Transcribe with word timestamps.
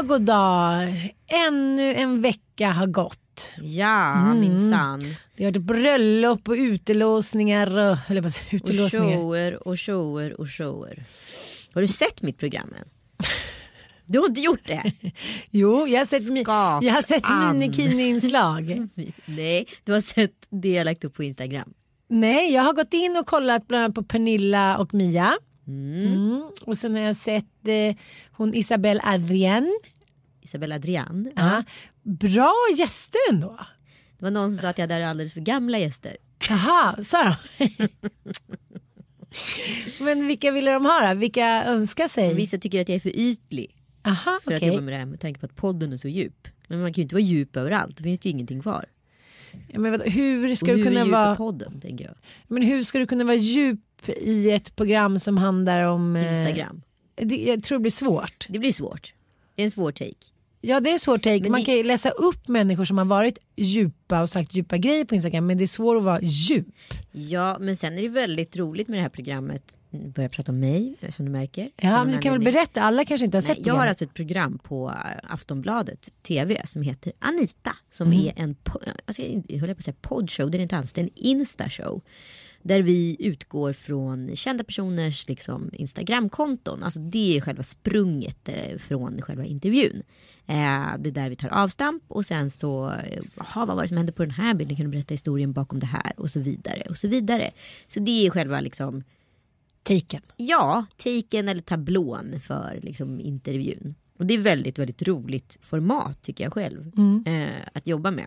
Dag, 0.00 0.08
god 0.08 0.22
dag. 0.22 1.12
Ännu 1.48 1.94
en 1.94 2.22
vecka 2.22 2.68
har 2.70 2.86
gått. 2.86 3.52
Ja, 3.62 4.12
Mm. 4.16 4.40
minsann. 4.40 5.14
Det 5.36 5.44
har 5.44 5.50
varit 5.52 5.62
bröllop 5.62 6.48
och 6.48 6.54
utelåsningar 6.54 7.66
och, 7.76 7.98
eller 8.10 8.28
säger 8.28 8.46
jag, 8.50 8.62
Och 8.62 8.68
utelåsningar. 8.70 9.16
shower 9.16 9.68
och 9.68 9.80
shower 9.80 10.40
och 10.40 10.50
shower. 10.50 11.04
Har 11.74 11.80
du 11.82 11.88
sett 11.88 12.22
mitt 12.22 12.38
program 12.38 12.68
än? 12.78 12.88
Du 14.06 14.18
har 14.18 14.26
inte 14.28 14.40
gjort 14.40 14.66
det? 14.66 14.92
Jo, 15.50 15.86
jag 15.88 15.98
har 16.00 16.04
sett, 16.04 16.22
mi- 16.22 16.42
Skap 16.44 16.82
jag 16.84 16.92
har 16.94 17.02
sett 17.02 17.24
minikini-inslag. 17.52 18.88
Nej, 19.26 19.66
du 19.84 19.92
har 19.92 20.00
sett 20.00 20.46
det 20.50 20.68
jag 20.72 20.84
lagt 20.84 21.04
upp 21.04 21.14
på 21.14 21.22
Instagram. 21.24 21.72
Nej, 22.08 22.52
jag 22.52 22.62
har 22.62 22.72
gått 22.72 22.92
in 22.94 23.16
och 23.16 23.26
kollat 23.26 23.68
bland 23.68 23.84
annat 23.84 23.94
på 23.94 24.02
Pernilla 24.02 24.78
och 24.78 24.94
Mia. 24.94 25.32
Mm. 25.66 26.42
Och 26.62 26.78
sen 26.78 26.92
har 26.94 27.00
jag 27.00 27.16
sett 27.16 27.44
eh, 27.68 27.96
hon 28.40 28.54
Isabelle 28.54 29.00
Adrien. 29.04 29.78
Isabella 30.42 30.74
Adrian. 30.74 31.32
Ja. 31.36 31.64
Bra 32.02 32.54
gäster 32.78 33.20
ändå. 33.30 33.58
Det 34.18 34.24
var 34.24 34.30
någon 34.30 34.50
som 34.50 34.58
sa 34.58 34.68
att 34.68 34.78
jag 34.78 34.82
hade 34.82 35.08
alldeles 35.08 35.34
för 35.34 35.40
gamla 35.40 35.78
gäster. 35.78 36.16
Jaha, 36.48 37.02
sa 37.02 37.36
de? 37.58 37.78
Men 40.04 40.26
vilka 40.26 40.50
ville 40.50 40.70
de 40.70 40.84
ha 40.84 41.08
då? 41.08 41.14
Vilka 41.14 41.64
önskar 41.64 42.08
sig? 42.08 42.34
Vissa 42.34 42.58
tycker 42.58 42.80
att 42.80 42.88
jag 42.88 42.96
är 42.96 43.00
för 43.00 43.16
ytlig 43.16 43.76
Aha, 44.06 44.38
för 44.44 44.52
att 44.52 44.58
okej. 44.58 44.68
jobba 44.68 44.80
med 44.80 44.94
det 44.94 44.98
här 44.98 45.06
med 45.06 45.20
tanke 45.20 45.40
på 45.40 45.46
att 45.46 45.56
podden 45.56 45.92
är 45.92 45.96
så 45.96 46.08
djup. 46.08 46.48
Men 46.68 46.80
man 46.80 46.92
kan 46.92 47.00
ju 47.00 47.02
inte 47.02 47.14
vara 47.14 47.22
djup 47.22 47.56
överallt, 47.56 47.96
då 47.96 48.02
finns 48.02 48.20
det 48.20 48.28
ju 48.28 48.30
ingenting 48.30 48.62
kvar. 48.62 48.84
Ja, 49.68 49.80
men 49.80 50.00
hur 50.00 50.54
ska 50.54 50.70
och 50.70 50.76
du 50.76 50.82
hur 50.82 50.90
kunna 50.90 51.00
är 51.00 51.04
djup 51.04 51.12
vara 51.12 51.36
podden 51.36 51.80
tänker 51.80 52.04
jag. 52.04 52.14
Men 52.48 52.62
hur 52.62 52.84
ska 52.84 52.98
du 52.98 53.06
kunna 53.06 53.24
vara 53.24 53.36
djup 53.36 54.08
i 54.08 54.50
ett 54.50 54.76
program 54.76 55.18
som 55.18 55.38
handlar 55.38 55.82
om 55.82 56.16
eh, 56.16 56.38
Instagram. 56.38 56.82
Det, 57.14 57.36
jag 57.36 57.62
tror 57.62 57.78
det 57.78 57.82
blir 57.82 57.90
svårt. 57.92 58.46
Det 58.48 58.58
blir 58.58 58.72
svårt. 58.72 59.14
Det 59.54 59.62
är 59.62 59.64
en 59.64 59.70
svår 59.70 59.92
take. 59.92 60.14
Ja 60.62 60.80
det 60.80 60.90
är 60.92 60.98
svårt 60.98 61.22
take. 61.22 61.40
Men 61.40 61.50
Man 61.52 61.60
det- 61.60 61.64
kan 61.66 61.74
ju 61.74 61.82
läsa 61.82 62.10
upp 62.10 62.48
människor 62.48 62.84
som 62.84 62.98
har 62.98 63.04
varit 63.04 63.38
djupa 63.56 64.20
och 64.22 64.28
sagt 64.28 64.54
djupa 64.54 64.76
grejer 64.78 65.04
på 65.04 65.14
Instagram 65.14 65.46
men 65.46 65.58
det 65.58 65.64
är 65.64 65.66
svårt 65.66 65.96
att 65.98 66.04
vara 66.04 66.20
djup. 66.22 66.66
Ja, 67.12 67.56
men 67.60 67.76
sen 67.76 67.98
är 67.98 68.02
det 68.02 68.08
väldigt 68.08 68.56
roligt 68.56 68.88
med 68.88 68.98
det 68.98 69.02
här 69.02 69.08
programmet. 69.08 69.78
Nu 69.90 70.08
börjar 70.08 70.28
prata 70.28 70.52
om 70.52 70.60
mig, 70.60 70.94
som 71.10 71.24
du 71.24 71.30
märker. 71.30 71.70
Ja 71.76 71.88
men 71.90 72.08
en 72.08 72.14
du 72.16 72.18
kan 72.22 72.32
väl 72.32 72.42
berätta, 72.42 72.82
alla 72.82 73.04
kanske 73.04 73.24
inte 73.24 73.36
har 73.36 73.42
Nej, 73.42 73.56
sett 73.56 73.66
jag 73.66 73.74
har 73.74 73.86
alltså 73.86 74.04
ett 74.04 74.14
program 74.14 74.58
på 74.58 74.88
eh, 74.88 75.32
Aftonbladet 75.34 76.10
TV 76.22 76.66
som 76.66 76.82
heter 76.82 77.12
Anita. 77.18 77.76
Som 77.90 78.06
Mm. 78.06 78.20
är 78.26 78.32
en, 78.36 78.54
po- 78.64 78.90
alltså, 79.04 79.22
jag 79.48 79.58
höll 79.58 79.68
på 79.68 79.78
att 79.78 79.84
säga 79.84 79.94
poddshow, 80.00 80.50
det 80.50 80.56
är 80.56 80.58
det 80.58 80.62
inte 80.62 80.76
alls, 80.76 80.92
det 80.92 81.00
är 81.00 81.02
en 81.04 81.10
instashow. 81.14 82.00
Där 82.62 82.82
vi 82.82 83.16
utgår 83.18 83.72
från 83.72 84.36
kända 84.36 84.64
personers 84.64 85.28
liksom, 85.28 85.70
Instagramkonton. 85.72 86.82
Alltså 86.82 87.00
det 87.00 87.36
är 87.36 87.40
själva 87.40 87.62
sprunget 87.62 88.48
eh, 88.48 88.78
från 88.78 89.22
själva 89.22 89.44
intervjun. 89.44 90.02
Eh, 90.46 90.86
det 90.98 91.10
är 91.10 91.12
där 91.12 91.28
vi 91.28 91.36
tar 91.36 91.48
avstamp 91.48 92.02
och 92.08 92.26
sen 92.26 92.50
så, 92.50 92.90
eh, 92.90 93.22
jaha 93.36 93.66
vad 93.66 93.76
var 93.76 93.82
det 93.82 93.88
som 93.88 93.96
hände 93.96 94.12
på 94.12 94.22
den 94.22 94.34
här 94.34 94.54
bilden? 94.54 94.76
Kan 94.76 94.84
du 94.84 94.90
berätta 94.90 95.14
historien 95.14 95.52
bakom 95.52 95.78
det 95.78 95.86
här? 95.86 96.12
Och 96.16 96.30
så 96.30 96.40
vidare 96.40 96.82
och 96.90 96.96
så 96.96 97.08
vidare. 97.08 97.50
Så 97.86 98.00
det 98.00 98.26
är 98.26 98.30
själva 98.30 98.60
liksom 98.60 99.04
Taken. 99.82 100.22
Ja, 100.36 100.86
taken 100.96 101.48
eller 101.48 101.62
tablån 101.62 102.40
för 102.40 102.78
liksom, 102.82 103.20
intervjun. 103.20 103.94
Och 104.18 104.26
det 104.26 104.34
är 104.34 104.38
väldigt, 104.38 104.78
väldigt 104.78 105.02
roligt 105.02 105.58
format 105.62 106.22
tycker 106.22 106.44
jag 106.44 106.52
själv 106.52 106.92
eh, 107.26 107.48
att 107.72 107.86
jobba 107.86 108.10
med. 108.10 108.26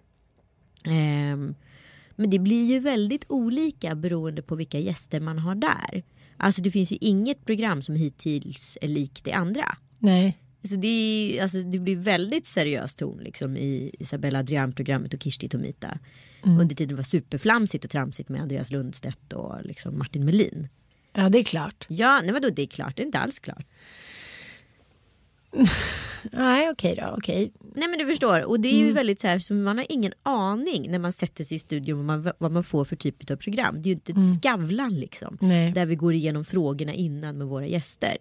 Ehm, 0.86 1.56
men 2.16 2.30
det 2.30 2.40
blir 2.40 2.66
ju 2.66 2.80
väldigt 2.80 3.26
olika 3.30 3.96
beroende 3.96 4.42
på 4.42 4.56
vilka 4.56 4.80
gäster 4.80 5.20
man 5.20 5.40
har 5.40 5.56
där. 5.56 6.04
Alltså 6.38 6.62
det 6.62 6.72
finns 6.72 6.92
ju 6.92 6.98
inget 7.02 7.46
program 7.46 7.82
som 7.82 7.96
hittills 7.96 8.78
är 8.82 8.88
likt 8.88 9.24
det 9.24 9.32
andra. 9.32 9.66
Nej. 10.00 10.38
Alltså 10.64 10.76
det, 10.76 10.88
är, 10.88 11.42
alltså 11.44 11.58
det 11.58 11.80
blir 11.80 11.96
väldigt 11.96 12.46
seriös 12.46 12.96
ton 12.96 13.18
liksom 13.18 13.58
i 13.58 13.92
Isabella 14.00 14.40
Adrian-programmet 14.40 15.14
och 15.14 15.24
Kirsti 15.24 15.50
Tomita. 15.50 16.00
Under 16.46 16.76
tiden 16.76 16.96
var 16.96 17.04
superflamsigt 17.04 17.84
och 17.84 17.92
tramsigt 17.92 18.30
med 18.30 18.42
Andreas 18.42 18.72
Lundstedt 18.72 19.34
och 19.34 19.56
liksom 19.64 19.98
Martin 19.98 20.26
Melin. 20.26 20.68
Ja 21.14 21.30
det 21.30 21.40
är 21.40 21.44
klart. 21.44 21.86
Ja, 21.90 22.22
nej 22.24 22.32
vadå 22.32 22.50
det 22.50 22.62
är 22.62 22.68
klart, 22.68 22.98
det 22.98 23.04
är 23.04 23.06
inte 23.06 23.20
alls 23.20 23.40
klart. 23.40 23.66
Nej 26.32 26.70
okej 26.70 26.96
då, 27.02 27.16
okej. 27.18 27.52
Nej 27.76 27.88
men 27.88 28.00
du 28.00 28.06
förstår 28.06 28.42
och 28.44 28.60
det 28.60 28.68
är 28.68 28.78
ju 28.78 28.84
Mm. 28.84 28.96
väldigt 28.96 29.20
så 29.20 29.28
här 29.28 29.40
så 29.40 29.54
man 29.54 29.78
har 29.78 29.86
ingen 29.90 30.14
aning 30.24 30.92
när 30.92 31.00
man 31.00 31.14
sätter 31.14 31.44
sig 31.44 31.56
i 31.58 31.60
studion 31.60 31.98
vad 31.98 32.06
man, 32.06 32.32
vad 32.38 32.52
man 32.52 32.64
får 32.64 32.86
för 32.86 32.96
typ 32.96 33.32
av 33.32 33.36
program. 33.36 33.76
Det 33.82 33.88
är 33.90 33.90
ju 33.90 33.94
inte 33.94 34.12
ett 34.12 34.42
skavlan 34.44 35.00
liksom. 35.00 35.38
Mm. 35.42 35.56
Nej. 35.56 35.72
Där 35.72 35.86
vi 35.86 35.96
går 35.96 36.14
igenom 36.14 36.46
frågorna 36.46 36.94
innan 36.94 37.38
med 37.38 37.48
våra 37.48 37.68
gäster. 37.68 38.18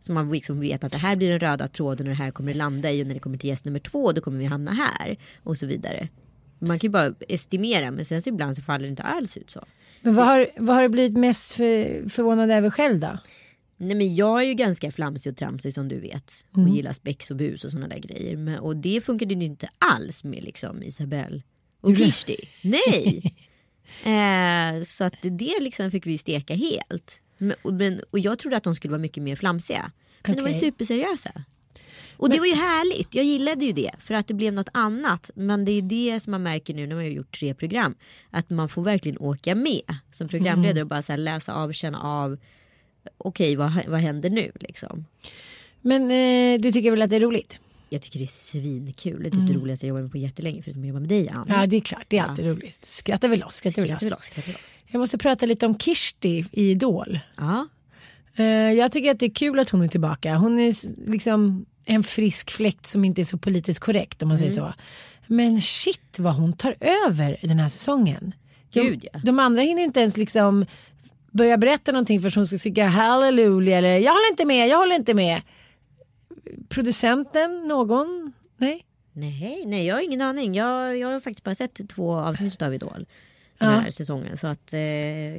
Så 0.00 0.12
man 0.12 0.30
liksom 0.32 0.60
vet 0.60 0.84
att 0.84 0.92
det 0.92 0.98
här 0.98 1.16
blir 1.16 1.30
den 1.30 1.38
röda 1.38 1.68
tråden 1.68 2.06
och 2.06 2.10
det 2.10 2.22
här 2.22 2.30
kommer 2.30 2.52
det 2.52 2.58
landa 2.58 2.90
i 2.92 3.02
och 3.02 3.06
när 3.06 3.14
det 3.14 3.20
kommer 3.20 3.38
till 3.38 3.50
gäst 3.50 3.64
nummer 3.64 3.78
två 3.78 4.12
då 4.12 4.20
kommer 4.20 4.38
vi 4.38 4.44
hamna 4.44 4.70
här 4.72 5.16
och 5.42 5.56
så 5.58 5.66
vidare. 5.66 6.08
Man 6.58 6.78
kan 6.78 6.88
ju 6.88 6.92
bara 6.92 7.14
estimera 7.28 7.90
men 7.90 8.04
sen 8.04 8.22
så 8.22 8.28
ibland 8.28 8.56
så 8.56 8.62
faller 8.62 8.84
det 8.84 8.90
inte 8.90 9.02
alls 9.02 9.36
ut 9.36 9.50
så. 9.50 9.64
Men 10.00 10.14
vad 10.14 10.26
har, 10.26 10.46
vad 10.58 10.76
har 10.76 10.82
du 10.82 10.88
blivit 10.88 11.16
mest 11.16 11.52
för, 11.52 12.08
förvånad 12.08 12.50
över 12.50 12.70
själv 12.70 12.98
då? 13.00 13.18
Nej 13.82 13.96
men 13.96 14.14
jag 14.14 14.42
är 14.42 14.46
ju 14.46 14.54
ganska 14.54 14.90
flamsig 14.90 15.32
och 15.32 15.36
tramsig 15.36 15.74
som 15.74 15.88
du 15.88 16.00
vet. 16.00 16.46
Och 16.52 16.68
gillar 16.68 16.92
spex 16.92 17.30
och 17.30 17.36
bus 17.36 17.64
och 17.64 17.70
sådana 17.70 17.88
där 17.88 17.98
grejer. 17.98 18.36
Men, 18.36 18.58
och 18.58 18.76
det 18.76 19.04
funkade 19.04 19.34
ju 19.34 19.44
inte 19.44 19.68
alls 19.78 20.24
med 20.24 20.44
liksom 20.44 20.82
Isabelle 20.82 21.42
och 21.80 21.96
Kirsti. 21.96 22.36
Nej! 22.62 23.34
eh, 24.04 24.84
så 24.84 25.04
att 25.04 25.14
det 25.22 25.60
liksom 25.60 25.90
fick 25.90 26.06
vi 26.06 26.10
ju 26.10 26.18
steka 26.18 26.54
helt. 26.54 27.20
Men, 27.38 27.54
och, 27.62 27.74
men, 27.74 28.00
och 28.10 28.18
jag 28.18 28.38
trodde 28.38 28.56
att 28.56 28.64
de 28.64 28.74
skulle 28.74 28.92
vara 28.92 29.02
mycket 29.02 29.22
mer 29.22 29.36
flamsiga. 29.36 29.92
Men 30.26 30.36
de 30.36 30.42
var 30.42 30.48
ju 30.48 30.54
superseriösa. 30.54 31.44
Och 32.16 32.30
det 32.30 32.38
var 32.38 32.46
ju 32.46 32.54
härligt. 32.54 33.14
Jag 33.14 33.24
gillade 33.24 33.64
ju 33.64 33.72
det. 33.72 33.90
För 33.98 34.14
att 34.14 34.26
det 34.26 34.34
blev 34.34 34.52
något 34.52 34.68
annat. 34.72 35.30
Men 35.34 35.64
det 35.64 35.72
är 35.72 35.82
det 35.82 36.20
som 36.20 36.30
man 36.30 36.42
märker 36.42 36.74
nu 36.74 36.86
när 36.86 36.94
man 36.94 37.04
har 37.04 37.10
gjort 37.10 37.38
tre 37.38 37.54
program. 37.54 37.94
Att 38.30 38.50
man 38.50 38.68
får 38.68 38.82
verkligen 38.82 39.18
åka 39.18 39.54
med 39.54 39.96
som 40.10 40.28
programledare 40.28 40.82
och 40.82 40.88
bara 40.88 41.02
så 41.02 41.16
läsa 41.16 41.54
av, 41.54 41.72
känna 41.72 42.00
av. 42.00 42.38
Okej, 43.18 43.56
vad, 43.56 43.72
vad 43.88 44.00
händer 44.00 44.30
nu 44.30 44.52
liksom? 44.60 45.04
Men 45.80 46.02
eh, 46.10 46.60
du 46.60 46.72
tycker 46.72 46.90
väl 46.90 47.02
att 47.02 47.10
det 47.10 47.16
är 47.16 47.20
roligt? 47.20 47.58
Jag 47.88 48.02
tycker 48.02 48.18
det 48.18 48.24
är 48.24 48.26
svinkul. 48.26 49.22
Det 49.22 49.28
är 49.28 49.30
typ 49.30 49.48
det 49.48 49.54
roligaste 49.54 49.86
jag 49.86 49.88
jobbat 49.88 50.02
med 50.02 50.10
på 50.12 50.18
jättelänge 50.18 50.62
förutom 50.62 50.82
att 50.82 50.88
jobba 50.88 51.00
med 51.00 51.08
dig 51.08 51.28
Ann. 51.28 51.46
Ja 51.48 51.66
det 51.66 51.76
är 51.76 51.80
klart, 51.80 52.04
det 52.08 52.18
är 52.18 52.22
alltid 52.22 52.44
roligt. 52.46 52.84
Skrattar 52.86 53.28
vi 53.28 53.36
loss, 53.36 53.54
skrattar 53.54 53.82
Skrattar 53.82 54.06
vi 54.06 54.10
loss. 54.10 54.24
skrattar 54.24 54.46
vi 54.46 54.52
loss. 54.52 54.82
Jag 54.86 54.98
måste 54.98 55.18
prata 55.18 55.46
lite 55.46 55.66
om 55.66 55.78
Kirsti 55.78 56.44
i 56.52 56.70
Idol. 56.70 57.18
Ja, 57.36 57.68
Eh, 58.36 58.44
jag 58.46 58.92
tycker 58.92 59.10
att 59.10 59.18
det 59.18 59.26
är 59.26 59.34
kul 59.34 59.58
att 59.58 59.70
hon 59.70 59.82
är 59.82 59.88
tillbaka. 59.88 60.34
Hon 60.36 60.58
är 60.58 60.74
liksom 61.10 61.66
en 61.84 62.02
frisk 62.02 62.50
fläkt 62.50 62.86
som 62.86 63.04
inte 63.04 63.20
är 63.22 63.24
så 63.24 63.38
politiskt 63.38 63.80
korrekt 63.80 64.22
om 64.22 64.28
man 64.28 64.36
Mm. 64.38 64.50
säger 64.50 64.62
så. 64.62 64.74
Men 65.26 65.60
shit 65.62 66.18
vad 66.18 66.34
hon 66.34 66.52
tar 66.52 66.74
över 67.08 67.36
den 67.42 67.58
här 67.58 67.68
säsongen. 67.68 68.34
Gud, 68.72 69.04
ja. 69.12 69.20
de 69.24 69.38
andra 69.38 69.62
hinner 69.62 69.82
inte 69.82 70.00
ens 70.00 70.16
liksom 70.16 70.66
börja 71.32 71.56
berätta 71.56 71.92
någonting 71.92 72.20
för 72.22 72.32
hon 72.36 72.46
ska 72.46 72.58
skrika 72.58 72.86
halleluja 72.86 73.78
eller 73.78 73.98
jag 73.98 74.12
håller 74.12 74.30
inte 74.30 74.44
med, 74.44 74.68
jag 74.68 74.78
håller 74.78 74.94
inte 74.96 75.14
med. 75.14 75.42
Producenten, 76.68 77.66
någon? 77.66 78.32
Nej? 78.56 78.84
nej, 79.12 79.62
nej 79.66 79.86
jag 79.86 79.94
har 79.94 80.02
ingen 80.02 80.20
aning. 80.22 80.54
Jag, 80.54 80.98
jag 80.98 81.08
har 81.08 81.20
faktiskt 81.20 81.44
bara 81.44 81.54
sett 81.54 81.88
två 81.88 82.14
avsnitt 82.14 82.62
av 82.62 82.74
Idol. 82.74 83.06
Den 83.58 83.72
Ja. 83.72 83.78
här 83.78 83.90
säsongen. 83.90 84.36
Så 84.38 84.46
att 84.46 84.72
eh, 84.72 84.78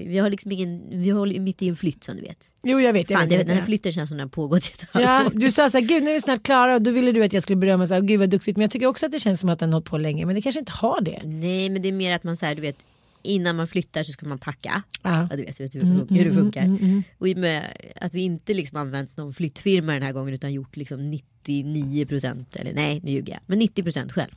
vi 0.07 0.17
har 0.21 0.29
liksom 0.29 0.51
ingen, 0.51 0.83
vi 0.89 1.09
håller 1.09 1.39
mitt 1.39 1.61
i 1.61 1.69
en 1.69 1.75
flytt 1.75 2.03
som 2.03 2.15
du 2.15 2.21
vet. 2.21 2.47
Jo 2.63 2.79
jag 2.79 2.93
vet. 2.93 3.09
Jag 3.09 3.19
Fan, 3.19 3.29
vet, 3.29 3.39
vet 3.39 3.47
den 3.47 3.57
här 3.57 3.63
flytten 3.65 3.91
känns 3.91 4.09
som 4.09 4.17
den 4.17 4.25
har 4.27 4.29
pågått 4.31 4.63
ett 4.63 4.85
Ja, 4.93 5.29
du 5.33 5.51
sa 5.51 5.69
så 5.69 5.77
här, 5.77 5.85
gud 5.85 6.03
nu 6.03 6.09
är 6.09 6.13
vi 6.13 6.21
snart 6.21 6.43
klara 6.43 6.75
och 6.75 6.81
då 6.81 6.91
ville 6.91 7.11
du 7.11 7.23
att 7.23 7.33
jag 7.33 7.43
skulle 7.43 7.55
berömma 7.57 7.87
så 7.87 7.93
här, 7.93 8.01
gud 8.01 8.19
vad 8.19 8.29
duktigt. 8.29 8.57
Men 8.57 8.61
jag 8.61 8.71
tycker 8.71 8.85
också 8.87 9.05
att 9.05 9.11
det 9.11 9.19
känns 9.19 9.39
som 9.39 9.49
att 9.49 9.59
den 9.59 9.69
har 9.69 9.73
hållit 9.73 9.89
på 9.89 9.97
länge. 9.97 10.25
Men 10.25 10.35
det 10.35 10.41
kanske 10.41 10.59
inte 10.59 10.71
har 10.71 11.01
det. 11.01 11.21
Nej 11.25 11.69
men 11.69 11.81
det 11.81 11.87
är 11.87 11.91
mer 11.93 12.15
att 12.15 12.23
man 12.23 12.37
så 12.37 12.45
här, 12.45 12.55
du 12.55 12.61
vet 12.61 12.77
innan 13.23 13.55
man 13.55 13.67
flyttar 13.67 14.03
så 14.03 14.11
ska 14.11 14.25
man 14.25 14.39
packa. 14.39 14.83
Ja. 15.01 15.27
Ja, 15.29 15.35
du 15.35 15.43
vet, 15.43 15.59
vet 15.59 15.75
hur, 15.75 16.07
hur 16.09 16.25
det 16.25 16.33
funkar. 16.33 16.77
Och 17.17 17.27
i 17.27 17.33
och 17.33 17.37
med 17.37 17.77
att 17.95 18.13
vi 18.13 18.21
inte 18.21 18.53
liksom 18.53 18.77
använt 18.77 19.17
någon 19.17 19.33
flyttfirma 19.33 19.93
den 19.93 20.03
här 20.03 20.11
gången 20.11 20.33
utan 20.33 20.53
gjort 20.53 20.75
liksom 20.75 21.09
99 21.09 22.05
procent, 22.05 22.55
eller 22.55 22.73
nej 22.73 23.01
nu 23.03 23.11
ljuger 23.11 23.33
jag, 23.33 23.41
men 23.45 23.59
90 23.59 23.83
procent 23.83 24.11
själv. 24.11 24.31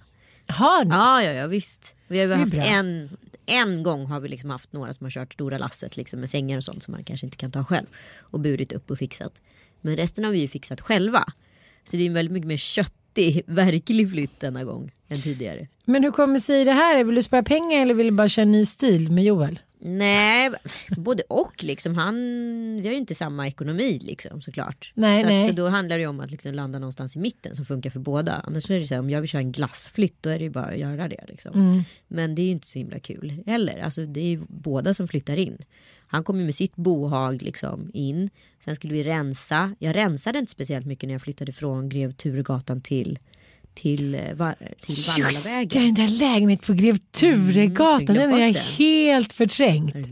Har? 0.48 0.84
Ja, 0.84 1.22
ja, 1.22 1.32
ja 1.32 1.46
visst. 1.46 1.94
Vi 2.08 2.20
har 2.20 2.36
haft 2.36 2.52
bra. 2.52 2.62
en, 2.64 3.08
en 3.46 3.82
gång 3.82 4.06
har 4.06 4.20
vi 4.20 4.28
liksom 4.28 4.50
haft 4.50 4.72
några 4.72 4.92
som 4.92 5.04
har 5.04 5.10
kört 5.10 5.32
stora 5.32 5.58
lasset 5.58 5.96
liksom 5.96 6.20
med 6.20 6.30
sängar 6.30 6.56
och 6.56 6.64
sånt 6.64 6.82
som 6.82 6.92
man 6.92 7.04
kanske 7.04 7.26
inte 7.26 7.36
kan 7.36 7.50
ta 7.50 7.64
själv. 7.64 7.86
Och 8.18 8.40
burit 8.40 8.72
upp 8.72 8.90
och 8.90 8.98
fixat. 8.98 9.42
Men 9.80 9.96
resten 9.96 10.24
har 10.24 10.32
vi 10.32 10.38
ju 10.38 10.48
fixat 10.48 10.80
själva. 10.80 11.24
Så 11.84 11.96
det 11.96 12.02
är 12.02 12.06
en 12.06 12.14
väldigt 12.14 12.32
mycket 12.32 12.48
mer 12.48 12.56
köttig, 12.56 13.42
verklig 13.46 14.10
flytt 14.10 14.40
denna 14.40 14.64
gång 14.64 14.90
än 15.08 15.22
tidigare. 15.22 15.68
Men 15.88 16.04
hur 16.04 16.10
kommer 16.10 16.38
sig 16.38 16.64
det 16.64 16.72
här? 16.72 17.04
Vill 17.04 17.14
du 17.14 17.22
spara 17.22 17.42
pengar 17.42 17.82
eller 17.82 17.94
vill 17.94 18.06
du 18.06 18.12
bara 18.12 18.28
köra 18.28 18.42
en 18.42 18.52
ny 18.52 18.66
stil 18.66 19.12
med 19.12 19.24
Joel? 19.24 19.58
Nej, 19.78 20.50
både 20.96 21.22
och 21.28 21.64
liksom. 21.64 21.94
Han, 21.94 22.14
vi 22.82 22.88
har 22.88 22.92
ju 22.92 22.98
inte 22.98 23.14
samma 23.14 23.46
ekonomi 23.46 23.98
liksom 24.02 24.42
såklart. 24.42 24.92
Nej, 24.94 25.22
så, 25.22 25.28
nej. 25.28 25.42
Att, 25.42 25.50
så 25.50 25.56
då 25.56 25.68
handlar 25.68 25.96
det 25.96 26.02
ju 26.02 26.08
om 26.08 26.20
att 26.20 26.30
liksom 26.30 26.54
landa 26.54 26.78
någonstans 26.78 27.16
i 27.16 27.18
mitten 27.18 27.56
som 27.56 27.64
funkar 27.64 27.90
för 27.90 28.00
båda. 28.00 28.32
Annars 28.32 28.70
är 28.70 28.80
det 28.80 28.86
så 28.86 28.94
här, 28.94 29.00
om 29.00 29.10
jag 29.10 29.20
vill 29.20 29.30
köra 29.30 29.42
en 29.42 29.52
glassflytt 29.52 30.16
då 30.20 30.30
är 30.30 30.38
det 30.38 30.44
ju 30.44 30.50
bara 30.50 30.64
att 30.64 30.78
göra 30.78 31.08
det. 31.08 31.24
Liksom. 31.28 31.54
Mm. 31.54 31.82
Men 32.08 32.34
det 32.34 32.42
är 32.42 32.46
ju 32.46 32.50
inte 32.50 32.66
så 32.66 32.78
himla 32.78 32.98
kul 32.98 33.42
heller. 33.46 33.78
Alltså, 33.78 34.06
det 34.06 34.20
är 34.20 34.28
ju 34.28 34.42
båda 34.48 34.94
som 34.94 35.08
flyttar 35.08 35.36
in. 35.36 35.58
Han 36.08 36.24
kom 36.24 36.38
ju 36.38 36.44
med 36.44 36.54
sitt 36.54 36.76
bohag 36.76 37.42
liksom 37.42 37.90
in. 37.94 38.30
Sen 38.64 38.76
skulle 38.76 38.94
vi 38.94 39.04
rensa. 39.04 39.74
Jag 39.78 39.96
rensade 39.96 40.38
inte 40.38 40.52
speciellt 40.52 40.86
mycket 40.86 41.06
när 41.06 41.14
jag 41.14 41.22
flyttade 41.22 41.52
från 41.52 41.88
Grev 41.88 42.12
Turegatan 42.12 42.80
till 42.80 43.18
till, 43.76 44.14
eh, 44.14 44.20
va- 44.34 44.55
till 44.81 44.94
Just 44.94 45.17
det, 45.17 45.23
Vallavägen. 45.23 45.84
den 45.84 45.94
där 45.94 46.08
lägenheten 46.08 46.67
på 46.67 46.73
Grev 46.82 46.99
Turegatan, 46.99 48.17
Mm, 48.17 48.31
den 48.31 48.40
är 48.40 48.46
jag 48.46 48.55
helt 48.55 49.32
förträngt. 49.32 49.94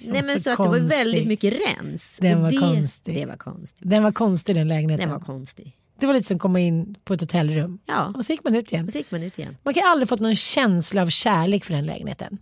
Nej 0.00 0.22
men 0.22 0.26
var 0.26 0.36
så 0.38 0.50
att 0.50 0.56
det 0.58 0.62
var 0.68 0.78
konstig. 0.78 0.96
väldigt 0.98 1.26
mycket 1.26 1.54
rens. 1.54 2.18
Den 2.22 2.42
var 2.42 2.50
det, 2.50 2.56
konstig. 2.56 3.14
Det 3.14 3.26
var 3.26 3.36
konstigt. 3.36 3.90
Den 3.90 4.02
var 4.02 4.12
konstig 4.12 4.56
den 4.56 4.68
lägenheten. 4.68 5.08
Den 5.08 5.18
var 5.18 5.26
konstig. 5.26 5.76
Det 6.00 6.06
var 6.06 6.14
lite 6.14 6.26
som 6.28 6.34
att 6.36 6.40
komma 6.40 6.60
in 6.60 6.94
på 7.04 7.14
ett 7.14 7.20
hotellrum. 7.20 7.78
Ja, 7.86 8.12
Och 8.16 8.24
så 8.24 8.32
gick 8.32 8.44
man 8.44 8.54
ut 8.56 8.72
igen. 8.72 8.86
och 8.86 8.92
så 8.92 8.98
gick 8.98 9.10
man 9.10 9.22
ut 9.22 9.38
igen. 9.38 9.56
Man 9.62 9.74
kan 9.74 9.82
aldrig 9.86 10.08
fått 10.08 10.20
någon 10.20 10.36
känsla 10.36 11.02
av 11.02 11.08
kärlek 11.10 11.64
för 11.64 11.74
den 11.74 11.86
lägenheten. 11.86 12.38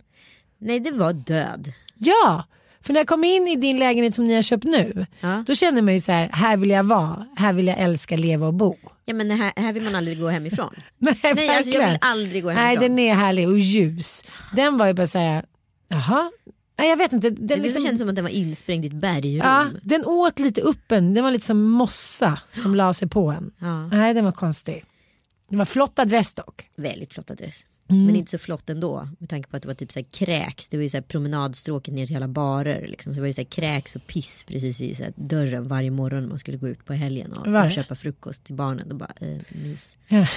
Nej 0.57 0.79
det 0.79 0.91
var 0.91 1.13
död. 1.13 1.73
Ja, 1.97 2.43
för 2.83 2.93
när 2.93 2.99
jag 2.99 3.07
kom 3.07 3.23
in 3.23 3.47
i 3.47 3.55
din 3.55 3.79
lägenhet 3.79 4.15
som 4.15 4.27
ni 4.27 4.35
har 4.35 4.41
köpt 4.41 4.63
nu. 4.63 5.05
Ja. 5.19 5.43
Då 5.47 5.55
kände 5.55 5.81
man 5.81 5.93
ju 5.93 5.99
så 5.99 6.11
här, 6.11 6.29
här 6.33 6.57
vill 6.57 6.69
jag 6.69 6.83
vara, 6.83 7.27
här 7.35 7.53
vill 7.53 7.67
jag 7.67 7.79
älska, 7.79 8.17
leva 8.17 8.47
och 8.47 8.53
bo. 8.53 8.75
Ja 9.05 9.13
men 9.13 9.31
här, 9.31 9.53
här 9.55 9.73
vill 9.73 9.83
man 9.83 9.95
aldrig 9.95 10.19
gå 10.19 10.29
hemifrån. 10.29 10.69
Nej, 10.97 11.19
Nej 11.23 11.49
alltså 11.49 11.71
jag 11.71 11.87
vill 11.89 11.97
aldrig 12.01 12.43
gå 12.43 12.49
Nej 12.49 12.57
hemifrån. 12.57 12.89
den 12.89 12.99
är 12.99 13.15
härlig 13.15 13.49
och 13.49 13.59
ljus. 13.59 14.23
Den 14.55 14.77
var 14.77 14.87
ju 14.87 14.93
bara 14.93 15.07
så 15.07 15.17
här, 15.17 15.45
jaha. 15.87 16.31
Nej 16.79 16.89
jag 16.89 16.97
vet 16.97 17.13
inte. 17.13 17.29
Den, 17.29 17.47
det 17.47 17.55
liksom, 17.55 17.81
kändes 17.83 17.99
som 17.99 18.09
att 18.09 18.15
den 18.15 18.23
var 18.23 18.31
insprängd 18.31 18.85
i 18.85 18.87
ett 18.87 18.93
bergrum. 18.93 19.41
ja, 19.43 19.67
den 19.81 20.05
åt 20.05 20.39
lite 20.39 20.61
upp 20.61 20.91
en, 20.91 21.13
den 21.13 21.23
var 21.23 21.31
lite 21.31 21.45
som 21.45 21.69
mossa 21.69 22.39
som 22.49 22.75
la 22.75 22.93
sig 22.93 23.09
på 23.09 23.31
en. 23.31 23.51
Ja. 23.59 23.87
Nej 23.87 24.13
den 24.13 24.25
var 24.25 24.31
konstig. 24.31 24.85
Det 25.49 25.57
var 25.57 25.65
flott 25.65 25.99
adress 25.99 26.33
dock. 26.33 26.65
Väldigt 26.75 27.13
flott 27.13 27.31
adress. 27.31 27.65
Mm. 27.89 28.05
Men 28.05 28.15
inte 28.15 28.31
så 28.31 28.37
flott 28.37 28.69
ändå. 28.69 29.07
Med 29.19 29.29
tanke 29.29 29.49
på 29.49 29.55
att 29.57 29.61
det 29.63 29.67
var 29.67 29.75
typ 29.75 29.91
så 29.91 29.99
här 29.99 30.07
kräks. 30.11 30.69
Det 30.69 30.77
var 30.77 30.83
ju 30.83 30.89
så 30.89 30.97
här 30.97 31.01
promenadstråket 31.01 31.93
ner 31.93 32.07
till 32.07 32.15
alla 32.15 32.27
barer. 32.27 32.87
Liksom. 32.87 33.13
Så 33.13 33.15
det 33.17 33.21
var 33.21 33.27
ju 33.27 33.33
så 33.33 33.41
här 33.41 33.49
kräks 33.49 33.95
och 33.95 34.07
piss 34.07 34.43
precis 34.47 34.81
i 34.81 34.95
så 34.95 35.03
här 35.03 35.13
dörren 35.15 35.67
varje 35.67 35.91
morgon 35.91 36.29
man 36.29 36.39
skulle 36.39 36.57
gå 36.57 36.67
ut 36.67 36.85
på 36.85 36.93
helgen 36.93 37.33
och 37.33 37.51
Var 37.51 37.63
typ 37.67 37.75
köpa 37.75 37.95
frukost 37.95 38.43
till 38.43 38.55
barnen. 38.55 38.91
Och 38.91 38.97
bara, 38.97 39.13
eh, 39.21 39.37
mys. 39.49 39.97
Ja. 40.07 40.27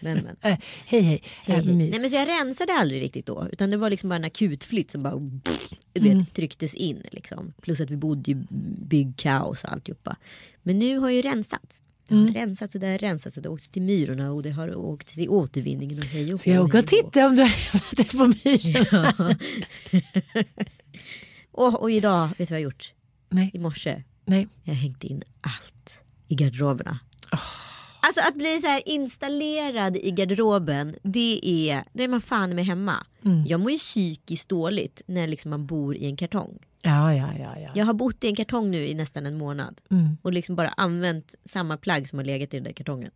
Men, 0.00 0.18
men. 0.24 0.36
Äh, 0.52 0.58
hej 0.86 1.02
hej, 1.02 1.22
Hej, 1.44 1.56
hej. 1.64 1.74
mys. 1.74 1.90
Nej, 1.90 2.00
men 2.00 2.10
så 2.10 2.16
jag 2.16 2.28
rensade 2.28 2.72
aldrig 2.72 3.02
riktigt 3.02 3.26
då. 3.26 3.48
Utan 3.52 3.70
det 3.70 3.76
var 3.76 3.90
liksom 3.90 4.08
bara 4.08 4.16
en 4.16 4.24
akutflytt 4.24 4.90
som 4.90 5.02
bara 5.02 5.20
pff, 5.44 5.70
du 5.92 6.00
Mm. 6.06 6.18
vet, 6.18 6.34
trycktes 6.34 6.74
in. 6.74 7.02
Liksom. 7.10 7.52
Plus 7.62 7.80
att 7.80 7.90
vi 7.90 7.96
bodde 7.96 8.30
i 8.30 8.34
byggkaos 8.88 9.64
och 9.64 9.72
alltihopa. 9.72 10.16
Men 10.62 10.78
nu 10.78 10.98
har 10.98 11.08
jag 11.08 11.16
ju 11.16 11.22
rensat. 11.22 11.82
Det 12.08 12.14
har 12.14 12.20
Mm. 12.22 12.34
rensats 12.34 12.74
och 12.74 12.80
det 12.80 12.86
har 12.90 12.98
rensats 12.98 13.36
och 13.36 13.42
det 13.42 13.48
har 13.48 13.54
åkt 13.54 13.72
till 13.72 13.82
Myrorna 13.82 14.32
och 14.32 14.42
det 14.42 14.50
har 14.50 14.74
åkt 14.76 15.06
till 15.14 15.28
återvinningen 15.28 15.98
och 15.98 16.04
hej 16.04 16.32
och 16.32 16.40
Ska 16.40 16.50
jag 16.50 16.64
åka 16.64 16.78
och 16.78 16.86
titta 16.86 17.26
om 17.26 17.36
du 17.36 17.42
har 17.42 17.48
lämnat 17.72 17.96
det 17.96 18.04
på 18.04 18.26
myren? 18.26 19.36
Och, 21.52 21.80
och 21.82 21.90
idag, 21.90 22.28
vet 22.38 22.38
du 22.38 22.44
vad 22.44 22.50
jag 22.50 22.54
har 22.56 22.58
gjort? 22.72 22.92
Nej, 23.30 23.50
I 23.54 23.58
morse, 23.58 24.02
nej. 24.24 24.48
jag 24.62 24.74
har 24.74 24.80
hängt 24.80 25.04
in 25.04 25.22
allt 25.40 26.02
i 26.28 26.34
garderoberna. 26.34 26.98
Alltså 28.00 28.20
att 28.28 28.34
bli 28.34 28.58
så 28.60 28.66
här 28.66 28.82
installerad 28.86 29.96
i 29.96 30.10
garderoben, 30.10 30.96
det 31.02 31.40
är, 31.70 31.84
då 31.92 32.02
är 32.02 32.08
man 32.08 32.20
fan 32.20 32.54
med 32.54 32.66
hemma. 32.66 33.06
Mm. 33.24 33.44
Jag 33.46 33.60
mår 33.60 33.70
ju 33.70 33.78
psykiskt 33.78 34.48
dåligt 34.48 35.02
när 35.06 35.26
liksom 35.26 35.50
man 35.50 35.66
bor 35.66 35.96
i 35.96 36.06
en 36.06 36.16
kartong. 36.16 36.58
Ja, 36.86 37.14
ja, 37.14 37.28
ja. 37.38 37.54
ja. 37.62 37.70
Jag 37.74 37.84
har 37.86 37.94
bott 37.94 38.24
i 38.24 38.28
en 38.28 38.36
kartong 38.36 38.70
nu 38.70 38.86
i 38.86 38.94
nästan 38.94 39.26
en 39.26 39.38
månad. 39.38 39.80
Mm. 39.90 40.16
Och 40.22 40.32
liksom 40.32 40.56
bara 40.56 40.68
använt 40.68 41.34
samma 41.44 41.76
plagg 41.76 42.08
som 42.08 42.18
har 42.18 42.24
legat 42.26 42.54
i 42.54 42.56
den 42.56 42.64
där 42.64 42.72
kartongen. 42.72 43.10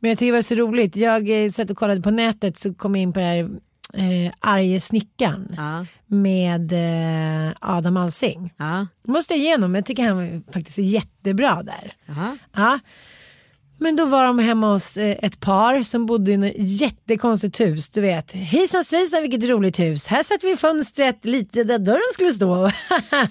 Men 0.00 0.08
jag 0.08 0.18
tycker 0.18 0.32
det 0.32 0.38
var 0.38 0.42
så 0.42 0.54
roligt. 0.54 0.96
Jag 0.96 1.44
eh, 1.44 1.50
satt 1.50 1.70
och 1.70 1.76
kollade 1.76 2.00
på 2.02 2.10
nätet 2.10 2.58
så 2.58 2.74
kom 2.74 2.94
jag 2.96 3.02
in 3.02 3.12
på 3.12 3.20
det 3.20 3.26
här 3.26 3.48
eh, 3.94 4.32
Arje 4.40 4.80
snickaren 4.80 5.54
Ja, 5.56 5.86
med 6.06 6.72
eh, 6.72 7.52
Adam 7.60 7.96
Alsing. 7.96 8.52
ja, 8.56 8.86
Måste 9.02 9.34
jag 9.34 9.40
igenom, 9.40 9.74
jag 9.74 9.86
tycker 9.86 10.08
han 10.08 10.44
faktiskt 10.52 10.78
är 10.78 10.82
jättebra 10.82 11.62
där. 11.62 11.92
ja. 12.54 12.78
Men 13.78 13.96
då 13.96 14.04
var 14.04 14.24
de 14.24 14.38
hemma 14.38 14.72
hos 14.72 14.96
eh, 14.96 15.16
ett 15.22 15.40
par 15.40 15.82
som 15.82 16.06
bodde 16.06 16.32
i 16.32 16.34
ett 16.34 16.80
jättekonstigt 16.80 17.60
hus. 17.60 17.88
Du 17.88 18.00
vet, 18.00 18.32
hejsan 18.32 18.84
svejsan 18.84 19.22
vilket 19.22 19.50
roligt 19.50 19.78
hus. 19.78 20.06
Här 20.06 20.22
satt 20.22 20.44
vi 20.44 20.52
i 20.52 20.56
fönstret 20.56 21.24
lite 21.24 21.64
där 21.64 21.78
dörren 21.78 22.12
skulle 22.12 22.32
stå. 22.32 22.54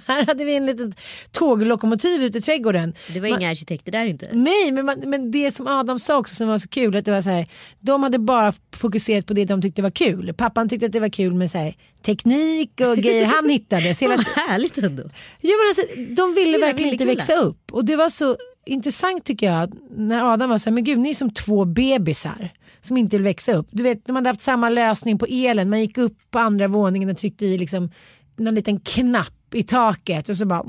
här 0.07 0.25
hade 0.25 0.45
vi 0.45 0.55
en 0.55 0.65
litet 0.65 0.99
tåglokomotiv 1.31 2.23
ute 2.23 2.37
i 2.37 2.41
trädgården. 2.41 2.93
Det 3.13 3.19
var 3.19 3.27
inga 3.27 3.49
arkitekter 3.49 3.91
där 3.91 4.05
inte. 4.05 4.29
Nej, 4.31 4.71
men, 4.71 4.85
man, 4.85 4.99
men 5.05 5.31
det 5.31 5.51
som 5.51 5.67
Adam 5.67 5.99
sa 5.99 6.17
också 6.17 6.35
som 6.35 6.47
var 6.47 6.57
så 6.57 6.67
kul, 6.67 6.95
att 6.95 7.05
det 7.05 7.11
var 7.11 7.21
så 7.21 7.29
här, 7.29 7.47
de 7.79 8.03
hade 8.03 8.19
bara 8.19 8.53
fokuserat 8.75 9.25
på 9.25 9.33
det 9.33 9.45
de 9.45 9.61
tyckte 9.61 9.81
var 9.81 9.89
kul. 9.89 10.33
Pappan 10.33 10.69
tyckte 10.69 10.85
att 10.85 10.91
det 10.91 10.99
var 10.99 11.09
kul 11.09 11.33
med 11.33 11.51
så 11.51 11.57
här, 11.57 11.75
teknik 12.05 12.81
och 12.81 12.97
grejer 12.97 13.25
han 13.25 13.49
hittade. 13.49 13.95
Så 13.95 14.05
hela, 14.05 14.15
Vad 14.35 14.47
härligt 14.47 14.77
ändå. 14.77 15.03
ja, 15.41 15.53
men 15.57 15.67
alltså, 15.67 16.13
de 16.15 16.33
ville 16.33 16.57
verkligen 16.57 16.91
inte 16.91 17.05
växa 17.05 17.35
upp 17.35 17.71
och 17.71 17.85
det 17.85 17.95
var 17.95 18.09
så 18.09 18.37
intressant 18.65 19.25
tycker 19.25 19.51
jag 19.51 19.73
när 19.89 20.33
Adam 20.33 20.49
var 20.49 20.57
så 20.57 20.69
här, 20.69 20.73
men 20.73 20.83
gud 20.83 20.99
ni 20.99 21.09
är 21.09 21.13
som 21.13 21.33
två 21.33 21.65
bebisar 21.65 22.51
som 22.81 22.97
inte 22.97 23.17
vill 23.17 23.23
växa 23.23 23.53
upp. 23.53 23.67
Du 23.71 23.83
vet, 23.83 24.05
de 24.05 24.15
hade 24.15 24.29
haft 24.29 24.41
samma 24.41 24.69
lösning 24.69 25.17
på 25.17 25.25
elen, 25.25 25.69
man 25.69 25.81
gick 25.81 25.97
upp 25.97 26.17
på 26.31 26.39
andra 26.39 26.67
våningen 26.67 27.09
och 27.09 27.17
tryckte 27.17 27.45
i 27.45 27.57
liksom 27.57 27.91
någon 28.37 28.55
liten 28.55 28.79
knapp 28.79 29.53
i 29.53 29.63
taket 29.63 30.29
och 30.29 30.37
så 30.37 30.45
bara 30.45 30.63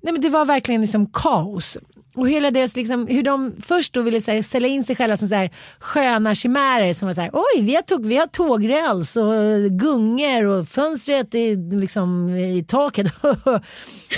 Nej 0.00 0.12
men 0.12 0.20
det 0.20 0.28
var 0.28 0.44
verkligen 0.44 0.80
liksom 0.80 1.06
kaos. 1.06 1.78
Och 2.14 2.28
hela 2.28 2.50
deras 2.50 2.76
liksom, 2.76 3.06
hur 3.06 3.22
de 3.22 3.54
först 3.62 3.92
då 3.94 4.02
ville 4.02 4.20
så 4.20 4.30
här, 4.30 4.42
ställa 4.42 4.68
in 4.68 4.84
sig 4.84 4.96
själva 4.96 5.16
som 5.16 5.28
så 5.28 5.34
här, 5.34 5.50
sköna 5.78 6.34
chimärer 6.34 6.92
som 6.92 7.08
var 7.08 7.14
så 7.14 7.20
här, 7.20 7.30
oj 7.32 7.62
vi 7.62 7.74
har, 7.74 7.82
tåg, 7.82 8.06
vi 8.06 8.16
har 8.16 8.26
tågräls 8.26 9.16
och 9.16 9.34
gungor 9.70 10.44
och 10.44 10.68
fönstret 10.68 11.34
i, 11.34 11.56
liksom, 11.56 12.36
i 12.36 12.64
taket. 12.68 13.06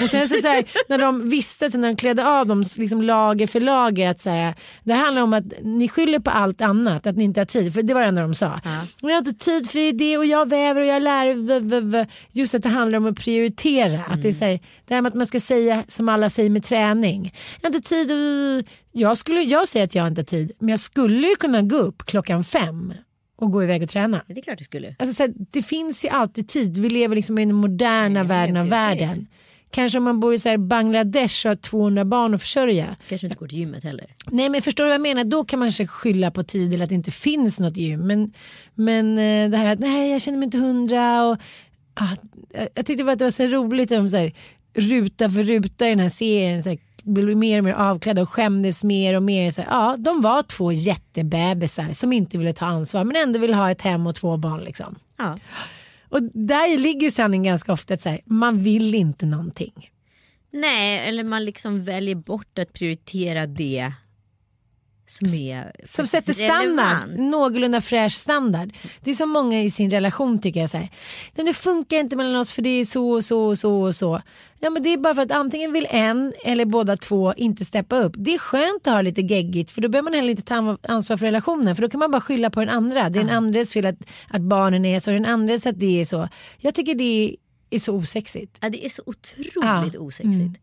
och 0.02 0.10
sen 0.10 0.28
så, 0.28 0.34
så 0.43 0.48
här, 0.48 0.64
när 0.88 0.98
de 0.98 1.31
visste 1.31 1.69
när 1.69 1.88
de 1.88 1.96
klädde 1.96 2.26
av 2.26 2.47
dem 2.47 2.64
liksom 2.76 3.02
lager 3.02 3.47
för 3.47 3.61
lager 3.61 4.09
att 4.11 4.20
så 4.20 4.30
här, 4.30 4.54
det 4.85 4.92
handlar 4.92 5.23
om 5.23 5.32
att 5.35 5.44
ni 5.62 5.88
skyller 5.88 6.18
på 6.18 6.30
allt 6.30 6.61
annat, 6.61 7.06
att 7.06 7.16
ni 7.16 7.25
inte 7.25 7.40
har 7.40 7.44
tid. 7.44 7.75
För 7.75 7.82
det 7.82 7.94
var 7.94 8.00
det 8.00 8.06
enda 8.06 8.23
de 8.23 8.35
sa. 8.35 8.61
Ja. 8.64 8.70
Jag 9.00 9.11
har 9.11 9.18
inte 9.18 9.44
tid 9.44 9.70
för 9.70 9.92
det 9.92 10.18
och 10.18 10.26
jag 10.26 10.49
väver 10.49 10.80
och 10.80 10.87
jag 10.87 11.02
lär. 11.02 11.35
v- 11.35 11.61
v- 11.61 11.80
v." 11.80 12.06
Just 12.32 12.54
att 12.54 12.62
det 12.62 12.68
handlar 12.68 12.99
om 12.99 13.06
att 13.06 13.18
prioritera. 13.18 14.04
Att 14.04 14.23
det, 14.23 14.28
är 14.28 14.32
så 14.32 14.44
här, 14.44 14.61
det 14.85 14.94
här 14.94 15.02
med 15.02 15.11
att 15.11 15.14
man 15.14 15.26
ska 15.26 15.40
säga 15.40 15.85
som 15.88 16.09
alla 16.09 16.30
säger 16.30 16.50
med 16.50 16.64
träning. 16.64 17.35
Jag 17.61 17.70
har 17.70 17.75
inte 17.76 17.86
tid. 17.87 18.11
Jag, 18.93 19.19
skulle, 19.19 19.40
jag 19.40 19.69
säger 19.69 19.85
att 19.85 19.95
jag 19.95 20.07
inte 20.07 20.21
har 20.21 20.26
tid. 20.26 20.52
Men 20.59 20.69
jag 20.69 20.81
skulle 20.81 21.26
ju 21.26 21.37
kunna 21.37 21.62
gå 21.62 21.76
upp 21.76 22.02
klockan 22.05 22.45
fem 22.45 22.95
och 23.37 23.52
gå 23.52 23.62
iväg 23.62 23.83
och 23.83 23.88
träna. 23.88 24.21
Det 24.26 24.38
är 24.40 24.43
klart 24.43 24.59
du 24.59 24.64
skulle. 24.64 24.97
Alltså, 24.99 25.14
så 25.14 25.23
här, 25.23 25.33
det 25.37 25.62
finns 25.62 26.05
ju 26.05 26.09
alltid 26.09 26.49
tid. 26.49 26.78
Vi 26.78 26.90
lever 26.90 27.16
liksom 27.16 27.38
i 27.38 27.45
den 27.45 27.55
moderna 27.55 28.21
jag 28.21 28.25
världen 28.25 28.57
av 28.57 28.69
världen. 28.69 29.26
Kanske 29.71 29.99
om 29.99 30.05
man 30.05 30.21
bor 30.21 30.35
i 30.35 30.38
så 30.38 30.59
Bangladesh 30.59 31.47
och 31.47 31.50
har 31.50 31.57
200 31.57 32.05
barn 32.05 32.35
att 32.35 32.40
försörja. 32.40 32.97
Kanske 33.09 33.26
inte 33.26 33.38
går 33.38 33.49
till 33.49 33.59
gymmet 33.59 33.85
heller. 33.85 34.07
Nej 34.31 34.49
men 34.49 34.62
förstår 34.62 34.85
du 34.85 34.88
vad 34.88 34.95
jag 34.95 35.00
menar? 35.00 35.25
Då 35.25 35.45
kan 35.45 35.59
man 35.59 35.66
kanske 35.66 35.87
skylla 35.87 36.31
på 36.31 36.45
tid 36.45 36.75
eller 36.75 36.85
att 36.85 36.88
det 36.88 36.95
inte 36.95 37.11
finns 37.11 37.61
något 37.61 37.76
gym. 37.76 38.07
Men, 38.07 38.33
men 38.75 39.19
eh, 39.19 39.50
det 39.50 39.57
här 39.57 39.73
att 39.73 39.78
nej 39.78 40.12
jag 40.12 40.23
känner 40.23 40.38
mig 40.38 40.45
inte 40.45 40.59
hundra. 40.59 41.25
Och, 41.25 41.38
ah, 41.95 42.16
jag 42.75 42.87
tyckte 42.87 43.05
bara 43.05 43.12
att 43.12 43.19
det 43.19 43.25
var 43.25 43.31
så 43.31 43.47
roligt 43.47 43.88
de 43.88 44.11
så 44.11 44.16
här, 44.16 44.33
ruta 44.75 45.31
för 45.31 45.43
ruta 45.43 45.87
i 45.87 45.90
den 45.90 46.00
här 46.00 46.09
serien 46.09 46.62
så 46.62 46.69
här, 46.69 46.78
blev 47.06 47.36
mer 47.36 47.58
och 47.58 47.64
mer 47.64 47.72
avklädda 47.72 48.22
och 48.22 48.30
skämdes 48.30 48.84
mer 48.84 49.14
och 49.14 49.22
mer. 49.22 49.50
Så 49.50 49.60
ja, 49.60 49.96
de 49.98 50.22
var 50.22 50.42
två 50.42 50.72
jättebebisar 50.72 51.92
som 51.92 52.12
inte 52.12 52.38
ville 52.38 52.52
ta 52.52 52.66
ansvar 52.66 53.04
men 53.04 53.16
ändå 53.16 53.38
ville 53.38 53.56
ha 53.56 53.70
ett 53.70 53.82
hem 53.82 54.06
och 54.06 54.14
två 54.14 54.36
barn. 54.36 54.60
Liksom. 54.60 54.98
Ja. 55.18 55.36
Och 56.08 56.22
där 56.22 56.78
ligger 56.78 57.10
sanningen 57.10 57.52
ganska 57.52 57.72
ofta 57.72 57.94
att 57.94 58.00
så 58.00 58.08
här, 58.08 58.20
man 58.26 58.58
vill 58.58 58.94
inte 58.94 59.26
någonting. 59.26 59.90
Nej, 60.52 61.08
eller 61.08 61.25
man 61.25 61.44
liksom 61.44 61.84
väljer 61.84 62.14
bort 62.14 62.58
att 62.58 62.72
prioritera 62.72 63.46
det 63.46 63.92
som 65.06 65.28
är 65.28 65.72
Som 65.84 66.06
sätter 66.06 66.32
standard, 66.32 66.62
relevant. 66.62 67.30
någorlunda 67.30 67.80
fräsch 67.80 68.12
standard. 68.12 68.72
Det 69.00 69.10
är 69.10 69.14
som 69.14 69.30
många 69.30 69.62
i 69.62 69.70
sin 69.70 69.90
relation 69.90 70.40
tycker 70.40 70.60
jag 70.60 70.70
säger. 70.70 70.88
Det 71.34 71.54
funkar 71.54 71.96
inte 71.96 72.16
mellan 72.16 72.36
oss 72.36 72.52
för 72.52 72.62
det 72.62 72.70
är 72.70 72.84
så 72.84 73.10
och 73.10 73.25
så 73.25 73.40
och 73.46 73.58
så 73.58 73.82
och 73.82 73.94
så. 73.94 74.22
Ja 74.60 74.70
men 74.70 74.82
det 74.82 74.92
är 74.92 74.96
bara 74.98 75.14
för 75.14 75.22
att 75.22 75.32
antingen 75.32 75.72
vill 75.72 75.86
en 75.90 76.32
eller 76.44 76.64
båda 76.64 76.96
två 76.96 77.34
inte 77.34 77.64
steppa 77.64 77.98
upp. 77.98 78.12
Det 78.16 78.34
är 78.34 78.38
skönt 78.38 78.86
att 78.86 78.92
ha 78.92 79.02
lite 79.02 79.20
geggigt 79.20 79.70
för 79.70 79.80
då 79.80 79.88
behöver 79.88 80.10
man 80.10 80.14
heller 80.14 80.30
inte 80.30 80.42
ta 80.42 80.78
ansvar 80.82 81.16
för 81.16 81.26
relationen 81.26 81.76
för 81.76 81.82
då 81.82 81.88
kan 81.88 82.00
man 82.00 82.10
bara 82.10 82.20
skylla 82.20 82.50
på 82.50 82.60
den 82.60 82.68
andra. 82.68 83.08
Det 83.08 83.18
är 83.18 83.25
den 83.25 83.36
andres 83.36 83.72
fel 83.72 83.86
att, 83.86 83.98
att 84.28 84.42
barnen 84.42 84.84
är 84.84 85.00
så, 85.00 85.10
den 85.10 85.26
andres 85.26 85.66
att 85.66 85.78
det 85.78 86.00
är 86.00 86.04
så. 86.04 86.28
Jag 86.58 86.75
tycker 86.75 86.94
det 86.94 87.36
är 87.70 87.78
så 87.78 87.92
osexigt. 87.92 88.58
Ja, 88.62 88.68
det 88.68 88.84
är 88.84 88.88
så 88.88 89.02
otroligt 89.06 89.94
Ja. 89.94 90.25
Mm. 90.25 90.54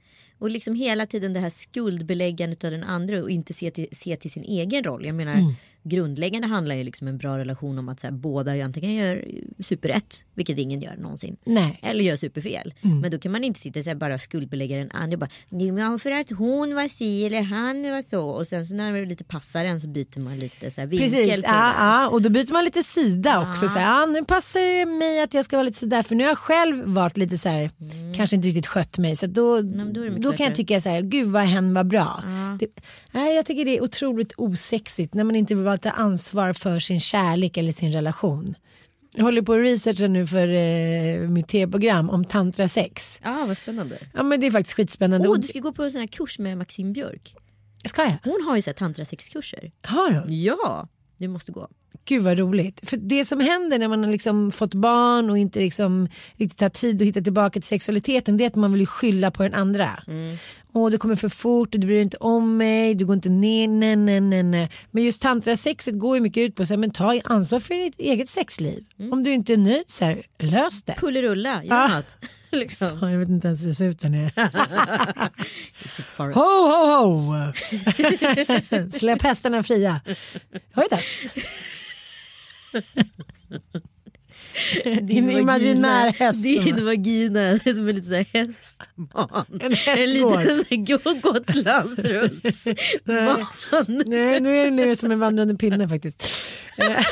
Och 0.43 0.49
liksom 0.49 0.75
hela 0.75 1.05
tiden 1.05 1.33
det 1.33 1.39
här 1.39 1.49
skuldbeläggandet 1.49 2.63
av 2.63 2.71
den 2.71 2.83
andra 2.83 3.21
och 3.21 3.29
inte 3.29 3.53
se 3.53 3.71
till, 3.71 3.87
se 3.91 4.15
till 4.15 4.31
sin 4.31 4.43
egen 4.43 4.83
roll. 4.83 5.05
Jag 5.05 5.15
menar, 5.15 5.33
Mm 5.33 5.53
grundläggande 5.83 6.47
handlar 6.47 6.75
ju 6.75 6.83
liksom 6.83 7.07
en 7.07 7.17
bra 7.17 7.37
relation 7.37 7.79
om 7.79 7.89
att 7.89 7.99
så 7.99 8.07
här, 8.07 8.11
båda 8.11 8.51
antingen 8.63 8.93
gör 8.93 9.25
superrätt, 9.59 10.25
vilket 10.33 10.57
ingen 10.57 10.81
gör 10.81 10.95
någonsin. 10.97 11.37
Nej. 11.45 11.79
Eller 11.83 12.03
gör 12.03 12.15
superfel. 12.15 12.73
Men 12.81 13.11
då 13.11 13.17
kan 13.17 13.31
man 13.31 13.43
inte 13.43 13.59
sitta 13.59 13.79
och 13.79 13.83
så 13.83 13.89
här, 13.89 13.95
bara 13.97 14.19
skuldbelägga 14.19 14.77
den 14.77 14.91
andra. 14.91 15.17
Bara, 15.17 15.29
"Nej, 15.49 15.99
för 15.99 16.11
att 16.11 16.29
hon 16.37 16.75
var 16.75 16.87
si 16.87 17.25
eller 17.25 17.41
han 17.41 17.81
var 17.91 18.03
så. 18.09 18.25
Och 18.29 18.47
sen 18.47 18.65
så 18.65 18.75
när 18.75 18.93
det 18.93 19.05
lite 19.05 19.23
passar 19.23 19.65
en 19.65 19.81
så 19.81 19.87
byter 19.87 20.19
man 20.19 20.39
lite 20.39 20.71
så 20.71 20.81
här, 20.81 20.87
vinkel 20.87 21.09
Precis, 21.09 21.43
ja, 21.43 21.51
där. 21.51 21.73
ja, 21.77 22.07
och 22.09 22.21
då 22.21 22.29
byter 22.29 22.53
man 22.53 22.65
lite 22.65 22.83
sida 22.83 23.49
också. 23.51 23.69
Så 23.69 23.79
här, 23.79 24.07
nu 24.07 24.25
passar 24.25 24.59
det 24.59 24.85
mig 24.85 25.21
att 25.23 25.33
jag 25.33 25.45
ska 25.45 25.55
vara 25.57 25.63
lite 25.65 25.79
sådär 25.79 26.03
för 26.03 26.15
nu 26.15 26.23
har 26.23 26.29
jag 26.31 26.37
själv 26.37 26.83
varit 26.85 27.17
lite 27.17 27.37
så 27.37 27.49
här, 27.49 27.69
kanske 28.15 28.35
inte 28.35 28.47
riktigt 28.47 28.67
skött 28.67 28.97
mig. 28.97 29.15
Så 29.15 29.27
då, 29.27 29.61
men 29.61 29.93
då 29.93 30.09
då 30.17 30.33
kan 30.33 30.45
jag 30.45 30.55
tycka 30.55 30.81
så 30.81 30.89
här, 30.89 31.01
gud 31.01 31.27
vad 31.27 31.43
hen 31.43 31.73
var 31.73 31.83
bra. 31.83 32.23
Det, 32.59 32.67
nej, 33.13 33.35
jag 33.35 33.45
tycker 33.45 33.65
det 33.65 33.77
är 33.77 33.83
otroligt 33.83 34.33
osexigt 34.37 35.13
när 35.13 35.23
man 35.23 35.35
inte 35.35 35.55
vill 35.55 35.77
ta 35.79 35.89
ansvar 35.89 36.53
för 36.53 36.79
sin 36.79 36.99
kärlek 36.99 37.57
eller 37.57 37.71
sin 37.71 37.91
relation. 37.91 38.55
Jag 39.15 39.23
håller 39.23 39.41
på 39.41 39.53
att 39.53 39.59
researcha 39.59 40.07
nu 40.07 40.27
för 40.27 40.47
eh, 40.47 41.29
mitt 41.29 41.47
tv-program 41.47 42.09
om 42.09 42.25
tantra 42.25 42.67
sex. 42.67 43.19
Ja, 43.23 43.45
vad 43.47 43.57
spännande. 43.57 43.97
Ja 44.13 44.23
men 44.23 44.39
det 44.39 44.47
är 44.47 44.51
faktiskt 44.51 44.75
skitspännande. 44.75 45.27
Åh, 45.27 45.31
Och- 45.33 45.39
du 45.41 45.47
ska 45.47 45.59
gå 45.59 45.71
på 45.73 45.83
en 45.83 45.91
sån 45.91 45.99
här 46.01 46.07
kurs 46.07 46.39
med 46.39 46.57
Maxine 46.57 46.91
Björk. 46.93 47.35
Ska 47.85 48.01
jag? 48.03 48.17
Hon 48.23 48.45
har 48.47 48.55
ju 48.55 48.61
så 48.61 48.69
här 48.69 48.75
tantrasexkurser. 48.75 49.71
Har 49.81 50.09
du? 50.27 50.33
Ja, 50.35 50.87
du 51.17 51.27
måste 51.27 51.51
gå. 51.51 51.67
Gud 52.05 52.23
vad 52.23 52.39
roligt. 52.39 52.79
För 52.89 52.97
det 52.97 53.25
som 53.25 53.39
händer 53.39 53.79
när 53.79 53.87
man 53.87 54.03
har 54.03 54.11
liksom 54.11 54.51
fått 54.51 54.73
barn 54.73 55.29
och 55.29 55.37
inte 55.37 55.59
liksom 55.59 56.07
riktigt 56.37 56.61
har 56.61 56.69
tid 56.69 57.01
att 57.01 57.07
hitta 57.07 57.21
tillbaka 57.21 57.53
till 57.53 57.67
sexualiteten 57.67 58.37
det 58.37 58.43
är 58.43 58.47
att 58.47 58.55
man 58.55 58.73
vill 58.73 58.87
skylla 58.87 59.31
på 59.31 59.43
den 59.43 59.53
andra. 59.53 60.03
Och 60.73 60.91
det 60.91 60.97
kommer 60.97 61.15
för 61.15 61.29
fort 61.29 61.73
och 61.75 61.79
du 61.79 61.87
bryr 61.87 61.95
dig 61.95 62.03
inte 62.03 62.17
om 62.17 62.57
mig, 62.57 62.95
du 62.95 63.05
går 63.05 63.13
inte 63.15 63.29
ner, 63.29 63.67
nej, 63.67 63.95
nej, 63.95 64.21
nej, 64.21 64.43
nej. 64.43 64.71
Men 64.91 65.03
just 65.03 65.21
tantrasexet 65.21 65.99
går 65.99 66.15
ju 66.17 66.21
mycket 66.21 66.41
ut 66.41 66.55
på 66.55 66.63
att 66.63 66.79
men 66.79 66.91
ta 66.91 67.19
ansvar 67.23 67.59
för 67.59 67.75
ditt 67.75 67.99
eget 67.99 68.29
sexliv. 68.29 68.83
Om 69.11 69.23
du 69.23 69.31
inte 69.33 69.53
är 69.53 69.57
nöjd, 69.57 69.83
så 69.87 70.05
här, 70.05 70.23
lös 70.39 70.83
det. 70.83 70.93
Pullerulla, 70.97 71.63
gör 71.63 71.75
Ah. 71.75 71.87
något. 71.87 72.15
liksom. 72.51 72.99
Fan, 72.99 73.11
Jag 73.11 73.19
vet 73.19 73.29
inte 73.29 73.47
ens 73.47 73.61
hur 73.63 73.67
det 73.67 73.73
ser 73.75 73.85
ut 73.85 73.99
där 73.99 74.09
nere. 74.09 74.31
Ho, 76.33 76.41
ho, 76.41 77.15
ho! 77.15 78.91
Släpp 78.97 79.21
hästarna 79.21 79.63
fria. 79.63 80.01
Oj 80.75 80.87
då. 80.91 80.97
Din 85.01 85.29
imaginär 85.29 86.13
häst. 86.13 86.43
Din 86.43 86.85
vagina 86.85 87.39
är 87.41 87.73
som 87.75 87.87
en 87.89 87.95
liten 87.95 88.09
så 88.09 88.15
här 88.15 88.25
hästman. 88.33 89.45
En 89.61 89.73
hästgård. 89.73 90.41
En 90.41 90.57
liten 90.57 90.63
så 90.63 90.69
här 90.69 90.77
go- 91.21 91.31
Gotlandsrullsman. 91.31 93.45
Nej, 94.05 94.39
nu 94.39 94.57
är 94.57 94.65
det 94.65 94.71
nu 94.71 94.95
som 94.95 95.11
en 95.11 95.19
vandrande 95.19 95.55
pinne 95.55 95.89
faktiskt. 95.89 96.23
Eh, 96.77 97.03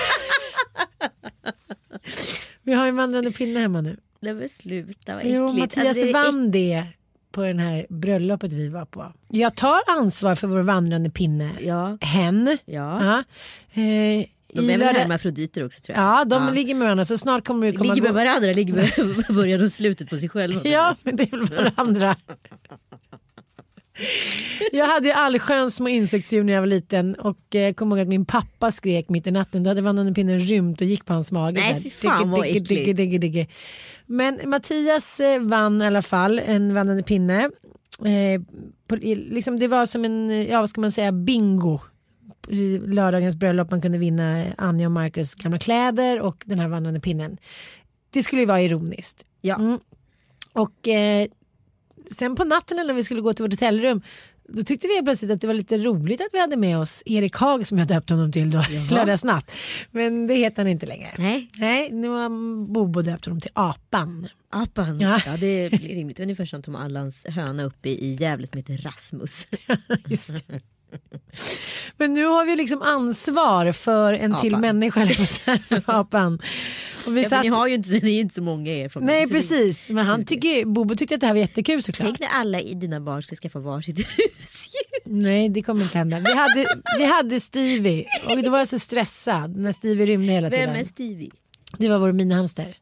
Vi 2.63 2.73
har 2.73 2.87
en 2.87 2.95
vandrande 2.95 3.31
pinne 3.31 3.59
hemma 3.59 3.81
nu. 3.81 3.97
Nej 4.19 4.33
men 4.33 4.49
sluta 4.49 5.15
vad 5.15 5.25
Jo, 5.25 5.47
äckligt. 5.47 5.75
Mattias 5.77 5.87
Alltså, 5.87 6.05
är 6.05 6.13
vann 6.13 6.51
det 6.51 6.83
på 7.31 7.41
den 7.43 7.59
här 7.59 7.85
bröllopet 7.89 8.53
vi 8.53 8.67
var 8.69 8.85
på. 8.85 9.13
Jag 9.27 9.55
tar 9.55 9.79
ansvar 9.87 10.35
för 10.35 10.47
vår 10.47 10.61
vandrande 10.61 11.09
pinne. 11.09 11.51
Ja. 11.59 11.97
Hen. 12.01 12.57
Ja. 12.65 13.05
Ja. 13.05 13.17
Eh, 13.81 14.25
De 14.53 14.69
är 14.69 14.77
väl 14.77 14.95
hermafroditer 14.95 15.65
också 15.65 15.81
tror 15.81 15.97
jag. 15.97 16.05
Ja, 16.05 16.25
de 16.25 16.53
ligger 16.53 16.75
med 16.75 16.85
varandra 16.85 17.05
så 17.05 17.17
snart 17.17 17.47
kommer 17.47 17.67
det 17.67 17.73
komma 17.77 17.93
Ligger 17.93 18.01
med 18.13 18.25
varandra, 18.25 18.53
ligger 18.53 18.73
med 18.73 19.25
början 19.35 19.63
och 19.63 19.71
slutet 19.71 20.09
på 20.09 20.17
sig 20.17 20.29
själva. 20.29 20.61
Ja, 20.63 20.95
men 21.03 21.15
det 21.15 21.23
är 21.33 21.37
väl 21.37 21.73
varandra. 21.73 22.15
Jag 24.71 24.87
hade 24.87 25.15
allsköns 25.15 25.75
små 25.75 25.87
insektsdjur 25.87 26.43
när 26.43 26.53
jag 26.53 26.61
var 26.61 26.67
liten 26.67 27.15
och 27.15 27.55
eh, 27.55 27.73
kommer 27.73 27.95
ihåg 27.95 28.01
att 28.01 28.07
min 28.07 28.25
pappa 28.25 28.71
skrek 28.71 29.09
mitt 29.09 29.27
i 29.27 29.31
natten. 29.31 29.63
Då 29.63 29.69
hade 29.69 29.81
vandrande 29.81 30.13
pinnen 30.13 30.39
rymt 30.39 30.81
och 30.81 30.87
gick 30.87 31.05
på 31.05 31.13
hans 31.13 31.31
mage. 31.31 31.59
Nej, 31.59 31.81
fy 31.83 31.89
fan, 31.89 32.29
vad 32.31 32.45
äckligt. 32.45 33.51
Men 34.05 34.39
Mattias 34.45 35.19
eh, 35.19 35.41
vann 35.41 35.81
i 35.81 35.85
alla 35.85 36.01
fall 36.01 36.39
en 36.45 36.73
vandrande 36.73 37.03
pinne. 37.03 37.49
Eh, 38.05 38.41
på, 38.87 38.95
liksom 38.95 39.59
det 39.59 39.67
var 39.67 39.85
som 39.85 40.05
en, 40.05 40.45
ja 40.49 40.59
vad 40.59 40.69
ska 40.69 40.81
man 40.81 40.91
säga, 40.91 41.11
bingo. 41.11 41.79
I 42.47 42.77
lördagens 42.77 43.35
bröllop 43.35 43.71
man 43.71 43.81
kunde 43.81 43.97
vinna 43.97 44.45
Anja 44.57 44.87
och 44.87 44.91
Marcus 44.91 45.35
gamla 45.35 45.59
kläder 45.59 46.21
och 46.21 46.43
den 46.45 46.59
här 46.59 46.67
vandrande 46.67 46.99
pinnen. 46.99 47.37
Det 48.09 48.23
skulle 48.23 48.41
ju 48.41 48.45
vara 48.45 48.61
ironiskt. 48.61 49.25
Ja. 49.41 49.55
Mm. 49.55 49.79
Och 50.53 50.87
eh, 50.87 51.27
sen 52.07 52.35
på 52.35 52.43
natten 52.43 52.77
när 52.87 52.93
vi 52.93 53.03
skulle 53.03 53.21
gå 53.21 53.33
till 53.33 53.43
vårt 53.43 53.51
hotellrum 53.51 54.01
då 54.53 54.63
tyckte 54.63 54.87
vi 54.87 55.01
plötsligt 55.03 55.31
att 55.31 55.41
det 55.41 55.47
var 55.47 55.53
lite 55.53 55.77
roligt 55.77 56.21
att 56.21 56.27
vi 56.31 56.39
hade 56.39 56.57
med 56.57 56.77
oss 56.77 57.03
Erik 57.05 57.35
Haag 57.35 57.67
som 57.67 57.77
jag 57.77 57.87
döpte 57.87 58.13
honom 58.13 58.31
till 58.31 58.51
då, 58.51 58.63
lördagsnatt. 58.89 59.51
Men 59.91 60.27
det 60.27 60.33
heter 60.33 60.61
han 60.61 60.67
inte 60.67 60.85
längre. 60.85 61.11
Nej, 61.17 61.47
Nej, 61.57 61.91
nu 61.91 62.07
har 62.07 62.29
Bobo 62.73 63.01
döpt 63.01 63.25
honom 63.25 63.41
till 63.41 63.51
Apan. 63.53 64.27
apan. 64.49 64.99
Ja. 64.99 65.21
Ja. 65.25 65.37
det 65.37 65.69
blir 65.69 65.95
rimligt. 65.95 66.19
Ungefär 66.19 66.45
som 66.45 66.61
Tom 66.61 66.75
Allans 66.75 67.25
höna 67.29 67.63
uppe 67.63 67.89
i 67.89 68.17
Gävle 68.19 68.47
som 68.47 68.57
heter 68.57 68.77
Rasmus. 68.77 69.47
Just 70.07 70.47
det. 70.47 70.61
Men 71.97 72.13
nu 72.13 72.25
har 72.25 72.45
vi 72.45 72.55
liksom 72.55 72.81
ansvar 72.81 73.71
för 73.71 74.13
en 74.13 74.37
till 74.37 74.53
Apan. 74.53 74.61
människa, 74.61 75.01
att 75.03 75.29
säga, 75.29 75.59
för 75.59 75.83
apan. 75.85 76.39
Och 77.07 77.17
vi 77.17 77.23
satt... 77.23 77.43
ni 77.43 77.49
har 77.49 77.67
ju 77.67 77.73
inte, 77.73 77.89
ni 77.89 78.17
är 78.17 78.21
inte 78.21 78.33
så 78.33 78.41
många 78.41 78.71
er 78.71 78.87
från 78.87 79.05
Nej 79.05 79.27
precis, 79.29 79.89
men 79.89 80.05
han 80.05 80.25
tycker, 80.25 80.65
Bobo 80.65 80.95
tyckte 80.95 81.15
att 81.15 81.21
det 81.21 81.27
här 81.27 81.33
var 81.33 81.39
jättekul 81.39 81.83
såklart. 81.83 82.07
Tänk 82.07 82.19
när 82.19 82.27
alla 82.27 82.59
i 82.61 82.73
dina 82.73 82.99
barn 82.99 83.23
ska 83.23 83.35
skaffa 83.35 83.59
varsitt 83.59 83.97
husdjur. 84.17 85.01
Nej 85.05 85.49
det 85.49 85.61
kommer 85.61 85.81
inte 85.83 85.97
hända. 85.97 86.19
Vi 86.19 86.35
hade, 86.35 86.65
vi 86.97 87.05
hade 87.05 87.39
Stevie 87.39 88.05
och 88.29 88.43
då 88.43 88.49
var 88.49 88.57
jag 88.57 88.67
så 88.67 88.79
stressad 88.79 89.55
när 89.55 89.71
Stevie 89.71 90.05
rymde 90.05 90.33
hela 90.33 90.49
Vem 90.49 90.59
tiden. 90.59 90.75
är 90.75 90.83
Stevie? 90.85 91.31
Det 91.77 91.89
var 91.89 91.97
vår 91.97 92.11
minihamster. 92.11 92.75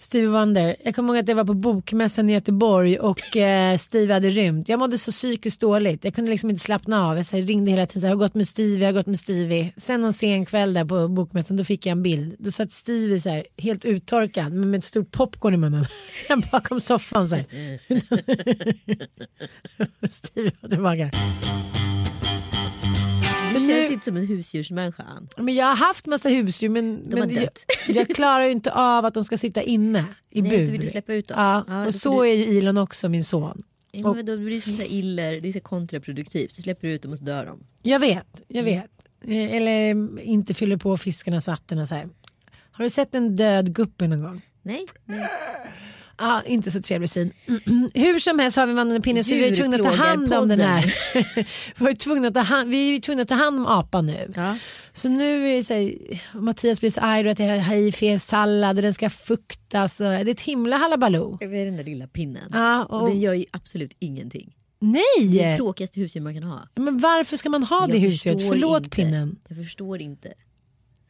Stevie 0.00 0.28
Wonder. 0.28 0.76
Jag 0.84 0.94
kommer 0.94 1.08
ihåg 1.08 1.18
att 1.22 1.28
jag 1.28 1.36
var 1.36 1.44
på 1.44 1.54
bokmässan 1.54 2.30
i 2.30 2.32
Göteborg 2.32 2.98
och 2.98 3.36
eh, 3.36 3.76
Stevie 3.76 4.12
hade 4.12 4.30
rymt. 4.30 4.68
Jag 4.68 4.78
mådde 4.78 4.98
så 4.98 5.10
psykiskt 5.10 5.60
dåligt. 5.60 6.04
Jag 6.04 6.14
kunde 6.14 6.30
liksom 6.30 6.50
inte 6.50 6.62
slappna 6.62 7.08
av. 7.08 7.16
Jag 7.16 7.26
så 7.26 7.36
här, 7.36 7.42
ringde 7.42 7.70
hela 7.70 7.86
tiden. 7.86 8.00
Så 8.00 8.06
här, 8.06 8.12
jag 8.12 8.16
har 8.16 8.24
gått 8.24 8.34
med 8.34 8.48
Stevie, 8.48 8.78
jag 8.78 8.88
har 8.88 8.92
gått 8.92 9.06
med 9.06 9.18
Stevie. 9.18 9.72
Sen 9.76 10.04
en 10.04 10.12
sen 10.12 10.46
kväll 10.46 10.74
där 10.74 10.84
på 10.84 11.08
bokmässan 11.08 11.56
då 11.56 11.64
fick 11.64 11.86
jag 11.86 11.92
en 11.92 12.02
bild. 12.02 12.36
Då 12.38 12.50
satt 12.50 12.72
Stevie 12.72 13.20
så 13.20 13.28
här, 13.28 13.46
helt 13.56 13.84
uttorkad 13.84 14.52
men 14.52 14.70
med 14.70 14.78
ett 14.78 14.84
stort 14.84 15.10
popcorn 15.10 15.54
i 15.54 15.56
munnen. 15.56 15.86
Bakom 16.52 16.80
soffan 16.80 17.28
så 17.28 17.36
här. 17.36 17.46
Stevie 20.08 20.52
var 20.60 20.68
tillbaka. 20.68 21.10
Du 23.60 23.66
Men 23.66 23.76
känns 23.76 23.88
nu- 23.88 23.92
inte 23.94 24.04
som 24.04 24.16
en 24.16 24.26
husdjursmänniska. 24.26 25.04
Men 25.36 25.54
jag 25.54 25.66
har 25.66 25.76
haft 25.76 26.06
massa 26.06 26.28
husdjur 26.28 26.68
men, 26.68 26.94
men 26.94 27.30
jag, 27.34 27.48
jag 27.88 28.08
klarar 28.08 28.44
ju 28.44 28.50
inte 28.50 28.72
av 28.72 29.04
att 29.04 29.14
de 29.14 29.24
ska 29.24 29.38
sitta 29.38 29.62
inne 29.62 30.04
i 30.30 30.42
Nej, 30.42 30.50
bur. 30.50 30.66
du 30.66 30.72
vill 30.78 30.90
släppa 30.90 31.14
ut 31.14 31.28
dem. 31.28 31.36
Ja, 31.40 31.64
Ja, 31.68 31.86
och 31.86 31.94
så 31.94 32.22
du- 32.22 32.28
är 32.30 32.34
ju 32.34 32.58
Elon 32.58 32.78
också 32.78 33.08
min 33.08 33.24
son. 33.24 33.62
Ja, 33.92 34.12
men 34.14 34.26
då 34.26 34.36
blir 34.36 34.50
det 34.54 34.60
som 34.60 34.72
så 34.72 34.82
iller, 34.82 35.40
det 35.40 35.48
är 35.48 35.52
så 35.52 35.60
kontraproduktivt. 35.60 36.54
Så 36.54 36.62
släpper 36.62 36.88
du 36.88 36.94
ut 36.94 37.02
dem 37.02 37.12
och 37.12 37.18
så 37.18 37.24
dör 37.24 37.46
de. 37.46 37.58
Jag 37.82 38.00
vet, 38.00 38.42
jag 38.48 38.68
Mm. 38.68 38.80
vet. 38.80 38.90
Eh, 39.24 39.56
Eller 39.56 39.90
mm, 39.90 40.18
inte 40.22 40.54
fyller 40.54 40.76
på 40.76 40.96
fiskarnas 40.96 41.46
vatten 41.46 41.78
och 41.78 41.88
så 41.88 41.94
här. 41.94 42.08
Har 42.72 42.84
du 42.84 42.90
sett 42.90 43.14
en 43.14 43.36
död 43.36 43.74
guppy 43.74 44.06
någon 44.06 44.22
gång? 44.22 44.42
Nej, 44.62 44.86
nej. 45.04 45.28
Ja, 46.20 46.42
inte 46.46 46.70
så 46.70 46.82
trevlig 46.82 47.10
syn. 47.10 47.32
Hur 47.94 48.18
som 48.18 48.38
helst 48.38 48.56
har 48.56 48.66
vi 48.66 48.72
vandrande 48.72 49.02
pinne 49.02 49.24
så 49.24 49.34
vi 49.34 49.48
är 49.48 49.56
tvungna 49.56 49.76
att 49.76 49.82
ta 49.82 49.90
hand 49.90 50.34
om 50.34 50.48
den 50.48 50.60
här. 50.60 50.82
vi, 51.84 51.90
är 51.90 51.94
tvungna 51.94 52.28
att 52.28 52.34
ta 52.34 52.40
hand, 52.40 52.70
vi 52.70 52.96
är 52.96 53.00
tvungna 53.00 53.22
att 53.22 53.28
ta 53.28 53.34
hand 53.34 53.58
om 53.58 53.66
apan 53.66 54.06
nu. 54.06 54.32
Ja. 54.36 54.56
Så 54.92 55.08
nu 55.08 55.48
är 55.48 55.56
det 55.56 55.64
så 55.64 55.74
här, 55.74 55.94
Mattias 56.34 56.80
blir 56.80 56.90
så 56.90 57.00
arg 57.00 57.28
att 57.28 57.38
jag 57.38 57.60
har 57.60 57.74
i 57.74 57.92
fel 57.92 58.20
sallad 58.20 58.76
och 58.76 58.82
den 58.82 58.94
ska 58.94 59.10
fuktas. 59.10 59.98
Det 59.98 60.04
är 60.06 60.28
ett 60.28 60.40
himla 60.40 60.76
halabaloo. 60.76 61.38
Är 61.40 61.64
den 61.64 61.76
där 61.76 61.84
lilla 61.84 62.06
pinnen? 62.06 62.50
Ja, 62.52 62.84
och... 62.84 63.02
och, 63.02 63.08
den 63.08 63.20
gör 63.20 63.34
ju 63.34 63.44
absolut 63.50 63.96
ingenting. 63.98 64.54
Det 64.80 64.86
är 64.86 65.20
det 65.20 65.42
nej! 65.42 65.56
tråkigaste 65.56 66.00
husdjur 66.00 66.22
man 66.22 66.34
kan 66.34 66.42
ha. 66.42 66.68
Men 66.74 66.98
varför 66.98 67.36
ska 67.36 67.48
man 67.48 67.62
ha 67.62 67.86
det 67.86 67.92
Jag 67.92 68.00
husdjuret? 68.00 68.38
förstår 68.38 68.52
Förlåt 68.54 68.82
inte. 68.82 68.96
pinnen. 68.96 69.36
Jag 69.48 69.58
förstår 69.58 70.00
inte. 70.00 70.34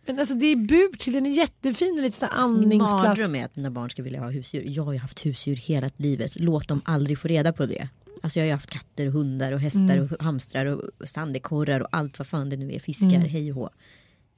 Men 0.07 0.19
alltså 0.19 0.35
det 0.35 0.47
är 0.47 0.57
bur 0.57 0.97
till, 0.97 1.13
den 1.13 1.27
är 1.27 1.31
jättefin 1.31 1.95
och 1.97 2.03
lite 2.03 2.17
sån 2.19 2.29
här 2.33 2.37
Min 2.49 2.63
andningsplats. 2.63 2.93
mardröm 2.93 3.35
är 3.35 3.45
att 3.45 3.57
mina 3.57 3.71
barn 3.71 3.91
ska 3.91 4.03
vilja 4.03 4.21
ha 4.21 4.31
husdjur. 4.31 4.65
Jag 4.67 4.83
har 4.83 4.93
ju 4.93 4.99
haft 4.99 5.27
husdjur 5.27 5.57
hela 5.57 5.91
livet. 5.97 6.33
Låt 6.37 6.69
dem 6.69 6.83
aldrig 6.85 7.19
få 7.19 7.29
reda 7.29 7.53
på 7.53 7.67
det. 7.67 7.89
Alltså 8.23 8.39
jag 8.39 8.45
har 8.45 8.47
ju 8.49 8.53
haft 8.53 8.71
katter, 8.71 9.07
och 9.07 9.13
hundar 9.13 9.53
och 9.53 9.61
hästar 9.61 9.97
Mm. 9.97 10.09
och 10.13 10.23
hamstrar 10.25 10.67
och 10.67 11.09
sandekorrar 11.09 11.81
och 11.81 11.89
allt 11.93 12.19
vad 12.19 12.27
fan 12.29 12.49
det 12.51 12.57
nu 12.57 12.73
är. 12.73 12.79
Fiskar, 12.81 13.19
hej 13.19 13.51
och 13.53 13.57
hå. 13.57 13.71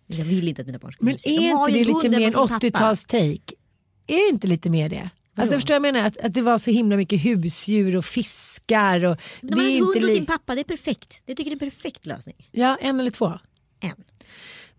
Jag 0.06 0.24
vill 0.24 0.48
inte 0.48 0.60
att 0.62 0.66
mina 0.66 0.78
barn 0.78 0.92
ska 0.92 1.00
ha 1.04 1.04
Men 1.04 1.14
är 1.14 1.50
inte 1.50 1.72
det 1.72 1.80
en 1.80 1.86
lite 1.86 2.08
mer 2.08 2.16
en 2.16 2.22
hemma 2.32 2.40
hos 2.40 2.50
sin 2.60 2.72
pappa. 2.72 2.84
80-tals-take? 2.92 3.52
Är 4.06 4.16
det 4.16 4.28
inte 4.34 4.46
lite 4.46 4.70
mer 4.70 4.88
det? 4.88 5.10
Alltså 5.36 5.54
förstår 5.54 5.74
jag 5.74 5.82
menar 5.82 6.04
att, 6.04 6.16
att 6.16 6.34
det 6.34 6.42
var 6.42 6.58
så 6.58 6.70
himla 6.70 6.96
mycket 6.96 7.24
husdjur 7.24 7.96
och 7.96 8.04
fiskar 8.04 9.04
och 9.04 9.16
De 9.40 9.46
det 9.48 9.54
har 9.54 9.62
är 9.62 9.66
en 9.66 9.72
inte 9.76 9.84
hund 9.98 10.02
hos 10.04 10.14
sin 10.14 10.26
pappa, 10.26 10.54
det 10.54 10.60
är 10.60 10.64
perfekt. 10.64 11.22
Jag 11.26 11.36
tycker 11.36 11.50
det 11.50 11.54
är 11.54 11.66
en 11.66 11.70
perfekt 11.70 12.06
lösning. 12.06 12.48
Ja, 12.52 12.76
en 12.80 13.00
eller 13.00 13.10
två. 13.10 13.32
En. 13.80 14.04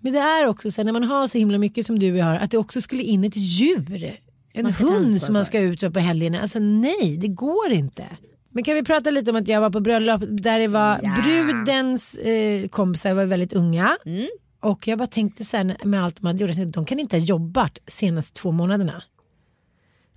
Men 0.03 0.13
det 0.13 0.19
är 0.19 0.45
också 0.45 0.72
så 0.72 0.81
här, 0.81 0.86
när 0.86 0.93
man 0.93 1.03
har 1.03 1.27
så 1.27 1.38
himla 1.38 1.57
mycket 1.57 1.86
som 1.86 2.00
du 2.00 2.22
har 2.22 2.36
att 2.36 2.51
det 2.51 2.57
också 2.57 2.81
skulle 2.81 3.03
in 3.03 3.24
ett 3.24 3.36
djur. 3.36 4.17
En 4.53 4.63
man 4.63 4.74
hund 4.74 5.22
som 5.22 5.33
man 5.33 5.45
ska 5.45 5.60
ut 5.60 5.93
på 5.93 6.00
helgerna. 6.00 6.41
Alltså 6.41 6.60
nej, 6.60 7.17
det 7.17 7.27
går 7.27 7.72
inte. 7.72 8.05
Men 8.50 8.63
kan 8.63 8.75
vi 8.75 8.83
prata 8.83 9.12
lite 9.12 9.31
om 9.31 9.38
att 9.38 9.48
jag 9.48 9.62
var 9.62 9.69
på 9.69 9.79
bröllop 9.79 10.22
där 10.27 10.60
det 10.60 10.67
var 10.67 11.00
Ja. 11.03 11.17
brudens 11.24 12.15
eh, 12.15 12.67
kompisar 12.67 13.13
var 13.13 13.25
väldigt 13.25 13.53
unga. 13.53 13.98
Mm. 14.05 14.27
Och 14.60 14.88
jag 14.88 14.98
bara 15.00 15.07
tänkte 15.07 15.43
här 15.57 15.86
med 15.86 16.03
allt 16.03 16.22
de 16.22 16.27
hade 16.27 16.45
gjort, 16.45 16.74
de 16.74 16.86
kan 16.86 17.00
inte 17.00 17.17
ha 17.17 17.24
jobbat 17.24 17.79
senaste 17.88 18.41
två 18.41 18.51
månaderna. 18.51 19.03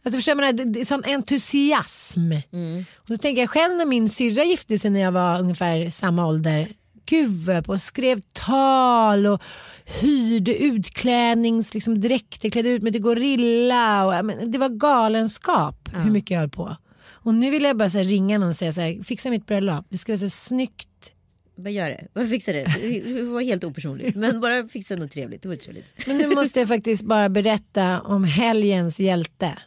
Alltså 0.05 0.19
förstår 0.19 0.35
man, 0.35 0.57
det, 0.57 0.65
det 0.65 0.81
är 0.81 0.85
sån 0.85 1.05
entusiasm. 1.05 2.33
Mm. 2.53 2.85
Och 2.97 3.09
så 3.09 3.17
tänker 3.19 3.43
jag 3.43 3.51
själv 3.51 3.77
när 3.77 3.87
min 3.87 4.09
syrra 4.09 4.45
gifte 4.45 4.79
sig 4.79 4.91
när 4.91 5.01
jag 5.01 5.13
var 5.13 5.41
ungefär 5.41 5.91
samma 5.91 6.27
ålder. 6.27 6.69
På 7.07 7.73
och 7.73 7.81
skrev 7.81 8.21
tal 8.33 9.27
och 9.27 9.43
hyrde 9.85 10.57
utklädnings, 10.57 11.75
liksom 11.75 12.01
dräkter, 12.01 12.51
klädde 12.51 12.69
ut 12.69 12.83
mig 12.83 12.93
till 12.93 13.03
gorilla. 13.03 14.07
Och, 14.07 14.25
men, 14.25 14.51
det 14.51 14.59
var 14.59 14.69
galenskap 14.69 15.89
hur 15.95 16.11
mycket 16.11 16.31
jag 16.31 16.41
höll 16.41 16.51
på. 16.51 16.77
Och 17.09 17.35
nu 17.35 17.51
vill 17.51 17.63
jag 17.63 17.77
bara 17.77 17.89
här, 17.89 18.05
ringa 18.05 18.39
någon 18.39 18.49
och 18.49 18.57
säga 18.57 18.73
så 18.73 18.81
här, 18.81 19.03
fixa 19.03 19.31
mitt 19.31 19.47
bröllop. 19.47 19.87
Det 19.89 19.99
ska 19.99 20.13
vara 20.13 20.19
så 20.19 20.25
här, 20.25 20.31
snyggt. 20.31 21.13
Vad 21.55 21.73
gör 21.73 21.89
det? 21.89 22.09
Vad 22.13 22.31
fixar 22.31 22.53
det? 22.53 22.65
Det 23.13 23.23
var 23.23 23.41
helt 23.41 23.65
opersonligt. 23.65 24.17
Men 24.17 24.41
bara 24.41 24.69
fixa 24.69 24.97
något 24.97 25.11
trevligt. 25.11 25.43
Det 25.43 25.49
var 25.49 25.57
trevligt. 25.57 25.93
Men 26.07 26.17
nu 26.17 26.35
måste 26.35 26.59
jag 26.59 26.69
faktiskt 26.69 27.03
bara 27.03 27.29
berätta 27.29 28.01
om 28.01 28.25
helgens 28.25 29.01
hjälte. 29.01 29.59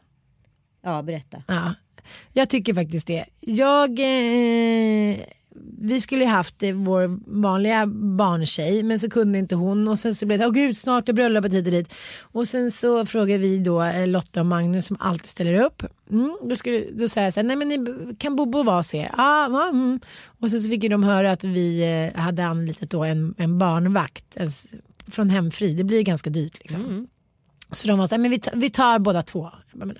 Ja, 0.83 1.01
berätta. 1.01 1.43
Ja, 1.47 1.73
jag 2.33 2.49
tycker 2.49 2.73
faktiskt 2.73 3.07
det. 3.07 3.25
Jag, 3.39 3.89
eh, 3.99 5.17
vi 5.81 6.01
skulle 6.01 6.23
ju 6.23 6.29
haft 6.29 6.63
eh, 6.63 6.73
vår 6.73 7.19
vanliga 7.41 7.85
barntjej 8.17 8.83
men 8.83 8.99
så 8.99 9.09
kunde 9.09 9.39
inte 9.39 9.55
hon 9.55 9.87
och 9.87 9.99
sen 9.99 10.15
så 10.15 10.25
blev 10.25 10.39
det, 10.39 10.47
åh 10.47 10.53
gud 10.53 10.77
snart 10.77 11.09
är 11.09 11.13
bröllopet 11.13 11.53
hit 11.53 11.65
och 11.65 11.71
dit. 11.71 11.93
Och 12.21 12.47
sen 12.47 12.71
så 12.71 13.05
frågade 13.05 13.39
vi 13.39 13.59
då 13.59 13.83
eh, 13.83 14.07
Lotta 14.07 14.39
och 14.39 14.45
Magnus 14.45 14.85
som 14.85 14.97
alltid 14.99 15.27
ställer 15.27 15.61
upp. 15.61 15.83
Mm, 16.11 16.37
då, 16.43 16.55
skulle, 16.55 16.85
då 16.91 17.09
säger 17.09 17.27
jag 17.27 17.33
så 17.33 17.39
här, 17.39 17.47
nej 17.47 17.55
men 17.55 17.67
ni, 17.67 18.15
kan 18.17 18.35
Bobo 18.35 18.63
vara 18.63 18.77
hos 18.77 18.93
er? 18.93 19.11
Ah, 19.17 19.45
mm. 19.69 19.99
Och 20.39 20.51
sen 20.51 20.61
så 20.61 20.69
fick 20.69 20.83
ju 20.83 20.89
de 20.89 21.03
höra 21.03 21.31
att 21.31 21.43
vi 21.43 21.81
eh, 22.13 22.21
hade 22.21 22.45
anlitat 22.45 22.89
då 22.89 23.03
en, 23.03 23.35
en 23.37 23.57
barnvakt 23.57 24.25
en, 24.35 24.47
från 25.07 25.29
Hemfri. 25.29 25.73
Det 25.73 25.83
blir 25.83 25.97
ju 25.97 26.03
ganska 26.03 26.29
dyrt 26.29 26.59
liksom. 26.59 26.81
Mm. 26.85 27.07
Så 27.71 27.87
de 27.87 27.99
var 27.99 28.07
så 28.07 28.15
här, 28.15 28.19
men 28.19 28.31
vi, 28.31 28.39
tar- 28.39 28.55
vi 28.55 28.69
tar 28.69 28.99
båda 28.99 29.23
två. 29.23 29.49
Jag 29.71 29.79
bara, 29.79 29.85
men, 29.85 29.95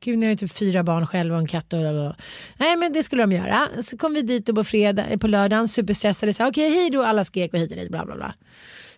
Gud, 0.00 0.18
ni 0.18 0.26
har 0.26 0.30
ju 0.30 0.36
typ 0.36 0.52
fyra 0.52 0.82
barn 0.82 1.06
själv 1.06 1.32
och 1.32 1.38
en 1.38 1.46
katt. 1.46 1.72
Och, 1.72 1.80
och, 1.80 2.06
och. 2.06 2.14
Nej 2.58 2.76
men 2.76 2.92
det 2.92 3.02
skulle 3.02 3.22
de 3.22 3.32
göra. 3.32 3.68
Så 3.82 3.98
kom 3.98 4.14
vi 4.14 4.22
dit 4.22 4.48
och 4.48 4.54
på, 4.54 4.64
fredag, 4.64 5.06
eh, 5.06 5.18
på 5.18 5.26
lördagen 5.26 5.68
superstressade. 5.68 6.32
Okej, 6.32 6.48
okay, 6.48 6.64
Okej 6.66 6.80
hej 6.80 6.90
då 6.90 7.02
alla 7.02 7.24
skrek 7.24 7.54
och 7.54 7.58
hit 7.58 7.70
och 7.70 7.76
dit 7.76 7.90
bla 7.90 8.06
bla 8.06 8.16
bla. 8.16 8.34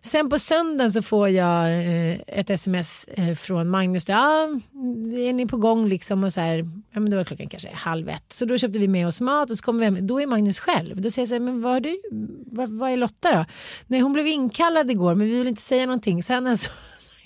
Sen 0.00 0.30
på 0.30 0.38
söndagen 0.38 0.92
så 0.92 1.02
får 1.02 1.28
jag 1.28 1.64
eh, 1.64 2.18
ett 2.26 2.50
sms 2.50 3.04
eh, 3.04 3.34
från 3.34 3.70
Magnus. 3.70 4.08
Ja, 4.08 4.48
är 5.14 5.32
ni 5.32 5.46
på 5.46 5.56
gång 5.56 5.88
liksom? 5.88 6.24
Och 6.24 6.32
så 6.32 6.40
här, 6.40 6.58
ja, 6.90 7.00
men 7.00 7.10
då 7.10 7.16
var 7.16 7.24
klockan 7.24 7.48
kanske 7.48 7.70
halv 7.74 8.08
ett. 8.08 8.32
Så 8.32 8.44
då 8.44 8.58
köpte 8.58 8.78
vi 8.78 8.88
med 8.88 9.06
oss 9.06 9.20
mat 9.20 9.50
och 9.50 9.56
så 9.56 9.62
kommer 9.62 9.78
vi 9.78 9.84
hem. 9.84 10.06
Då 10.06 10.20
är 10.20 10.26
Magnus 10.26 10.58
själv. 10.58 11.00
Då 11.00 11.10
säger 11.10 11.22
jag 11.22 11.28
så 11.28 11.34
här, 11.34 11.40
men 11.40 11.62
vad, 11.62 11.72
har 11.72 11.80
du, 11.80 12.00
vad, 12.46 12.70
vad 12.70 12.90
är 12.90 12.96
Lotta 12.96 13.36
då? 13.36 13.44
Nej 13.86 14.00
hon 14.00 14.12
blev 14.12 14.26
inkallad 14.26 14.90
igår 14.90 15.14
men 15.14 15.26
vi 15.26 15.38
vill 15.38 15.46
inte 15.46 15.62
säga 15.62 15.86
någonting. 15.86 16.22
Sen 16.22 16.46
alltså, 16.46 16.70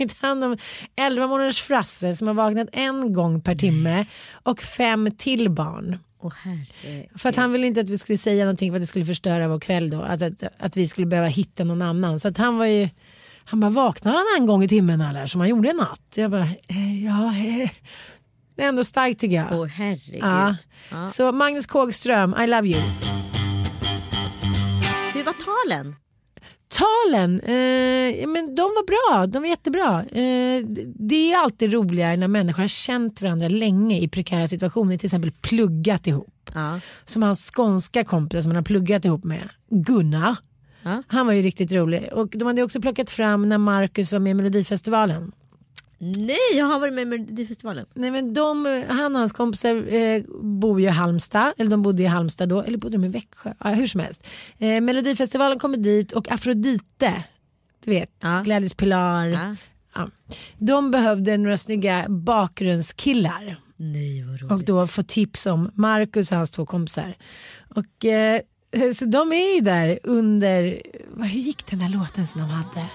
tagit 0.09 0.23
hand 0.23 0.45
om 0.45 0.57
11 0.97 1.27
månaders 1.27 1.63
Frasse 1.63 2.17
som 2.17 2.27
har 2.27 2.35
vaknat 2.35 2.69
en 2.73 3.13
gång 3.13 3.41
per 3.41 3.55
timme 3.55 4.07
och 4.33 4.63
fem 4.63 5.11
till 5.19 5.51
barn. 5.51 5.99
Herre. 6.31 7.07
För 7.15 7.29
att 7.29 7.37
han 7.37 7.53
ville 7.53 7.67
inte 7.67 7.81
att 7.81 7.91
vi 7.91 7.99
skulle 7.99 8.19
säga 8.19 8.45
någonting 8.45 8.71
för 8.71 8.77
att 8.77 8.83
det 8.83 8.87
skulle 8.87 9.05
förstöra 9.05 9.49
vår 9.49 9.61
kväll 9.61 9.91
då. 9.91 10.03
Att, 10.03 10.23
att, 10.23 10.43
att 10.59 10.77
vi 10.77 10.89
skulle 10.89 11.07
behöva 11.07 11.29
hitta 11.29 11.65
någon 11.65 11.83
annan. 11.83 12.21
Så 12.21 12.29
att 12.29 12.39
han 12.39 12.59
var 12.59 12.67
ju, 12.67 12.89
han 13.45 13.61
bara 13.61 13.71
vaknar 13.71 14.13
han 14.13 14.25
en 14.39 14.47
gång 14.47 14.63
i 14.63 14.69
timmen 14.69 15.01
eller 15.01 15.27
som 15.27 15.41
han 15.41 15.51
gjorde 15.51 15.71
en 15.71 15.77
natt. 15.77 16.15
Jag 16.15 16.31
bara, 16.31 16.49
eh, 16.69 17.05
ja, 17.05 17.27
eh. 17.27 17.71
det 18.57 18.63
är 18.63 18.69
ändå 18.69 18.85
starkt 18.85 19.21
tycker 19.21 19.37
jag. 19.37 19.47
Åh 19.53 19.67
herregud. 19.67 20.23
ja. 20.23 20.57
Ja. 20.91 21.09
Så 21.09 21.33
Magnus 21.33 21.67
Kågström, 21.67 22.35
I 22.45 22.47
love 22.47 22.69
you. 22.69 22.81
Hur 25.15 25.25
var 25.25 25.67
talen? 25.69 25.97
Talen, 26.73 27.41
eh, 27.41 28.29
men 28.29 28.55
de 28.55 28.63
var 28.63 28.87
bra, 28.87 29.27
de 29.27 29.43
var 29.43 29.49
jättebra. 29.49 30.05
Eh, 30.05 30.65
det 30.95 31.33
är 31.33 31.39
alltid 31.39 31.73
roligare 31.73 32.17
när 32.17 32.29
människor 32.29 32.63
har 32.63 32.69
känt 32.69 33.23
varandra 33.23 33.49
länge 33.49 33.99
i 33.99 34.09
prekära 34.09 34.49
situationer, 34.49 34.99
till 34.99 35.07
exempel 35.07 35.33
pluggat 35.33 36.07
ihop. 36.07 36.51
Ja. 36.55 36.81
Som 37.05 37.23
hans 37.23 37.51
skånska 37.55 38.05
kompis 38.05 38.43
som 38.43 38.51
han 38.51 38.57
har 38.57 38.63
pluggat 38.63 39.05
ihop 39.05 39.25
med, 39.25 39.49
Gunnar. 39.71 40.37
Ja. 40.83 41.03
Han 41.07 41.27
var 41.27 41.33
ju 41.33 41.43
riktigt 41.43 41.73
rolig. 41.73 42.09
Och 42.13 42.29
de 42.29 42.47
hade 42.47 42.63
också 42.63 42.81
plockat 42.81 43.11
fram 43.11 43.49
när 43.49 43.59
Marcus 43.59 44.13
var 44.13 44.19
med 44.19 44.31
i 44.31 44.35
Melodifestivalen. 44.35 45.33
Nej, 46.05 46.37
jag 46.55 46.67
har 46.67 46.81
varit 46.81 46.95
med 46.95 47.03
i 47.03 47.05
Melodifestivalen. 47.05 47.87
Nej, 47.95 48.11
men 48.11 48.35
de, 48.35 48.85
han 48.89 49.13
och 49.15 49.19
hans 49.19 49.33
kompisar 49.33 49.95
eh, 49.95 50.23
bor 50.43 50.81
ju 50.81 50.87
i 50.87 50.91
Halmstad, 50.91 51.53
eller 51.59 51.71
de 51.71 51.83
bodde 51.83 52.03
i 52.03 52.07
Halmstad 52.07 52.49
då, 52.49 52.63
eller 52.63 52.79
bodde 52.79 52.95
de 52.97 53.05
i 53.05 53.09
Växjö? 53.09 53.53
Ja, 53.59 53.69
hur 53.69 53.87
som 53.87 54.01
helst. 54.01 54.27
Eh, 54.59 54.81
Melodifestivalen 54.81 55.59
kommer 55.59 55.77
dit 55.77 56.13
och 56.13 56.33
Afrodite, 56.33 57.25
du 57.85 57.91
vet, 57.91 58.11
Ja. 58.23 58.41
Gladys 58.45 58.75
Pilar. 58.75 59.27
Ja. 59.27 59.57
Ja. 59.95 60.09
De 60.59 60.91
behövde 60.91 61.37
några 61.37 61.57
snygga 61.59 62.07
bakgrundskillar 62.09 63.57
Nej, 63.77 64.23
vad 64.25 64.41
roligt. 64.41 64.53
och 64.53 64.65
då 64.65 64.87
få 64.87 65.03
tips 65.03 65.47
om 65.47 65.71
Marcus 65.75 66.31
och 66.33 66.37
hans 66.39 66.51
två 66.51 66.67
kompisar. 66.67 67.15
Och, 67.75 68.05
eh, 68.05 68.41
så 68.97 69.05
de 69.05 69.33
är 69.33 69.55
ju 69.55 69.61
där 69.61 69.99
under, 70.03 70.83
hur 71.17 71.41
gick 71.41 71.67
den 71.67 71.79
där 71.79 71.89
låten 71.89 72.27
som 72.27 72.41
de 72.41 72.51
hade? 72.51 72.87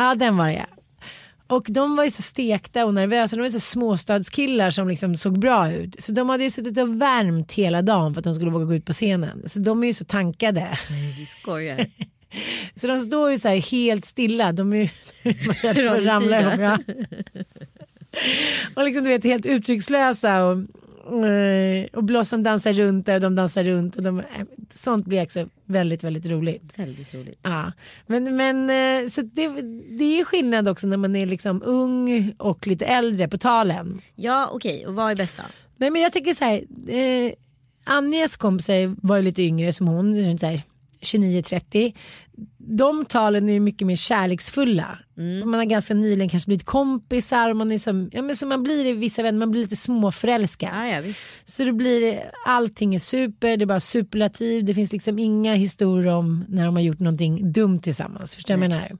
Ja 0.00 0.14
den 0.14 0.36
var 0.36 0.48
det. 0.48 0.66
Och 1.46 1.66
de 1.68 1.96
var 1.96 2.04
ju 2.04 2.10
så 2.10 2.22
stekta 2.22 2.86
och 2.86 2.94
nervösa. 2.94 3.36
De 3.36 3.42
var 3.42 3.48
så 3.48 3.60
småstadskillar 3.60 4.70
som 4.70 4.88
liksom 4.88 5.16
såg 5.16 5.38
bra 5.38 5.72
ut. 5.72 6.02
Så 6.02 6.12
de 6.12 6.28
hade 6.28 6.44
ju 6.44 6.50
suttit 6.50 6.78
och 6.78 7.02
värmt 7.02 7.52
hela 7.52 7.82
dagen 7.82 8.14
för 8.14 8.20
att 8.20 8.24
de 8.24 8.34
skulle 8.34 8.50
våga 8.50 8.64
gå 8.64 8.74
ut 8.74 8.84
på 8.84 8.92
scenen. 8.92 9.48
Så 9.48 9.58
de 9.58 9.82
är 9.82 9.86
ju 9.86 9.94
så 9.94 10.04
tankade. 10.04 10.78
Nej, 10.90 11.14
du 11.18 11.26
skojar. 11.26 11.86
Så 12.74 12.86
de 12.86 13.00
står 13.00 13.30
ju 13.30 13.38
så 13.38 13.48
här 13.48 13.70
helt 13.72 14.04
stilla. 14.04 14.52
De 14.52 14.72
är 14.72 14.76
ju 14.76 14.88
rädda 15.22 15.54
för 15.54 15.68
att 15.68 15.76
Radiostyrda. 15.76 16.14
ramla 16.14 16.40
ihop. 16.40 16.60
Ja. 16.60 16.78
Och 18.74 18.84
liksom 18.84 19.04
du 19.04 19.10
vet 19.10 19.24
helt 19.24 19.46
uttryckslösa. 19.46 20.44
Och, 20.44 20.58
och 21.92 22.04
Blossom 22.04 22.42
dansar 22.42 22.72
runt 22.72 23.06
där 23.06 23.14
och 23.14 23.20
de 23.20 23.34
dansar 23.34 23.64
runt. 23.64 23.96
Och 23.96 24.02
de, 24.02 24.20
eh, 24.20 24.24
sånt 24.74 25.06
blir 25.06 25.22
också 25.22 25.48
väldigt 25.64 26.04
väldigt 26.04 26.26
roligt. 26.26 26.78
Väldigt 26.78 27.14
roligt. 27.14 27.38
Ja, 27.42 27.72
men, 28.06 28.36
men 28.36 28.70
eh, 28.70 29.08
så 29.08 29.22
det, 29.22 29.48
det 29.98 30.20
är 30.20 30.24
skillnad 30.24 30.68
också 30.68 30.86
när 30.86 30.96
man 30.96 31.16
är 31.16 31.26
liksom 31.26 31.62
ung 31.64 32.34
och 32.38 32.66
lite 32.66 32.86
äldre 32.86 33.28
på 33.28 33.38
talen. 33.38 34.00
Ja, 34.14 34.50
okej. 34.52 34.86
Och 34.86 34.94
vad 34.94 35.10
är 35.10 35.16
bästa? 35.16 35.42
Nej 35.76 35.90
men 35.90 36.02
jag 36.02 36.12
tycker 36.12 36.34
så 36.34 36.44
här, 36.44 36.62
eh, 36.88 37.32
Anjas 37.84 38.36
kompisar 38.36 38.96
var 39.06 39.16
ju 39.16 39.22
lite 39.22 39.42
yngre 39.42 39.72
som 39.72 39.88
hon, 39.88 40.16
runt 40.16 40.40
så 40.40 40.46
här 40.46 40.62
29-30. 41.00 41.94
De 42.58 43.04
talen 43.04 43.48
är 43.48 43.60
mycket 43.60 43.86
mer 43.86 43.96
kärleksfulla. 43.96 44.98
Man 45.44 45.54
har 45.54 45.64
ganska 45.64 45.94
nyligen 45.94 46.28
kanske 46.28 46.46
blivit 46.46 46.66
kompisar. 46.66 47.50
och 47.50 47.56
Man 47.56 47.72
är 47.72 47.78
som, 47.78 48.10
ja, 48.12 48.22
men 48.22 48.36
som 48.36 48.48
man 48.48 48.62
blir 48.62 48.86
i 48.86 48.92
vissa 48.92 49.22
vänner, 49.22 49.38
man 49.38 49.50
blir 49.50 49.62
lite 49.62 49.76
småförälskad. 49.76 50.70
Ja, 50.74 50.88
ja. 50.88 51.12
Så 51.44 51.64
det 51.64 51.72
blir, 51.72 52.30
allting 52.46 52.94
är 52.94 52.98
super, 52.98 53.56
det 53.56 53.64
är 53.64 53.66
bara 53.66 53.80
superlativ. 53.80 54.64
Det 54.64 54.74
finns 54.74 54.92
liksom 54.92 55.18
inga 55.18 55.54
historier 55.54 56.12
om 56.12 56.44
när 56.48 56.64
de 56.64 56.76
har 56.76 56.82
gjort 56.82 57.00
någonting 57.00 57.52
dumt 57.52 57.80
tillsammans. 57.80 58.34
Förstår 58.34 58.54
du 58.54 58.60
vad 58.60 58.64
jag 58.64 58.70
menar? 58.70 58.98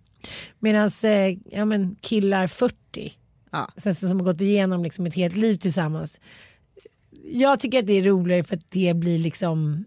Medan 0.59 0.91
eh, 1.05 1.39
ja, 1.51 1.65
men 1.65 1.97
killar 2.01 2.47
40 2.47 2.75
Ja. 3.53 3.69
sen 3.77 3.95
som 3.95 4.09
har 4.21 4.25
gått 4.25 4.41
igenom 4.41 4.85
liksom 4.85 5.07
ett 5.07 5.15
helt 5.15 5.37
liv 5.37 5.57
tillsammans. 5.57 6.21
Jag 7.33 7.61
tycker 7.61 7.79
att 7.79 7.87
det 7.87 7.93
är 7.93 8.03
roligare 8.03 8.45
för 8.45 8.57
att 8.57 8.71
det 8.71 8.95
blir 8.97 9.19
liksom 9.19 9.85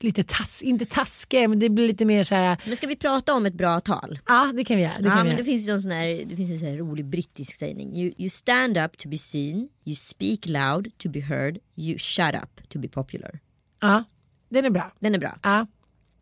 lite 0.00 0.24
tass, 0.24 0.62
inte 0.62 0.84
taskigare 0.84 1.48
men 1.48 1.58
det 1.58 1.68
blir 1.68 1.86
lite 1.86 2.04
mer 2.04 2.22
så 2.22 2.34
här. 2.34 2.58
Men 2.66 2.76
ska 2.76 2.86
vi 2.86 2.96
prata 2.96 3.34
om 3.34 3.46
ett 3.46 3.54
bra 3.54 3.80
tal? 3.80 4.18
Ja 4.26 4.52
det 4.56 4.64
kan 4.64 4.76
vi 4.76 4.82
göra. 4.82 4.94
Det 4.98 5.04
ja, 5.04 5.10
kan 5.10 5.16
vi 5.18 5.22
men 5.22 5.26
göra. 5.26 5.36
det 5.38 5.44
finns 5.44 5.68
ju 5.68 5.72
en 5.72 5.82
sån 5.82 5.92
här, 5.92 6.24
det 6.26 6.36
finns 6.36 6.50
en 6.50 6.58
sån 6.58 6.76
rolig 6.78 7.04
brittisk 7.04 7.54
sägning. 7.54 7.96
You, 7.96 8.12
you 8.18 8.28
stand 8.28 8.78
up 8.78 8.96
to 8.98 9.08
be 9.08 9.18
seen, 9.18 9.68
you 9.84 9.96
speak 9.96 10.46
loud 10.46 10.98
to 10.98 11.08
be 11.08 11.20
heard, 11.20 11.58
you 11.76 11.98
shut 11.98 12.34
up 12.34 12.68
to 12.68 12.78
be 12.78 12.88
popular. 12.88 13.38
Ja, 13.80 14.04
den 14.48 14.64
är 14.64 14.70
bra. 14.70 14.92
Den 15.00 15.14
är 15.14 15.18
bra. 15.18 15.38
Ja, 15.42 15.66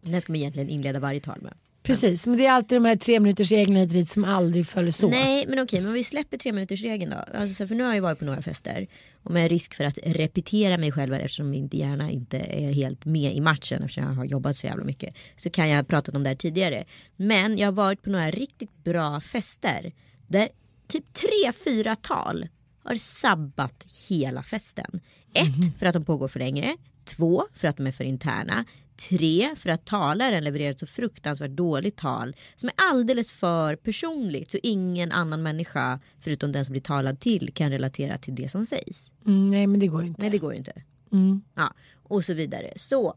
Den 0.02 0.20
ska 0.22 0.32
man 0.32 0.40
egentligen 0.40 0.68
inleda 0.68 1.00
varje 1.00 1.20
tal 1.20 1.40
med. 1.42 1.54
precis. 1.82 2.26
Men 2.26 2.36
det 2.38 2.46
är 2.46 2.52
alltid 2.52 2.76
de 2.76 2.84
här 2.84 2.96
tre 2.96 3.20
minuters 3.20 3.48
dit 3.92 4.08
som 4.08 4.24
aldrig 4.24 4.66
följs 4.66 4.96
så. 4.96 5.08
Nej 5.08 5.46
men 5.46 5.58
okej 5.58 5.80
men 5.80 5.92
vi 5.92 6.04
släpper 6.04 6.36
tre 6.38 6.52
minuters 6.52 6.82
regeln 6.82 7.10
då. 7.10 7.38
Alltså, 7.38 7.66
för 7.66 7.74
nu 7.74 7.82
har 7.82 7.90
jag 7.90 7.94
ju 7.94 8.00
varit 8.00 8.18
på 8.18 8.24
några 8.24 8.42
fester. 8.42 8.86
Och 9.24 9.30
med 9.30 9.50
risk 9.50 9.74
för 9.74 9.84
att 9.84 9.98
repetera 10.02 10.78
mig 10.78 10.92
själv 10.92 11.14
eftersom 11.14 11.50
min 11.50 11.68
hjärna 11.72 12.10
inte 12.10 12.38
är 12.38 12.72
helt 12.72 13.04
med 13.04 13.36
i 13.36 13.40
matchen 13.40 13.82
eftersom 13.82 14.04
jag 14.04 14.10
har 14.10 14.24
jobbat 14.24 14.56
så 14.56 14.66
jävla 14.66 14.84
mycket. 14.84 15.14
Så 15.36 15.50
kan 15.50 15.68
jag 15.68 15.76
ha 15.76 15.84
pratat 15.84 16.14
om 16.14 16.22
det 16.22 16.28
här 16.28 16.36
tidigare. 16.36 16.84
Men 17.16 17.58
jag 17.58 17.66
har 17.66 17.72
varit 17.72 18.02
på 18.02 18.10
några 18.10 18.30
riktigt 18.30 18.84
bra 18.84 19.20
fester. 19.20 19.92
Där 20.26 20.48
typ 20.88 21.04
tre, 21.12 21.52
fyra 21.64 21.96
tal 21.96 22.48
har 22.84 22.94
sabbat 22.94 23.86
hela 24.08 24.42
festen. 24.42 25.00
Ett, 25.34 25.78
för 25.78 25.86
att 25.86 25.92
de 25.92 26.04
pågår 26.04 26.28
för 26.28 26.38
länge. 26.38 26.76
Två, 27.04 27.42
för 27.54 27.68
att 27.68 27.76
de 27.76 27.86
är 27.86 27.92
för 27.92 28.04
interna. 28.04 28.64
Tre, 29.08 29.48
för 29.56 29.70
att 29.70 29.84
talaren 29.84 30.44
levererar 30.44 30.70
ett 30.70 30.78
så 30.78 30.86
fruktansvärt 30.86 31.50
dåligt 31.50 31.96
tal 31.96 32.36
som 32.56 32.68
är 32.68 32.74
alldeles 32.76 33.32
för 33.32 33.76
personligt 33.76 34.50
så 34.50 34.58
ingen 34.62 35.12
annan 35.12 35.42
människa 35.42 36.00
förutom 36.20 36.52
den 36.52 36.64
som 36.64 36.72
blir 36.72 36.82
talad 36.82 37.20
till 37.20 37.50
kan 37.54 37.70
relatera 37.70 38.18
till 38.18 38.34
det 38.34 38.48
som 38.48 38.66
sägs. 38.66 39.12
Mm, 39.26 39.50
nej 39.50 39.66
men 39.66 39.80
det 39.80 39.86
går 39.86 40.02
ju 40.02 40.08
inte. 40.08 40.20
Nej 40.20 40.30
det 40.30 40.38
går 40.38 40.52
ju 40.52 40.58
inte. 40.58 40.82
Mm. 41.12 41.42
Ja, 41.54 41.74
och 42.02 42.24
så 42.24 42.34
vidare. 42.34 42.72
Så 42.76 43.14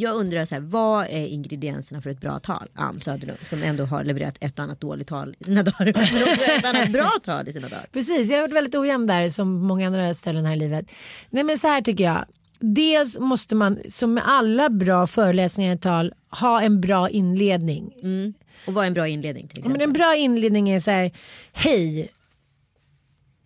jag 0.00 0.14
undrar 0.16 0.44
så 0.44 0.54
här, 0.54 0.62
vad 0.62 1.04
är 1.04 1.26
ingredienserna 1.26 2.02
för 2.02 2.10
ett 2.10 2.20
bra 2.20 2.38
tal? 2.38 2.68
Ann 2.74 3.00
Söderlund 3.00 3.38
som 3.48 3.62
ändå 3.62 3.84
har 3.84 4.04
levererat 4.04 4.36
ett 4.40 4.58
och 4.58 4.64
annat 4.64 4.80
dåligt 4.80 5.08
tal 5.08 5.36
i 5.38 5.44
sina 5.44 5.62
dagar. 5.62 5.92
Men 6.14 6.22
också 6.32 6.50
ett 6.50 6.64
annat 6.66 6.92
bra 6.92 7.10
tal 7.24 7.48
i 7.48 7.52
sina 7.52 7.68
dagar. 7.68 7.86
Precis, 7.92 8.30
jag 8.30 8.36
har 8.36 8.42
varit 8.42 8.54
väldigt 8.54 8.74
ojämn 8.74 9.06
där 9.06 9.28
som 9.28 9.66
många 9.66 9.86
andra 9.86 10.14
ställen 10.14 10.44
här 10.44 10.52
i 10.56 10.58
livet. 10.58 10.86
Nej 11.30 11.44
men 11.44 11.58
så 11.58 11.66
här 11.68 11.82
tycker 11.82 12.04
jag. 12.04 12.24
Dels 12.60 13.18
måste 13.18 13.54
man 13.54 13.78
som 13.90 14.14
med 14.14 14.22
alla 14.26 14.70
bra 14.70 15.06
föreläsningar 15.06 15.74
i 15.74 15.78
tal 15.78 16.12
ha 16.30 16.60
en 16.62 16.80
bra 16.80 17.08
inledning. 17.10 17.92
Mm. 18.02 18.34
Och 18.66 18.74
vad 18.74 18.84
är 18.84 18.86
en 18.86 18.94
bra 18.94 19.08
inledning 19.08 19.48
till 19.48 19.58
Ja, 19.58 19.62
Men 19.68 19.76
exempel? 19.76 19.88
en 19.88 19.92
bra 19.92 20.16
inledning 20.16 20.70
är 20.70 20.80
så 20.80 20.90
här, 20.90 21.10
hej. 21.52 22.08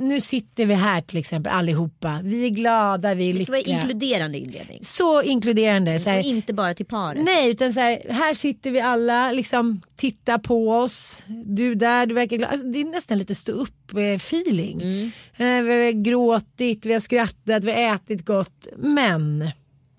Nu 0.01 0.21
sitter 0.21 0.67
vi 0.67 0.75
här 0.75 1.01
till 1.01 1.19
exempel 1.19 1.53
allihopa. 1.53 2.21
Vi 2.25 2.45
är 2.45 2.49
glada, 2.49 3.15
vi 3.15 3.31
är 3.31 3.35
det 3.35 3.43
ska 3.43 3.53
vara 3.53 3.59
lyckliga. 3.59 3.77
inkluderande 3.81 4.39
inledning. 4.39 4.79
Så 4.83 5.23
inkluderande. 5.23 5.99
Så 5.99 6.11
här, 6.11 6.27
inte 6.27 6.53
bara 6.55 6.75
till 6.75 6.87
paret. 6.87 7.25
Nej, 7.25 7.51
utan 7.51 7.73
så 7.73 7.81
här, 7.81 8.03
här 8.11 8.35
sitter 8.35 8.71
vi 8.71 8.81
alla, 8.81 9.33
liksom 9.33 9.83
titta 9.97 10.39
på 10.39 10.71
oss. 10.73 11.23
Du 11.45 11.75
där, 11.75 12.07
du 12.07 12.15
verkar 12.15 12.37
glad. 12.37 12.51
Alltså, 12.51 12.67
det 12.67 12.81
är 12.81 12.85
nästan 12.85 13.19
lite 13.19 13.35
stå 13.35 13.53
upp 13.53 13.91
feeling. 14.17 14.81
Mm. 14.83 15.11
Eh, 15.37 15.63
Vi 15.65 15.85
har 15.85 15.93
gråtit, 16.05 16.87
vi 16.87 16.93
har 16.93 17.01
skrattat, 17.01 17.65
vi 17.65 17.73
har 17.73 17.95
ätit 17.95 18.25
gott. 18.25 18.67
Men 18.77 19.51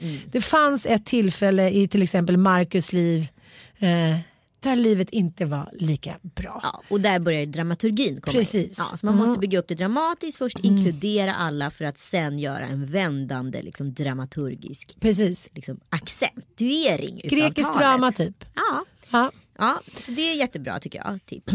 Mm. 0.02 0.18
det 0.32 0.42
fanns 0.42 0.86
ett 0.86 1.06
tillfälle 1.06 1.70
i 1.70 1.88
till 1.88 2.02
exempel 2.02 2.38
Marcus 2.38 2.94
liv 2.94 3.28
eh, 3.80 4.18
där 4.64 4.76
livet 4.76 5.10
inte 5.10 5.46
var 5.46 5.70
lika 5.74 6.16
bra. 6.36 6.60
Ja, 6.64 6.82
och 6.90 7.02
där 7.02 7.20
börjar 7.20 7.46
dramaturgin 7.46 8.22
komma 8.22 8.34
Precis. 8.34 8.56
in. 8.80 8.86
Ja, 8.92 8.98
så 8.98 9.06
man 9.06 9.16
Mm. 9.16 9.28
måste 9.28 9.40
bygga 9.40 9.60
upp 9.60 9.68
det 9.68 9.76
dramatiskt 9.76 10.38
först, 10.38 10.60
inkludera 10.60 11.34
alla 11.36 11.72
för 11.72 11.86
att 11.86 11.98
sen 11.98 12.40
göra 12.40 12.66
en 12.68 12.86
vändande 12.86 13.62
liksom, 13.62 13.94
dramaturgisk 13.94 14.98
Precis. 15.00 15.50
liksom, 15.54 15.80
accentuering 15.90 17.22
talet. 17.64 17.80
drama 17.80 18.12
typ. 18.12 18.46
Ja, 18.56 18.86
Ja. 19.12 19.32
ja, 19.58 19.82
så 19.98 20.12
det 20.12 20.22
är 20.22 20.36
jättebra 20.36 20.80
tycker 20.80 21.00
jag. 21.06 21.20
Tips. 21.26 21.54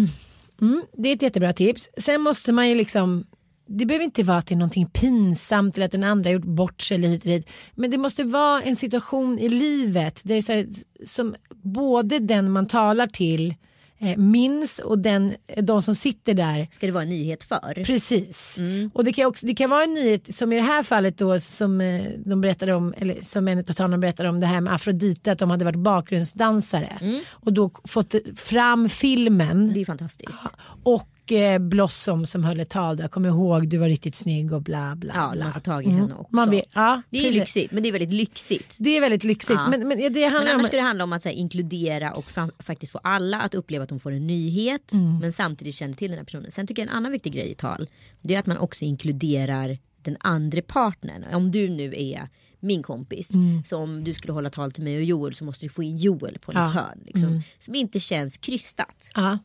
Mm, 0.60 0.82
det 0.92 1.08
är 1.08 1.12
ett 1.14 1.22
jättebra 1.22 1.52
tips. 1.52 1.88
Sen 1.98 2.20
måste 2.20 2.52
man 2.52 2.68
ju 2.68 2.74
liksom 2.74 3.24
det 3.66 3.86
behöver 3.86 4.04
inte 4.04 4.22
vara 4.22 4.38
att 4.38 4.46
det 4.46 4.54
är 4.54 4.56
någonting 4.56 4.86
pinsamt 4.86 5.76
eller 5.76 5.84
att 5.86 5.92
den 5.92 6.04
andra 6.04 6.28
har 6.28 6.34
gjort 6.34 6.44
bort 6.44 6.82
sig 6.82 6.94
eller 6.94 7.08
hit 7.08 7.22
och 7.22 7.28
dit. 7.28 7.50
Men 7.74 7.90
det 7.90 7.98
måste 7.98 8.24
vara 8.24 8.62
en 8.62 8.76
situation 8.76 9.38
i 9.38 9.48
livet 9.48 10.20
där 10.24 10.34
det 10.34 10.38
är 10.38 10.42
så 10.42 10.52
här, 10.52 10.66
som 11.06 11.34
både 11.62 12.18
den 12.18 12.52
man 12.52 12.66
talar 12.66 13.06
till 13.06 13.54
eh, 13.98 14.16
minns 14.16 14.78
och 14.78 14.98
den, 14.98 15.34
de 15.62 15.82
som 15.82 15.94
sitter 15.94 16.34
där 16.34 16.68
Ska 16.70 16.86
det 16.86 16.92
vara 16.92 17.02
en 17.02 17.08
nyhet 17.08 17.42
för? 17.44 17.84
Precis. 17.84 18.58
Mm. 18.58 18.90
Och 18.94 19.04
det 19.04 19.12
kan, 19.12 19.26
också, 19.26 19.46
det 19.46 19.54
kan 19.54 19.70
vara 19.70 19.84
en 19.84 19.94
nyhet 19.94 20.34
som 20.34 20.52
i 20.52 20.56
det 20.56 20.62
här 20.62 20.82
fallet 20.82 21.18
då 21.18 21.40
som 21.40 21.80
eh, 21.80 22.04
de 22.24 22.40
berättade 22.40 22.74
om, 22.74 22.94
eller 22.98 23.22
som 23.22 23.48
en 23.48 23.58
av 23.58 23.62
talarna 23.62 23.98
berättade 23.98 24.28
om 24.28 24.40
det 24.40 24.46
här 24.46 24.60
med 24.60 24.74
Afrodite 24.74 25.32
att 25.32 25.38
de 25.38 25.50
hade 25.50 25.64
varit 25.64 25.78
bakgrundsdansare 25.78 26.98
och 27.30 27.52
då 27.52 27.70
fått 27.84 28.14
fram 28.36 28.88
filmen 28.88 29.46
Mm. 29.46 29.72
Det 29.74 29.80
är 29.80 29.84
fantastiskt. 29.84 30.40
och 30.82 31.08
eh, 31.32 31.58
Blossom 31.58 32.26
som 32.26 32.44
höll 32.44 32.60
ett 32.60 32.68
tal 32.68 32.96
där, 32.96 33.04
jag 33.04 33.10
kommer 33.10 33.28
ihåg 33.28 33.68
du 33.68 33.78
var 33.78 33.88
riktigt 33.88 34.14
snygg 34.14 34.52
och 34.52 34.62
bla 34.62 34.96
bla 34.96 35.12
Ja, 35.14 35.30
bla. 35.32 35.44
man 35.44 35.52
får 35.52 35.60
tag 35.60 35.84
i 35.86 35.88
henne 35.88 36.14
också. 36.14 36.36
Man 36.36 36.50
vet, 36.50 36.64
ja, 36.74 37.02
Det 37.10 37.18
är 37.18 37.22
precis. 37.22 37.38
lyxigt, 37.40 37.72
men 37.72 37.82
det 37.82 37.88
är 37.88 37.92
väldigt 37.92 38.12
lyxigt. 38.12 38.76
Det 38.80 38.96
är 38.96 39.00
väldigt 39.00 39.24
lyxigt. 39.24 39.58
Ja. 39.64 39.70
Men, 39.70 39.88
men 39.88 39.98
det 39.98 40.10
Men 40.10 40.22
handlar 40.32 40.52
om... 40.52 40.58
annars 40.58 40.66
ska 40.66 40.76
det 40.76 40.82
handla 40.82 41.04
om 41.04 41.12
att 41.12 41.24
här, 41.24 41.32
inkludera 41.32 42.12
och 42.12 42.24
fram, 42.24 42.50
faktiskt 42.58 42.92
få 42.92 42.98
alla 42.98 43.40
att 43.40 43.54
uppleva 43.54 43.82
att 43.82 43.88
de 43.88 44.00
får 44.00 44.12
en 44.12 44.26
nyhet 44.26 44.92
Mm. 44.92 45.18
men 45.18 45.32
samtidigt 45.32 45.74
känner 45.74 45.94
till 45.94 46.10
den 46.10 46.18
här 46.18 46.24
personen. 46.24 46.50
Sen 46.50 46.66
tycker 46.66 46.82
jag 46.82 46.88
en 46.90 46.96
annan 46.96 47.12
viktig 47.12 47.32
grej 47.32 47.50
i 47.50 47.54
tal 47.54 47.88
det 48.22 48.34
är 48.34 48.38
att 48.38 48.46
man 48.46 48.58
också 48.58 48.84
inkluderar 48.84 49.78
den 50.02 50.16
andra 50.20 50.62
partnern. 50.62 51.24
Om 51.34 51.50
du 51.50 51.68
nu 51.68 51.94
är 51.96 52.28
min 52.60 52.82
kompis. 52.82 53.34
Mm. 53.34 53.64
Så 53.64 53.76
om 53.76 54.04
du 54.04 54.14
skulle 54.14 54.32
hålla 54.32 54.50
tal 54.50 54.72
till 54.72 54.82
mig 54.84 54.96
och 54.96 55.02
Joel 55.02 55.34
så 55.34 55.44
måste 55.44 55.66
du 55.66 55.70
få 55.70 55.82
in 55.82 55.96
Joel 55.96 56.38
på 56.38 56.52
något 56.52 56.60
Ja. 56.60 56.62
Mm. 56.70 56.72
hörn. 56.76 56.98
Liksom, 57.06 57.42
Som 57.58 57.74
inte 57.74 58.00
känns 58.00 58.36
krystat. 58.36 59.10
Ja. 59.14 59.38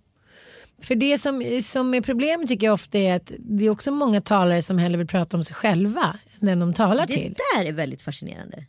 För 0.82 0.96
det 0.96 1.18
som, 1.18 1.60
som 1.64 1.94
är 1.94 2.02
problemet 2.02 2.48
tycker 2.48 2.68
jag 2.68 2.74
ofta 2.74 2.98
är 2.98 3.16
att 3.16 3.32
det 3.40 3.66
är 3.66 3.70
också 3.70 3.92
många 3.92 4.22
talare 4.22 4.62
som 4.62 4.78
hellre 4.78 4.98
vill 4.98 5.08
prata 5.08 5.38
om 5.38 5.44
sig 5.44 5.56
själva 5.56 6.20
än 6.40 6.46
den 6.48 6.60
de 6.60 6.74
talar 6.74 7.08
Det 7.08 7.14
till. 7.14 7.36
där 7.56 7.66
är 7.66 7.72
väldigt 7.72 8.02
fascinerande. 8.02 8.66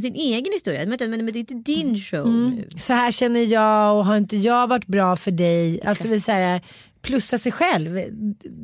Sin 0.00 0.14
egen 0.14 0.52
historia. 0.52 0.86
Men, 0.86 1.10
men, 1.10 1.26
det 1.26 1.32
är 1.38 1.40
inte 1.40 1.54
din 1.54 1.86
Mm. 1.86 1.96
show 1.96 2.28
nu. 2.32 2.68
Så 2.78 2.92
här 2.92 3.10
känner 3.10 3.40
jag 3.40 3.96
och 3.98 4.06
har 4.06 4.16
inte 4.16 4.36
jag 4.36 4.66
varit 4.66 4.86
bra 4.86 5.16
för 5.16 5.30
dig. 5.30 5.82
Alltså 5.82 6.08
vi 6.08 6.20
säger 6.20 6.60
plussa 7.02 7.38
sig 7.38 7.52
själv. 7.52 7.98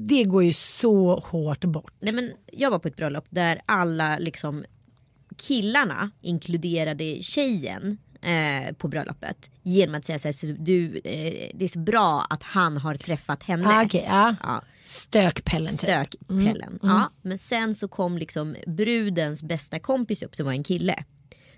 Det 0.08 0.24
går 0.24 0.44
ju 0.44 0.52
så 0.52 1.20
hårt 1.26 1.64
bort. 1.64 1.92
Nej, 2.00 2.12
men 2.12 2.30
jag 2.52 2.70
var 2.70 2.78
på 2.78 2.88
ett 2.88 2.96
bröllop 2.96 3.24
där 3.30 3.60
alla 3.66 4.18
liksom 4.18 4.64
killarna 5.36 6.10
inkluderade 6.22 7.22
tjejen 7.22 7.98
eh, 8.22 8.72
på 8.74 8.88
bröllopet 8.88 9.50
genom 9.62 9.94
att 9.94 10.04
säga 10.04 10.18
så 10.18 10.28
här, 10.28 10.32
så 10.32 10.46
du, 10.46 10.96
eh, 11.04 11.50
det 11.54 11.64
är 11.64 11.68
så 11.68 11.78
bra 11.78 12.26
att 12.30 12.42
han 12.42 12.76
har 12.76 12.94
träffat 12.94 13.42
henne. 13.42 13.68
Ah, 13.68 13.84
okej, 13.84 14.04
ja. 14.08 14.34
Ja, 14.42 14.62
Stökpellen 14.84 15.68
typ. 15.68 15.78
stökpellen. 15.78 16.78
Ja, 16.82 17.12
men 17.22 17.38
sen 17.38 17.74
så 17.74 17.88
kom 17.88 18.18
liksom 18.18 18.56
brudens 18.66 19.42
bästa 19.42 19.78
kompis 19.78 20.22
upp 20.22 20.34
som 20.34 20.46
var 20.46 20.52
en 20.52 20.64
kille 20.64 21.04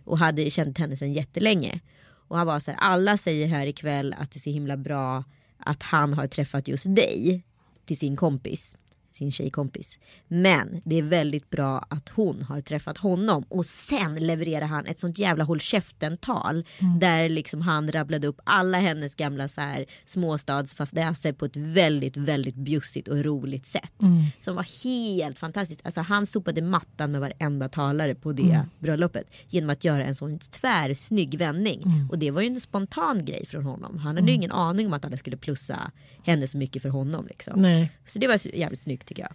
och 0.05 0.19
hade 0.19 0.51
känt 0.51 0.79
henne 0.79 0.97
sedan 0.97 1.13
jättelänge. 1.13 1.81
Och 2.29 2.37
han 2.39 2.47
var 2.47 2.61
så 2.61 2.71
här, 2.71 2.79
alla 2.81 3.17
säger 3.17 3.47
här 3.47 3.67
ikväll 3.67 4.15
att 4.19 4.31
det 4.31 4.37
är 4.37 4.41
så 4.41 4.51
himla 4.51 4.77
bra 4.77 5.25
att 5.59 5.83
han 5.83 6.15
har 6.15 6.27
träffat 6.27 6.69
just 6.69 6.95
dig 6.97 7.45
till 7.87 7.99
sin 7.99 8.17
kompis 8.17 8.77
sin 9.13 9.31
tjejkompis. 9.31 9.99
Men 10.29 10.81
det 10.85 10.99
är 10.99 11.03
väldigt 11.03 11.51
bra 11.51 11.87
att 11.91 12.09
hon 12.09 12.43
har 12.43 12.61
träffat 12.61 12.99
honom 12.99 13.45
och 13.49 13.67
sen 13.67 14.15
levererar 14.15 14.67
han 14.67 14.87
ett 14.87 15.01
sånt 15.01 15.19
jävla 15.19 15.45
håll 15.45 15.61
käften-tal 15.61 16.65
där 17.01 17.29
liksom 17.29 17.61
han 17.61 17.93
rabblade 17.93 18.27
upp 18.27 18.41
alla 18.45 18.79
hennes 18.79 19.15
gamla 19.15 19.49
så 19.49 19.61
här 19.61 19.87
småstadsfadäser 20.05 21.33
på 21.33 21.45
ett 21.45 21.57
väldigt, 21.57 22.17
väldigt 22.17 22.55
bjussigt 22.55 23.09
och 23.09 23.25
roligt 23.25 23.67
sätt. 23.67 23.95
Som 24.41 24.55
var 24.57 24.85
helt 24.85 25.39
fantastiskt. 25.39 25.81
Alltså 25.85 26.01
han 26.01 26.27
sopade 26.27 26.63
mattan 26.63 27.13
med 27.13 27.21
varenda 27.21 27.69
talare 27.69 28.15
på 28.15 28.33
det 28.33 28.61
bröllopet 28.79 29.27
genom 29.49 29.71
att 29.71 29.85
göra 29.85 30.05
en 30.05 30.15
sån 30.15 30.39
tvärsnygg 30.39 31.39
vändning. 31.39 32.09
Och 32.11 32.19
det 32.19 32.31
var 32.31 32.41
ju 32.41 32.47
en 32.47 32.61
spontan 32.61 33.25
grej 33.25 33.47
från 33.47 33.65
honom. 33.65 33.99
Han 33.99 34.17
hade 34.17 34.29
ju 34.29 34.35
ingen 34.35 34.53
aning 34.53 34.87
om 34.87 34.93
att 34.93 35.05
alla 35.05 35.17
skulle 35.17 35.37
plussa 35.37 35.91
henne 36.25 36.47
så 36.47 36.59
mycket 36.59 36.83
för 36.83 36.89
honom. 36.89 37.27
Liksom. 37.27 37.63
Nej. 37.63 37.93
Så 38.07 38.19
det 38.19 38.27
var 38.27 38.57
jävligt 38.57 38.81
snyggt 38.81 39.00
tycker 39.05 39.23
jag. 39.23 39.33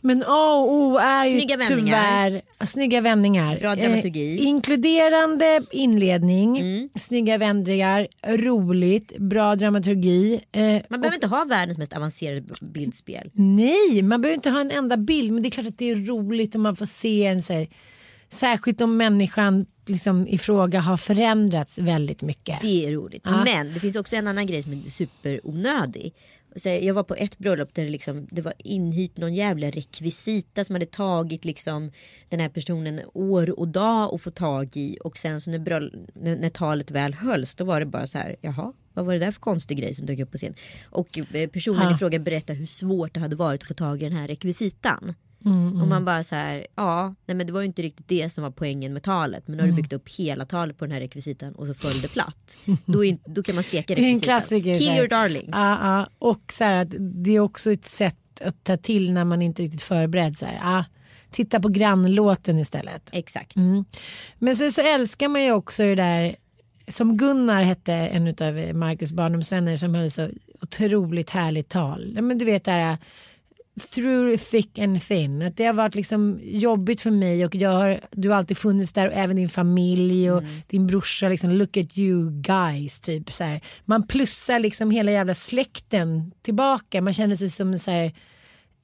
Men 0.00 0.22
A 0.26 0.54
och 0.54 0.72
O 0.72 0.96
är 0.98 1.24
ju 1.26 1.38
Snygga 1.40 1.56
vändningar. 1.56 2.28
tyvärr 2.30 2.42
ja, 2.58 2.66
snygga 2.66 3.00
vändningar. 3.00 3.58
Bra 3.60 3.76
dramaturgi. 3.76 4.38
Eh, 4.38 4.46
inkluderande 4.46 5.60
inledning, 5.70 6.58
Mm. 6.58 6.88
snygga 6.96 7.38
vändningar, 7.38 8.06
roligt, 8.26 9.18
bra 9.18 9.56
dramaturgi. 9.56 10.40
Eh, 10.52 10.62
Man 10.90 11.00
behöver 11.00 11.14
inte 11.14 11.26
ha 11.26 11.44
världens 11.44 11.78
mest 11.78 11.92
avancerade 11.96 12.42
bildspel. 12.60 13.30
Nej, 13.32 14.02
man 14.02 14.20
behöver 14.20 14.34
inte 14.34 14.50
ha 14.50 14.60
en 14.60 14.70
enda 14.70 14.96
bild 14.96 15.32
men 15.32 15.42
det 15.42 15.48
är 15.48 15.50
klart 15.50 15.66
att 15.66 15.78
det 15.78 15.90
är 15.90 15.96
roligt 15.96 16.54
om 16.54 16.62
man 16.62 16.76
får 16.76 16.86
se 16.86 17.24
en 17.26 17.42
så 17.42 17.52
här, 17.52 17.68
särskilt 18.30 18.80
om 18.80 18.96
människan 18.96 19.66
liksom, 19.86 20.26
i 20.28 20.38
fråga 20.38 20.80
har 20.80 20.96
förändrats 20.96 21.78
väldigt 21.78 22.22
mycket. 22.22 22.60
Det 22.62 22.86
är 22.86 22.92
roligt. 22.92 23.24
Men 23.24 23.74
det 23.74 23.80
finns 23.80 23.96
också 23.96 24.16
en 24.16 24.26
annan 24.26 24.46
grej 24.46 24.62
som 24.62 24.72
är 24.72 24.90
superonödig. 24.90 26.14
Så 26.58 26.68
jag 26.68 26.94
var 26.94 27.02
på 27.02 27.14
ett 27.14 27.38
bröllop 27.38 27.74
där 27.74 27.84
det, 27.84 27.90
liksom, 27.90 28.28
det 28.30 28.42
var 28.42 28.52
inhyrt 28.58 29.16
någon 29.16 29.34
jävla 29.34 29.70
rekvisita 29.70 30.64
som 30.64 30.74
hade 30.74 30.86
tagit 30.86 31.44
liksom, 31.44 31.92
den 32.28 32.40
här 32.40 32.48
personen 32.48 33.00
år 33.14 33.58
och 33.60 33.68
dag 33.68 34.14
att 34.14 34.20
få 34.22 34.30
tag 34.30 34.76
i. 34.76 34.98
Och 35.04 35.18
sen 35.18 35.40
så 35.40 35.50
när, 35.50 35.58
bröll- 35.58 36.08
när, 36.14 36.36
när 36.36 36.48
talet 36.48 36.90
väl 36.90 37.14
hölls 37.14 37.54
då 37.54 37.64
var 37.64 37.80
det 37.80 37.86
bara 37.86 38.06
så 38.06 38.18
här, 38.18 38.36
jaha, 38.40 38.72
vad 38.94 39.06
var 39.06 39.12
det 39.12 39.18
där 39.18 39.30
för 39.30 39.40
konstig 39.40 39.78
grej 39.78 39.94
som 39.94 40.06
dök 40.06 40.18
upp 40.20 40.30
på 40.32 40.36
scen? 40.38 40.54
Och 40.90 41.18
eh, 41.18 41.48
personen 41.48 41.82
Ja. 41.82 41.94
i 41.94 41.98
fråga 41.98 42.18
berättade 42.18 42.58
hur 42.58 42.66
svårt 42.66 43.14
det 43.14 43.20
hade 43.20 43.36
varit 43.36 43.62
att 43.62 43.68
få 43.68 43.74
tag 43.74 44.02
i 44.02 44.08
den 44.08 44.16
här 44.16 44.28
rekvisitan. 44.28 45.14
Mm, 45.44 45.82
Och 45.82 45.88
man 45.88 46.04
bara 46.04 46.22
så 46.22 46.34
här, 46.34 46.66
ja, 46.74 47.14
nej 47.26 47.36
men 47.36 47.46
det 47.46 47.52
var 47.52 47.60
ju 47.60 47.66
inte 47.66 47.82
riktigt 47.82 48.08
det 48.08 48.30
som 48.32 48.42
var 48.44 48.50
poängen 48.50 48.92
med 48.92 49.02
talet. 49.02 49.48
Men 49.48 49.56
nu 49.56 49.62
Mm. 49.62 49.70
har 49.72 49.76
du 49.76 49.82
byggt 49.82 49.92
upp 49.92 50.08
hela 50.08 50.46
talet 50.46 50.78
på 50.78 50.84
den 50.84 50.92
här 50.92 51.00
rekvisitan 51.00 51.52
och 51.54 51.66
så 51.66 51.74
föll 51.74 52.00
det 52.02 52.08
platt. 52.08 52.56
Då, 52.86 53.04
är, 53.04 53.18
då 53.26 53.42
kan 53.42 53.54
man 53.54 53.64
steka 53.64 53.94
Det 53.94 54.00
är 54.00 54.04
en 54.04 54.08
rekvisitan. 54.08 54.26
klassiker. 54.26 54.78
Kill 54.78 54.88
your 54.96 55.08
darlings. 55.08 55.48
Ja, 55.52 55.78
ja. 55.82 56.08
Och 56.18 56.52
så 56.52 56.64
här, 56.64 56.82
att 56.82 56.88
det 57.24 57.30
är 57.36 57.40
också 57.40 57.72
ett 57.72 57.84
sätt 57.86 58.16
att 58.40 58.64
ta 58.64 58.76
till 58.76 59.12
när 59.12 59.24
man 59.24 59.42
inte 59.42 59.62
riktigt 59.62 59.82
förberedd. 59.82 60.36
Så 60.36 60.46
här. 60.46 60.54
Ja, 60.62 60.84
titta 61.30 61.60
på 61.60 61.68
grannlåten 61.68 62.58
istället. 62.58 63.10
Exakt. 63.12 63.56
Mm. 63.56 63.84
Men 64.38 64.56
sen 64.56 64.72
så 64.72 64.80
älskar 64.80 65.28
man 65.28 65.42
ju 65.44 65.52
också 65.52 65.82
det 65.82 65.94
där 65.94 66.36
som 66.88 67.16
Gunnar 67.16 67.62
hette 67.62 67.92
en 67.94 68.28
av 68.28 68.76
Marcus 68.76 69.12
barndomsvänner 69.12 69.76
som 69.76 69.94
höll 69.94 70.10
så 70.10 70.28
otroligt 70.62 71.30
härligt 71.30 71.68
tal. 71.68 72.18
Men 72.22 72.38
du 72.38 72.44
vet 72.44 72.64
det 72.64 72.70
här 72.70 72.98
through 73.78 74.36
thick 74.38 74.78
and 74.78 75.02
thin. 75.02 75.42
Att 75.42 75.56
det 75.56 75.64
har 75.64 75.72
varit 75.72 75.94
liksom 75.94 76.40
jobbigt 76.42 77.00
för 77.00 77.10
mig 77.10 77.44
och 77.44 77.54
jag 77.54 77.70
har, 77.70 78.00
du 78.12 78.28
har 78.28 78.36
alltid 78.36 78.58
funnits 78.58 78.92
där 78.92 79.06
och 79.08 79.14
även 79.14 79.36
din 79.36 79.48
familj 79.48 80.30
och 80.30 80.38
Mm. 80.42 80.60
din 80.66 80.86
brorsa. 80.86 81.28
Liksom, 81.28 81.50
look 81.50 81.76
at 81.76 81.98
you 81.98 82.30
guys. 82.30 83.00
Typ, 83.00 83.32
så 83.32 83.44
här. 83.44 83.60
Man 83.84 84.06
plussar 84.06 84.58
liksom 84.60 84.90
hela 84.90 85.10
jävla 85.10 85.34
släkten 85.34 86.32
tillbaka. 86.42 87.00
Man 87.02 87.14
känner 87.14 87.34
sig 87.34 87.50
som 87.50 87.78
så 87.78 87.90
här, 87.90 88.12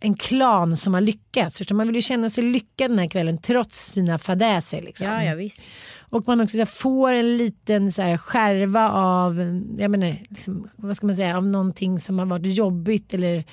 en 0.05 0.14
klan 0.14 0.77
som 0.77 0.95
har 0.95 1.01
lyckats. 1.01 1.59
Förstår? 1.59 1.75
Man 1.75 1.87
vill 1.87 1.97
ju 1.97 2.03
känna 2.03 2.31
sig 2.31 2.45
lyckad 2.45 2.90
den 2.90 2.99
här 2.99 3.09
kvällen 3.09 3.38
trots 3.38 3.93
sina 3.93 4.19
fadäser. 4.19 4.83
Liksom. 4.83 5.07
Ja, 5.07 5.25
ja 5.25 5.35
visst. 5.35 5.67
Och 6.01 6.29
man 6.29 6.40
också 6.40 6.53
så 6.53 6.59
här, 6.59 6.67
får 6.67 7.12
en 7.12 7.37
liten 7.37 7.93
så 7.93 8.03
här, 8.03 8.17
skärva 8.17 8.90
av, 8.90 9.62
jag 9.77 9.90
menar, 9.90 10.17
liksom, 10.29 10.69
vad 10.77 10.97
ska 10.97 11.07
man 11.07 11.17
säga, 11.17 11.37
av 11.37 11.47
någonting 11.47 11.99
som 11.99 12.19
har 12.19 12.27
varit 12.27 12.55
jobbigt 12.55 13.14
eller 13.14 13.45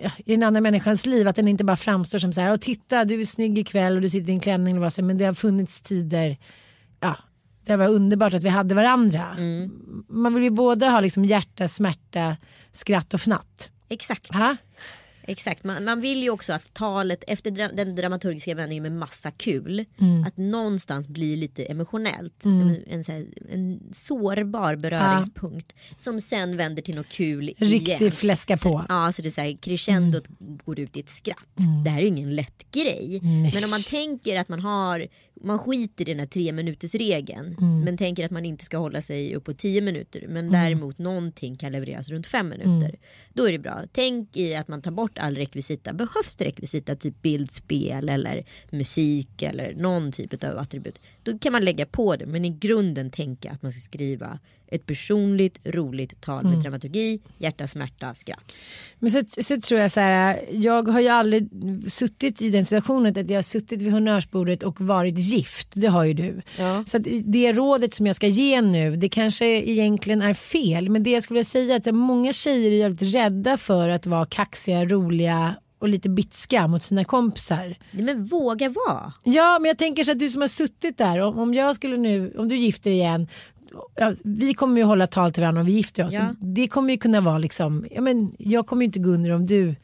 ja, 0.00 0.10
i 0.24 0.32
den 0.32 0.42
andra 0.42 0.60
människans 0.60 1.06
liv. 1.06 1.28
Att 1.28 1.36
den 1.36 1.48
inte 1.48 1.64
bara 1.64 1.76
framstår 1.76 2.18
som 2.18 2.32
så 2.32 2.40
här, 2.40 2.52
och 2.52 2.60
titta 2.60 3.04
du 3.04 3.20
är 3.20 3.24
snygg 3.24 3.58
ikväll 3.58 3.96
och 3.96 4.02
du 4.02 4.10
sitter 4.10 4.30
i 4.30 4.34
en 4.34 4.40
klänning. 4.40 4.84
Och 4.84 4.92
så 4.92 5.00
här, 5.00 5.06
men 5.06 5.18
det 5.18 5.24
har 5.24 5.34
funnits 5.34 5.80
tider, 5.80 6.36
ja, 7.00 7.16
det 7.66 7.76
var 7.76 7.88
underbart 7.88 8.34
att 8.34 8.44
vi 8.44 8.48
hade 8.48 8.74
varandra. 8.74 9.36
Man 10.08 10.34
vill 10.34 10.42
ju 10.42 10.50
både 10.50 10.86
ha 10.86 11.00
liksom 11.00 11.24
hjärta, 11.24 11.68
smärta, 11.68 12.36
skratt 12.72 13.14
och 13.14 13.20
fnatt. 13.20 13.68
Exakt. 13.88 14.34
Ha? 14.34 14.56
Exakt, 15.22 15.64
man, 15.64 15.84
man 15.84 16.00
vill 16.00 16.22
ju 16.22 16.30
också 16.30 16.52
att 16.52 16.74
talet 16.74 17.24
efter 17.26 17.50
dra 17.50 17.68
den 17.68 17.94
dramaturgiska 17.94 18.54
vändningen 18.54 18.82
med 18.82 18.92
massa 18.92 19.30
kul, 19.30 19.84
Mm. 20.00 20.24
att 20.24 20.36
någonstans 20.36 21.08
blir 21.08 21.36
lite 21.36 21.64
emotionellt. 21.64 22.44
En, 22.44 22.84
en, 22.86 23.04
så 23.04 23.12
här, 23.12 23.26
en 23.52 23.80
sårbar 23.92 24.76
beröringspunkt 24.76 25.72
som 25.96 26.20
sen 26.20 26.56
vänder 26.56 26.82
till 26.82 26.94
något 26.96 27.08
kul 27.08 27.48
igen. 27.48 27.70
Riktigt 27.70 28.14
fläska 28.14 28.56
på. 28.56 28.84
Ja, 28.88 29.12
så 29.12 29.22
det 29.22 29.28
är 29.28 29.30
så 29.30 29.40
här, 29.40 29.56
crescendot 29.62 30.24
går 30.64 30.78
ut 30.80 30.96
i 30.96 31.00
ett 31.00 31.08
skratt. 31.08 31.56
Det 31.84 31.90
här 31.90 31.98
är 31.98 32.02
ju 32.02 32.08
ingen 32.08 32.34
lätt 32.34 32.70
grej. 32.70 33.20
Men 33.22 33.64
om 33.64 33.70
man 33.70 33.82
tänker 33.82 34.40
att 34.40 34.48
man 34.48 34.60
har, 34.60 35.06
man 35.42 35.58
skiter 35.58 36.08
i 36.08 36.12
den 36.12 36.18
här 36.18 36.26
tre 36.26 36.52
minuters 36.52 36.94
regeln. 36.94 37.56
Men 37.84 37.96
tänker 37.96 38.24
att 38.24 38.30
man 38.30 38.44
inte 38.44 38.64
ska 38.64 38.78
hålla 38.78 39.00
sig 39.00 39.34
upp 39.34 39.44
på 39.44 39.52
tio 39.52 39.80
minuter. 39.80 40.24
Men 40.28 40.52
däremot 40.52 40.98
någonting 40.98 41.56
kan 41.56 41.72
levereras 41.72 42.08
runt 42.08 42.26
fem 42.26 42.48
minuter. 42.48 42.98
Då 43.34 43.48
är 43.48 43.52
det 43.52 43.58
bra. 43.58 43.82
Tänk 43.92 44.36
i 44.36 44.54
att 44.54 44.68
man 44.68 44.82
tar 44.82 44.90
bort 44.90 45.18
all 45.18 45.34
rekvisita. 45.36 45.92
Behövs 45.92 46.36
det 46.36 46.44
rekvisita, 46.44 46.96
typ 46.96 47.22
bildspel 47.22 48.08
eller 48.08 48.44
musik 48.70 49.42
eller 49.42 49.74
någon 49.74 50.12
typ 50.12 50.44
av 50.44 50.58
attribut. 50.58 50.98
Då 51.22 51.38
kan 51.38 51.52
man 51.52 51.64
lägga 51.64 51.86
på 51.86 52.16
det. 52.16 52.26
Men 52.26 52.44
i 52.44 52.50
grunden 52.50 53.10
tänka 53.10 53.50
att 53.50 53.62
man 53.62 53.72
ska 53.72 53.80
skriva 53.80 54.38
ett 54.70 54.86
personligt, 54.86 55.58
roligt 55.64 56.20
tal 56.20 56.44
med 56.44 56.58
dramaturgi, 56.58 57.20
hjärta, 57.38 57.66
smärta, 57.66 58.14
skratt. 58.14 58.52
Men 58.98 59.10
så, 59.10 59.22
så 59.42 59.60
tror 59.60 59.80
jag 59.80 59.90
så 59.90 60.00
här, 60.00 60.40
jag 60.50 60.88
har 60.88 61.00
ju 61.00 61.08
aldrig 61.08 61.48
suttit 61.88 62.42
i 62.42 62.50
den 62.50 62.64
situationen 62.64 63.18
att 63.18 63.30
jag 63.30 63.38
har 63.38 63.42
suttit 63.42 63.82
vid 63.82 63.92
honnörsbordet 63.92 64.62
och 64.62 64.80
varit 64.80 65.18
gift. 65.18 65.68
Det 65.74 65.86
har 65.86 66.04
ju 66.04 66.14
du. 66.14 66.42
Ja. 66.58 66.84
Så 66.86 66.98
det 67.24 67.52
rådet 67.52 67.94
som 67.94 68.06
jag 68.06 68.16
ska 68.16 68.26
ge 68.26 68.60
nu, 68.60 68.96
det 68.96 69.08
kanske 69.08 69.46
egentligen 69.46 70.22
är 70.22 70.34
fel. 70.34 70.88
Men 70.88 71.02
det 71.02 71.10
jag 71.10 71.22
skulle 71.22 71.38
vilja 71.38 71.44
säga 71.44 71.74
är 71.74 71.88
att 71.88 71.94
många 71.94 72.32
tjejer 72.32 72.70
är 72.70 72.76
jävligt 72.76 73.14
rädda 73.14 73.56
för 73.56 73.88
att 73.88 74.06
vara 74.06 74.26
kaxiga, 74.26 74.84
roliga 74.84 75.54
och 75.80 75.88
lite 75.88 76.08
bitska 76.08 76.66
mot 76.68 76.82
sina 76.82 77.04
kompisar. 77.04 77.76
Men 77.90 78.24
våga 78.24 78.68
vara. 78.68 79.12
Ja, 79.24 79.58
men 79.60 79.68
jag 79.68 79.78
tänker 79.78 80.04
så 80.04 80.12
att 80.12 80.18
du 80.18 80.30
som 80.30 80.40
har 80.40 80.48
suttit 80.48 80.98
där, 80.98 81.18
om, 81.18 81.38
om 81.38 81.54
jag 81.54 81.76
skulle 81.76 81.96
nu, 81.96 82.34
om 82.38 82.48
du 82.48 82.56
gifter 82.56 82.90
igen, 82.90 83.28
ja, 83.94 84.14
vi 84.24 84.54
kommer 84.54 84.76
ju 84.80 84.84
hålla 84.84 85.06
tal 85.06 85.32
till 85.32 85.40
varandra 85.40 85.60
om 85.60 85.66
vi 85.66 85.72
gifter 85.72 86.06
oss. 86.06 86.14
Ja. 86.14 86.34
Det 86.40 86.68
kommer 86.68 86.92
ju 86.92 86.98
kunna 86.98 87.20
vara 87.20 87.38
liksom, 87.38 87.86
ja, 87.90 88.00
men 88.00 88.32
jag 88.38 88.66
kommer 88.66 88.82
ju 88.82 88.86
inte 88.86 88.98
gå 88.98 89.10
under 89.10 89.30
om 89.30 89.46
du 89.46 89.74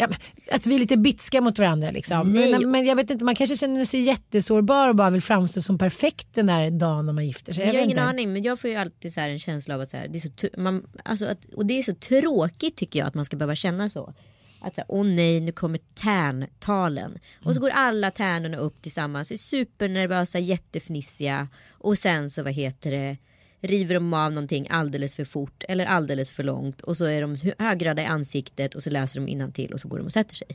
Ja, 0.00 0.08
att 0.50 0.66
vi 0.66 0.74
är 0.74 0.78
lite 0.78 0.96
bitska 0.96 1.40
mot 1.40 1.58
varandra 1.58 1.90
liksom. 1.90 2.32
Men, 2.32 2.70
men 2.70 2.86
jag 2.86 2.96
vet 2.96 3.10
inte, 3.10 3.24
man 3.24 3.34
kanske 3.34 3.56
känner 3.56 3.84
sig 3.84 4.00
jättesårbar 4.00 4.88
och 4.88 4.94
bara 4.94 5.10
vill 5.10 5.22
framstå 5.22 5.62
som 5.62 5.78
perfekt 5.78 6.28
den 6.34 6.46
där 6.46 6.70
dagen 6.70 7.06
när 7.06 7.12
man 7.12 7.26
gifter 7.26 7.52
sig. 7.52 7.62
Jag, 7.62 7.68
har 7.68 7.72
vet 7.72 7.84
ingen 7.84 7.98
inte. 7.98 8.02
aning 8.02 8.32
men 8.32 8.42
jag 8.42 8.60
får 8.60 8.70
ju 8.70 8.76
alltid 8.76 9.12
så 9.12 9.20
här 9.20 9.30
en 9.30 9.38
känsla 9.38 9.74
av 9.74 9.80
att, 9.80 9.90
så 9.90 9.96
här, 9.96 10.08
det, 10.08 10.18
är 10.18 10.20
så 10.20 10.60
man, 10.60 10.86
alltså 11.04 11.26
att 11.26 11.44
och 11.44 11.66
det 11.66 11.78
är 11.78 11.82
så 11.82 11.94
tråkigt 11.94 12.76
tycker 12.76 12.98
jag 12.98 13.06
att 13.06 13.14
man 13.14 13.24
ska 13.24 13.36
behöva 13.36 13.54
känna 13.54 13.90
så. 13.90 14.14
Att 14.60 14.78
åh 14.88 15.06
nej 15.06 15.40
nu 15.40 15.52
kommer 15.52 15.80
tärntalen. 15.94 17.18
Och 17.44 17.54
så 17.54 17.60
går 17.60 17.70
alla 17.70 18.10
tärnorna 18.10 18.56
upp 18.56 18.82
tillsammans, 18.82 19.30
är 19.30 19.36
supernervösa, 19.36 20.38
jättefnissiga. 20.38 21.48
Och 21.70 21.98
sen 21.98 22.30
så 22.30 22.42
vad 22.42 22.52
heter 22.52 22.90
det 22.90 23.16
river 23.60 23.94
de 23.94 24.14
av 24.14 24.32
någonting 24.32 24.66
alldeles 24.70 25.14
för 25.14 25.24
fort 25.24 25.64
eller 25.68 25.86
alldeles 25.86 26.30
för 26.30 26.42
långt 26.42 26.80
och 26.80 26.96
så 26.96 27.04
är 27.04 27.22
de 27.22 27.36
hö- 27.36 27.54
högljudda 27.58 28.02
i 28.02 28.06
ansiktet 28.06 28.74
och 28.74 28.82
så 28.82 28.90
läser 28.90 29.20
de 29.20 29.52
till 29.52 29.72
och 29.72 29.80
så 29.80 29.88
går 29.88 29.98
de 29.98 30.04
och 30.06 30.12
sätter 30.12 30.34
sig. 30.34 30.48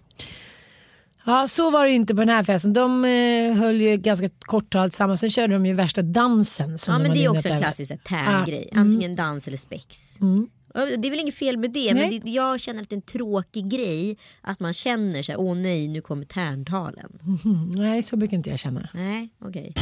Ja 1.26 1.48
så 1.48 1.70
var 1.70 1.86
det 1.86 1.92
inte 1.92 2.16
på 2.16 2.22
den 2.22 2.30
här 2.30 2.44
festen. 2.44 2.74
De 2.74 3.06
eh, 3.06 3.54
höll 3.54 3.82
ju 3.82 3.98
ganska 3.98 4.30
kort 4.40 4.70
tal 4.70 4.90
tillsammans. 4.90 5.20
Sen 5.20 5.30
körde 5.30 5.54
de 5.54 5.66
ju 5.66 5.74
värsta 5.74 6.02
dansen. 6.02 6.78
Som 6.78 6.92
Ja 6.94 6.98
de 6.98 7.04
men 7.04 7.18
det 7.18 7.24
är 7.24 7.30
också 7.30 7.48
en 7.48 7.58
klassisk 7.58 7.92
här, 7.92 7.98
tärngrej. 7.98 8.70
Ja, 8.72 8.78
mm. 8.78 8.88
Antingen 8.88 9.16
dans 9.16 9.48
eller 9.48 9.58
spex. 9.58 10.18
Och 10.22 10.65
Det 10.76 11.08
är 11.08 11.10
väl 11.10 11.20
inget 11.20 11.36
fel 11.36 11.58
med 11.58 11.72
det 11.72 11.94
Nej. 11.94 12.10
men 12.12 12.20
det, 12.20 12.32
jag 12.32 12.60
känner 12.60 12.82
att 12.82 12.90
det 12.90 12.94
är 12.94 12.98
en 12.98 13.02
tråkig 13.02 13.70
grej 13.70 14.18
att 14.42 14.60
man 14.60 14.74
känner 14.74 15.28
här, 15.28 15.40
åh 15.40 15.56
nej 15.56 15.88
nu 15.88 16.02
kommer 16.02 16.26
tärntalen. 16.26 17.20
Mm, 17.46 17.72
nej 17.76 18.04
så 18.04 18.18
brukar 18.18 18.38
inte 18.38 18.50
jag 18.50 18.60
känna. 18.60 18.90
Nej 18.94 19.30
okej. 19.46 19.74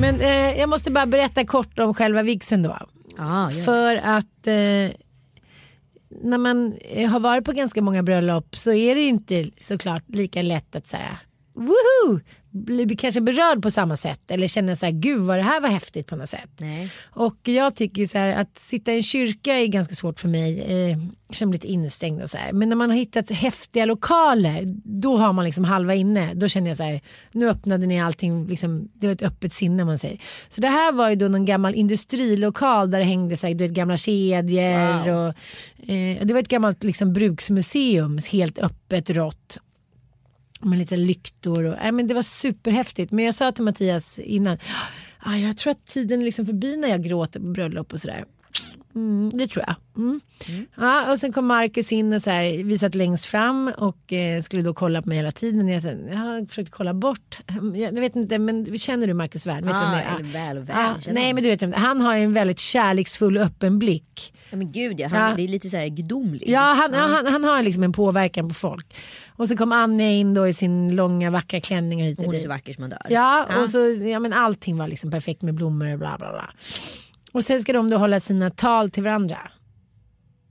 Men 0.00 0.20
eh, 0.20 0.58
jag 0.58 0.68
måste 0.68 0.90
bara 0.90 1.06
berätta 1.06 1.44
kort 1.44 1.78
om 1.78 1.94
själva 1.94 2.22
vigseln 2.22 2.62
då. 2.62 2.78
Ja, 3.18 3.50
ja. 3.52 3.64
För 3.64 3.96
att 3.96 4.46
eh, 4.46 5.05
när 6.22 6.38
man 6.38 6.74
eh, 6.80 7.10
har 7.10 7.20
varit 7.20 7.44
på 7.44 7.52
ganska 7.52 7.82
många 7.82 8.02
bröllop 8.02 8.56
så 8.56 8.72
är 8.72 8.94
det 8.94 9.02
inte 9.02 9.50
såklart 9.60 10.02
lika 10.08 10.42
lätt 10.42 10.76
att 10.76 10.86
säga 10.86 11.18
woho! 11.56 12.20
Bli 12.50 12.96
kanske 12.96 13.20
berörd 13.20 13.62
på 13.62 13.70
samma 13.70 13.96
sätt 13.96 14.30
eller 14.30 14.46
känna 14.46 14.76
så 14.76 14.86
här 14.86 14.92
gud 14.92 15.20
vad 15.20 15.38
det 15.38 15.42
här 15.42 15.60
var 15.60 15.68
häftigt 15.68 16.06
på 16.06 16.16
något 16.16 16.28
sätt. 16.28 16.50
Nej. 16.58 16.92
Och 17.10 17.36
jag 17.42 17.74
tycker 17.74 18.06
så 18.06 18.18
här 18.18 18.40
att 18.40 18.58
sitta 18.58 18.92
i 18.92 18.96
en 18.96 19.02
kyrka 19.02 19.54
är 19.54 19.66
ganska 19.66 19.94
svårt 19.94 20.20
för 20.20 20.28
mig. 20.28 20.60
Eh, 20.60 20.98
jag 21.28 21.36
känner 21.36 21.50
mig 21.50 21.56
lite 21.56 21.72
instängd 21.72 22.22
och 22.22 22.30
så 22.30 22.38
här. 22.38 22.52
Men 22.52 22.68
när 22.68 22.76
man 22.76 22.90
har 22.90 22.96
hittat 22.96 23.30
häftiga 23.30 23.84
lokaler 23.84 24.62
då 24.84 25.16
har 25.16 25.32
man 25.32 25.44
liksom 25.44 25.64
halva 25.64 25.94
inne. 25.94 26.34
Då 26.34 26.48
känner 26.48 26.68
jag 26.68 26.76
så 26.76 26.82
här 26.82 27.00
nu 27.32 27.50
öppnade 27.50 27.86
ni 27.86 28.00
allting, 28.00 28.46
liksom, 28.46 28.88
det 28.94 29.06
var 29.06 29.14
ett 29.14 29.22
öppet 29.22 29.52
sinne 29.52 29.84
man 29.84 29.98
säger. 29.98 30.20
Så 30.48 30.60
det 30.60 30.68
här 30.68 30.92
var 30.92 31.10
ju 31.10 31.16
då 31.16 31.28
någon 31.28 31.44
gammal 31.44 31.74
industrilokal 31.74 32.90
där 32.90 32.98
det 32.98 33.04
hängde 33.04 33.36
så 33.36 33.46
här, 33.46 33.54
du 33.54 33.64
vet, 33.64 33.72
gamla 33.72 33.96
kedjor. 33.96 35.04
Wow. 35.04 35.28
Och, 35.28 35.90
eh, 35.90 36.26
det 36.26 36.32
var 36.32 36.40
ett 36.40 36.48
gammalt 36.48 36.84
liksom, 36.84 37.12
bruksmuseum, 37.12 38.18
helt 38.32 38.58
öppet 38.58 39.10
rått 39.10 39.58
med 40.60 40.78
lite 40.78 40.96
lyktor 40.96 41.64
och, 41.64 41.76
nej, 41.82 41.92
men 41.92 42.06
det 42.06 42.14
var 42.14 42.22
superhäftigt. 42.22 43.12
Men 43.12 43.24
jag 43.24 43.34
sa 43.34 43.52
till 43.52 43.64
Mattias 43.64 44.18
innan, 44.18 44.58
ah, 45.18 45.36
jag 45.36 45.56
tror 45.56 45.70
att 45.70 45.86
tiden 45.86 46.20
är 46.20 46.24
liksom 46.24 46.46
förbi 46.46 46.76
när 46.76 46.88
jag 46.88 47.02
gråter 47.04 47.40
på 47.40 47.46
bröllop 47.46 47.92
och 47.92 48.00
sådär. 48.00 48.24
Mm, 48.94 49.30
det 49.34 49.46
tror 49.46 49.64
jag. 49.66 49.74
Mm. 49.96 50.20
Ja, 50.76 51.10
och 51.10 51.18
sen 51.18 51.32
kom 51.32 51.46
Marcus 51.46 51.92
in 51.92 52.12
och 52.12 52.22
så 52.22 52.30
här, 52.30 52.62
vi 52.64 52.78
satt 52.78 52.94
längst 52.94 53.24
fram 53.24 53.72
och 53.78 54.12
eh, 54.12 54.42
skulle 54.42 54.62
då 54.62 54.74
kolla 54.74 55.02
på 55.02 55.08
mig 55.08 55.18
hela 55.18 55.32
tiden. 55.32 55.68
Jag, 55.68 55.80
här, 55.80 56.06
jag 56.10 56.16
har 56.16 56.46
försökt 56.46 56.70
kolla 56.70 56.94
bort. 56.94 57.38
Jag, 57.74 57.76
jag 57.94 58.00
vet 58.00 58.16
inte, 58.16 58.38
men 58.38 58.78
känner 58.78 59.06
du 59.06 59.14
Marcus 59.14 59.46
Wern? 59.46 59.56
Vet 59.56 59.64
du 59.66 59.70
Ah, 59.72 60.00
är? 60.00 60.14
eller 60.20 60.32
väl 60.32 60.58
och 60.58 60.68
väl, 60.68 60.76
Ja, 60.78 60.96
känner 61.00 61.20
nej 61.20 61.34
men 61.34 61.42
du 61.42 61.48
vet, 61.48 61.74
han 61.74 62.00
har 62.00 62.14
en 62.14 62.32
väldigt 62.32 62.58
kärleksfull 62.58 63.36
öppen 63.36 63.78
blick. 63.78 64.32
Ja, 64.50 64.56
men 64.56 64.72
gud 64.72 65.00
ja, 65.00 65.08
han, 65.08 65.30
Ja. 65.30 65.36
det 65.36 65.42
är 65.42 65.48
lite 65.48 65.70
så 65.70 65.76
här 65.76 65.88
gudomligt. 65.88 66.48
Ja, 66.48 66.60
han, 66.60 66.92
ja. 66.92 66.98
han, 67.00 67.26
han 67.26 67.44
har 67.44 67.62
liksom 67.62 67.82
en 67.82 67.92
påverkan 67.92 68.48
på 68.48 68.54
folk. 68.54 68.94
Och 69.36 69.48
så 69.48 69.56
kom 69.56 69.72
Anja 69.72 70.10
in 70.10 70.34
då 70.34 70.48
i 70.48 70.52
sin 70.52 70.96
långa 70.96 71.30
vackra 71.30 71.60
klänning 71.60 72.00
och 72.00 72.06
hit 72.06 72.18
och 72.18 72.24
Hon 72.24 72.34
är 72.34 72.40
så 72.40 72.48
vacker 72.48 72.72
som 72.72 72.82
man 72.82 72.90
dör. 72.90 73.06
Ja, 73.08 73.46
och 73.62 73.68
så, 73.68 73.78
ja 74.04 74.18
men 74.20 74.32
allting 74.32 74.76
var 74.78 74.88
liksom 74.88 75.10
perfekt 75.10 75.42
med 75.42 75.54
blommor 75.54 75.92
och 75.92 75.98
bla 75.98 76.16
bla 76.18 76.32
bla. 76.32 76.50
Och 77.32 77.44
sen 77.44 77.60
ska 77.60 77.72
de 77.72 77.90
då 77.90 77.96
hålla 77.96 78.20
sina 78.20 78.50
tal 78.50 78.90
till 78.90 79.02
varandra. 79.02 79.38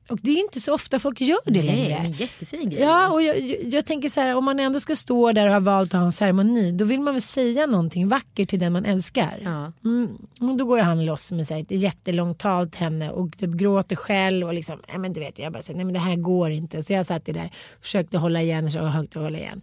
Och 0.10 0.20
det 0.22 0.32
är 0.32 0.40
inte 0.40 0.62
så 0.62 0.74
ofta 0.74 1.00
folk 1.00 1.22
gör 1.22 1.38
det 1.46 1.64
Nej, 1.64 1.66
längre. 1.66 2.02
men 2.02 2.12
jättefin 2.12 2.70
grej. 2.70 2.82
Ja, 2.82 3.10
och 3.10 3.22
jag, 3.22 3.40
jag, 3.40 3.64
jag 3.64 3.86
tänker 3.86 4.10
så 4.10 4.22
här, 4.22 4.36
om 4.36 4.46
man 4.46 4.60
ändå 4.60 4.80
ska 4.80 4.96
stå 4.96 5.32
där 5.32 5.48
och 5.48 5.54
ha 5.54 5.60
valt 5.60 5.94
att 5.94 6.00
ha 6.00 6.06
en 6.06 6.12
ceremoni, 6.12 6.72
då 6.72 6.86
vill 6.86 7.02
man 7.02 7.14
väl 7.14 7.22
säga 7.22 7.66
någonting 7.66 8.08
vackert 8.08 8.50
till 8.50 8.60
den 8.60 8.74
man 8.74 8.86
älskar. 8.86 9.40
Ja. 9.44 9.72
Mm, 9.90 10.18
och 10.40 10.58
då 10.58 10.66
går 10.66 10.80
han 10.80 11.06
loss 11.06 11.32
med 11.32 11.48
sig 11.48 11.62
ett 11.62 11.72
jättelångt 11.72 12.40
tal 12.40 12.70
till 12.70 12.80
henne 12.80 13.12
och 13.12 13.38
typ 13.38 13.50
gråter 13.50 13.96
själv 13.96 14.48
och 14.48 14.54
liksom, 14.54 14.80
nej 14.88 14.98
men 14.98 15.14
du 15.14 15.20
vet, 15.20 15.40
jag 15.40 15.54
bara 15.54 15.64
säger, 15.64 15.78
nej 15.78 15.86
men 15.86 15.94
det 15.94 16.00
här 16.00 16.16
går 16.16 16.52
inte. 16.52 16.84
Så 16.84 16.94
jag 16.94 17.06
satt 17.06 17.26
där, 17.26 17.52
försökte 17.82 18.18
hålla 18.18 18.42
igen, 18.42 18.72
så 18.72 18.80
högt 18.80 19.16
och 19.16 19.22
hålla 19.22 19.38
igen. 19.38 19.62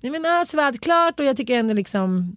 Nej 0.00 0.12
men 0.12 0.24
ja, 0.24 0.44
så 0.46 0.56
var 0.56 0.64
allt 0.64 0.80
klart 0.80 1.20
och 1.20 1.26
jag 1.26 1.36
tycker 1.36 1.58
ändå 1.58 1.74
liksom 1.74 2.36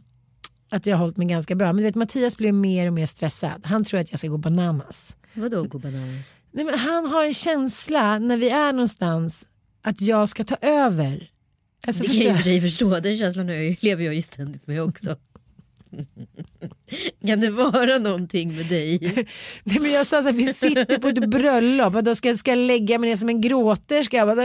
att 0.70 0.86
jag 0.86 0.98
har 0.98 1.00
hållit 1.02 1.18
mig 1.18 1.28
ganska 1.28 1.56
bra. 1.56 1.68
Men 1.68 1.78
du 1.78 1.84
vet 1.84 1.96
Mattias 1.96 2.38
blir 2.38 2.52
mer 2.52 2.88
och 2.88 2.94
mer 2.94 3.06
stressad. 3.06 3.62
Han 3.66 3.84
tror 3.84 4.00
att 4.00 4.12
jag 4.12 4.20
ska 4.20 4.28
gå 4.28 4.38
bananas. 4.38 5.17
Vadå 5.38 5.64
gå 5.64 5.80
bananas? 5.80 6.38
Nej, 6.52 6.66
men 6.66 6.80
han 6.80 7.06
har 7.06 7.24
en 7.24 7.34
känsla 7.34 8.20
när 8.20 8.38
vi 8.38 8.50
är 8.50 8.74
någonstans 8.74 9.46
att 9.82 10.02
jag 10.02 10.30
ska 10.30 10.44
ta 10.44 10.56
över 10.62 11.30
Alltså, 11.88 12.04
Det 12.04 12.10
kan 12.10 12.18
jag 12.18 12.26
i 12.26 12.32
och 12.32 12.36
för 12.36 12.44
sig 12.44 12.62
förstå, 12.62 13.00
den 13.00 13.18
känslan 13.18 13.48
jag, 13.48 13.78
lever 13.80 14.04
jag 14.04 14.16
ju 14.16 14.22
ständigt 14.22 14.68
med 14.68 14.84
också. 14.84 15.16
Kan 17.28 17.40
det 17.40 17.50
vara 17.50 17.98
någonting 17.98 18.56
med 18.56 18.66
dig? 18.66 19.00
nej, 19.64 19.80
men 19.82 19.92
jag 19.92 20.08
sa 20.08 20.22
så 20.22 20.28
här, 20.28 20.34
vi 20.34 20.48
sitter 20.48 20.98
på 20.98 21.08
ett 21.08 21.30
bröllop 21.30 21.96
och 21.96 22.04
då 22.04 22.16
ska, 22.16 22.38
ska 22.38 22.52
jag 22.52 22.58
lägga 22.58 23.00
mig 23.00 23.10
ner 23.10 23.16
som 23.16 23.30
en 23.30 23.42
gråterska. 23.42 24.18
Jag 24.18 24.28
bara, 24.28 24.44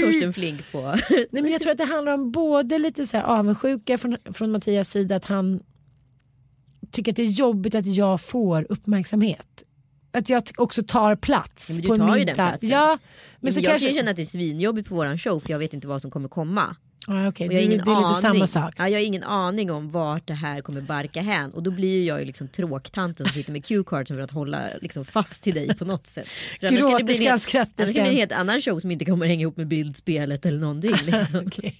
Torsten 0.00 0.32
Flink 0.32 0.72
på. 0.72 0.80
Nej, 1.10 1.42
men 1.42 1.52
jag 1.52 1.60
tror 1.60 1.72
att 1.72 1.78
det 1.78 1.84
handlar 1.84 2.12
om 2.12 2.32
både 2.32 2.78
lite 2.78 3.06
så 3.06 3.16
här 3.16 3.24
avundsjuka 3.24 3.98
från, 3.98 4.16
från 4.32 4.52
Mattias 4.52 4.90
sida 4.90 5.16
att 5.16 5.24
han 5.24 5.60
tycker 6.90 7.12
att 7.12 7.16
det 7.16 7.22
är 7.22 7.26
jobbigt 7.26 7.74
att 7.74 7.86
jag 7.86 8.20
får 8.20 8.66
uppmärksamhet. 8.68 9.62
Att 10.14 10.28
jag 10.28 10.42
också 10.56 10.82
tar 10.82 11.16
plats 11.16 11.70
Men 11.70 11.82
du 11.82 11.88
på 11.88 11.96
tar 11.96 12.16
ju 12.16 12.24
den 12.24 12.34
platsen. 12.34 12.68
Ja, 12.68 12.86
men 12.88 12.98
Men 13.40 13.52
så 13.52 13.60
jag 13.60 13.64
kanske... 13.70 13.88
kan 13.88 13.94
känna 13.96 14.10
att 14.10 14.16
det 14.16 14.22
är 14.22 14.26
svinjobbigt 14.26 14.88
på 14.88 14.94
våran 14.94 15.18
show 15.18 15.40
för 15.40 15.50
jag 15.50 15.58
vet 15.58 15.74
inte 15.74 15.86
vad 15.86 16.02
som 16.02 16.10
kommer 16.10 16.28
komma. 16.28 16.76
Och 17.08 17.14
det, 17.14 17.20
jag 17.20 17.24
har 17.24 17.48
det 17.48 17.62
ingen 17.62 17.72
är 17.72 17.76
lite 17.76 17.90
aning. 17.90 18.20
samma 18.20 18.46
sak. 18.46 18.74
Ja, 18.78 18.88
jag 18.88 18.98
har 19.00 19.04
ingen 19.04 19.22
aning 19.24 19.70
om 19.70 19.88
vart 19.88 20.26
det 20.26 20.34
här 20.34 20.60
kommer 20.60 20.80
barka 20.80 21.20
hän. 21.20 21.50
Och 21.50 21.62
då 21.62 21.70
blir 21.70 21.94
ju 21.94 22.04
jag 22.04 22.20
ju 22.20 22.24
liksom 22.26 22.48
tråktanten 22.48 23.26
som 23.26 23.32
sitter 23.32 23.52
med 23.52 23.64
cue-cardsen 23.64 24.06
för 24.16 24.18
att 24.20 24.30
hålla 24.30 24.62
liksom 24.82 25.04
fast 25.04 25.42
till 25.42 25.54
dig 25.54 25.76
på 25.76 25.84
något 25.84 26.06
sätt. 26.06 26.28
För 26.60 26.66
annars 26.66 26.80
kan 26.80 26.96
det 26.98 27.04
bli 27.04 27.14
en 27.16 27.22
Gråterskan, 27.22 27.26
helt- 27.26 27.30
annars 27.30 27.46
kan 27.46 27.60
det 27.60 27.76
bli 27.76 27.86
skratterskan. 27.86 28.06
en 28.06 28.14
helt 28.14 28.32
annan 28.32 28.60
show 28.60 28.80
som 28.80 28.90
inte 28.90 29.04
kommer 29.04 29.26
hänga 29.26 29.40
ihop 29.42 29.56
med 29.56 29.68
bildspelet 29.68 30.46
eller 30.46 30.58
någonting. 30.58 30.96
Liksom. 31.04 31.44
Okej. 31.46 31.76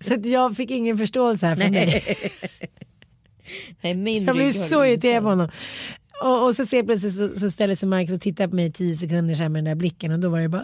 Så 0.00 0.16
jag 0.22 0.56
fick 0.56 0.70
ingen 0.70 0.98
förståelse 0.98 1.46
här 1.46 1.56
dig. 1.56 2.02
Nej, 3.80 3.94
min 3.94 4.24
Jag 4.24 4.34
blev 4.36 4.46
rygg 4.46 4.56
har 4.56 4.68
så 4.68 4.84
irriterad 4.84 5.22
på 5.22 5.28
honom. 5.28 5.50
Och, 6.22 6.46
och 6.46 6.56
så 6.56 6.66
ser 6.66 6.76
jag 6.76 6.86
plötsligt 6.86 7.14
så, 7.14 7.34
så 7.40 7.50
ställer 7.50 7.74
sig 7.74 7.88
Marcus 7.88 8.14
och 8.14 8.20
tittar 8.20 8.48
på 8.48 8.54
mig 8.54 8.66
i 8.66 8.72
tio 8.72 8.96
sekunder 8.96 9.48
med 9.48 9.58
den 9.58 9.64
där 9.64 9.74
blicken 9.74 10.12
och 10.12 10.18
då 10.18 10.28
var 10.28 10.40
det 10.40 10.48
bara 10.48 10.62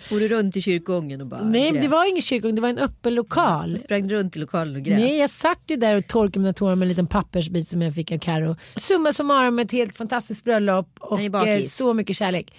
For 0.00 0.20
du 0.20 0.28
runt 0.28 0.56
i 0.56 0.62
kyrkogången 0.62 1.20
och 1.20 1.26
bara 1.26 1.42
Nej 1.42 1.70
grät? 1.70 1.82
det 1.82 1.88
var 1.88 2.08
ingen 2.10 2.22
kyrkogång, 2.22 2.54
det 2.54 2.60
var 2.60 2.68
en 2.68 2.78
öppen 2.78 3.14
lokal. 3.14 3.70
Jag 3.70 3.80
sprang 3.80 4.10
runt 4.10 4.36
i 4.36 4.38
lokalen 4.38 4.76
och 4.76 4.82
grät. 4.82 4.98
Nej 4.98 5.18
jag 5.18 5.30
satt 5.30 5.60
ju 5.66 5.76
där 5.76 5.96
och 5.96 6.06
torkade 6.06 6.38
mina 6.40 6.52
tårar 6.52 6.74
med 6.74 6.82
en 6.82 6.88
liten 6.88 7.06
pappersbit 7.06 7.68
som 7.68 7.82
jag 7.82 7.94
fick 7.94 8.12
av 8.12 8.18
Karo. 8.18 8.56
Summa 8.76 9.12
summarum 9.12 9.58
ett 9.58 9.72
helt 9.72 9.96
fantastiskt 9.96 10.44
bröllop 10.44 10.88
och 11.00 11.20
eh, 11.20 11.62
så 11.62 11.94
mycket 11.94 12.16
kärlek. 12.16 12.54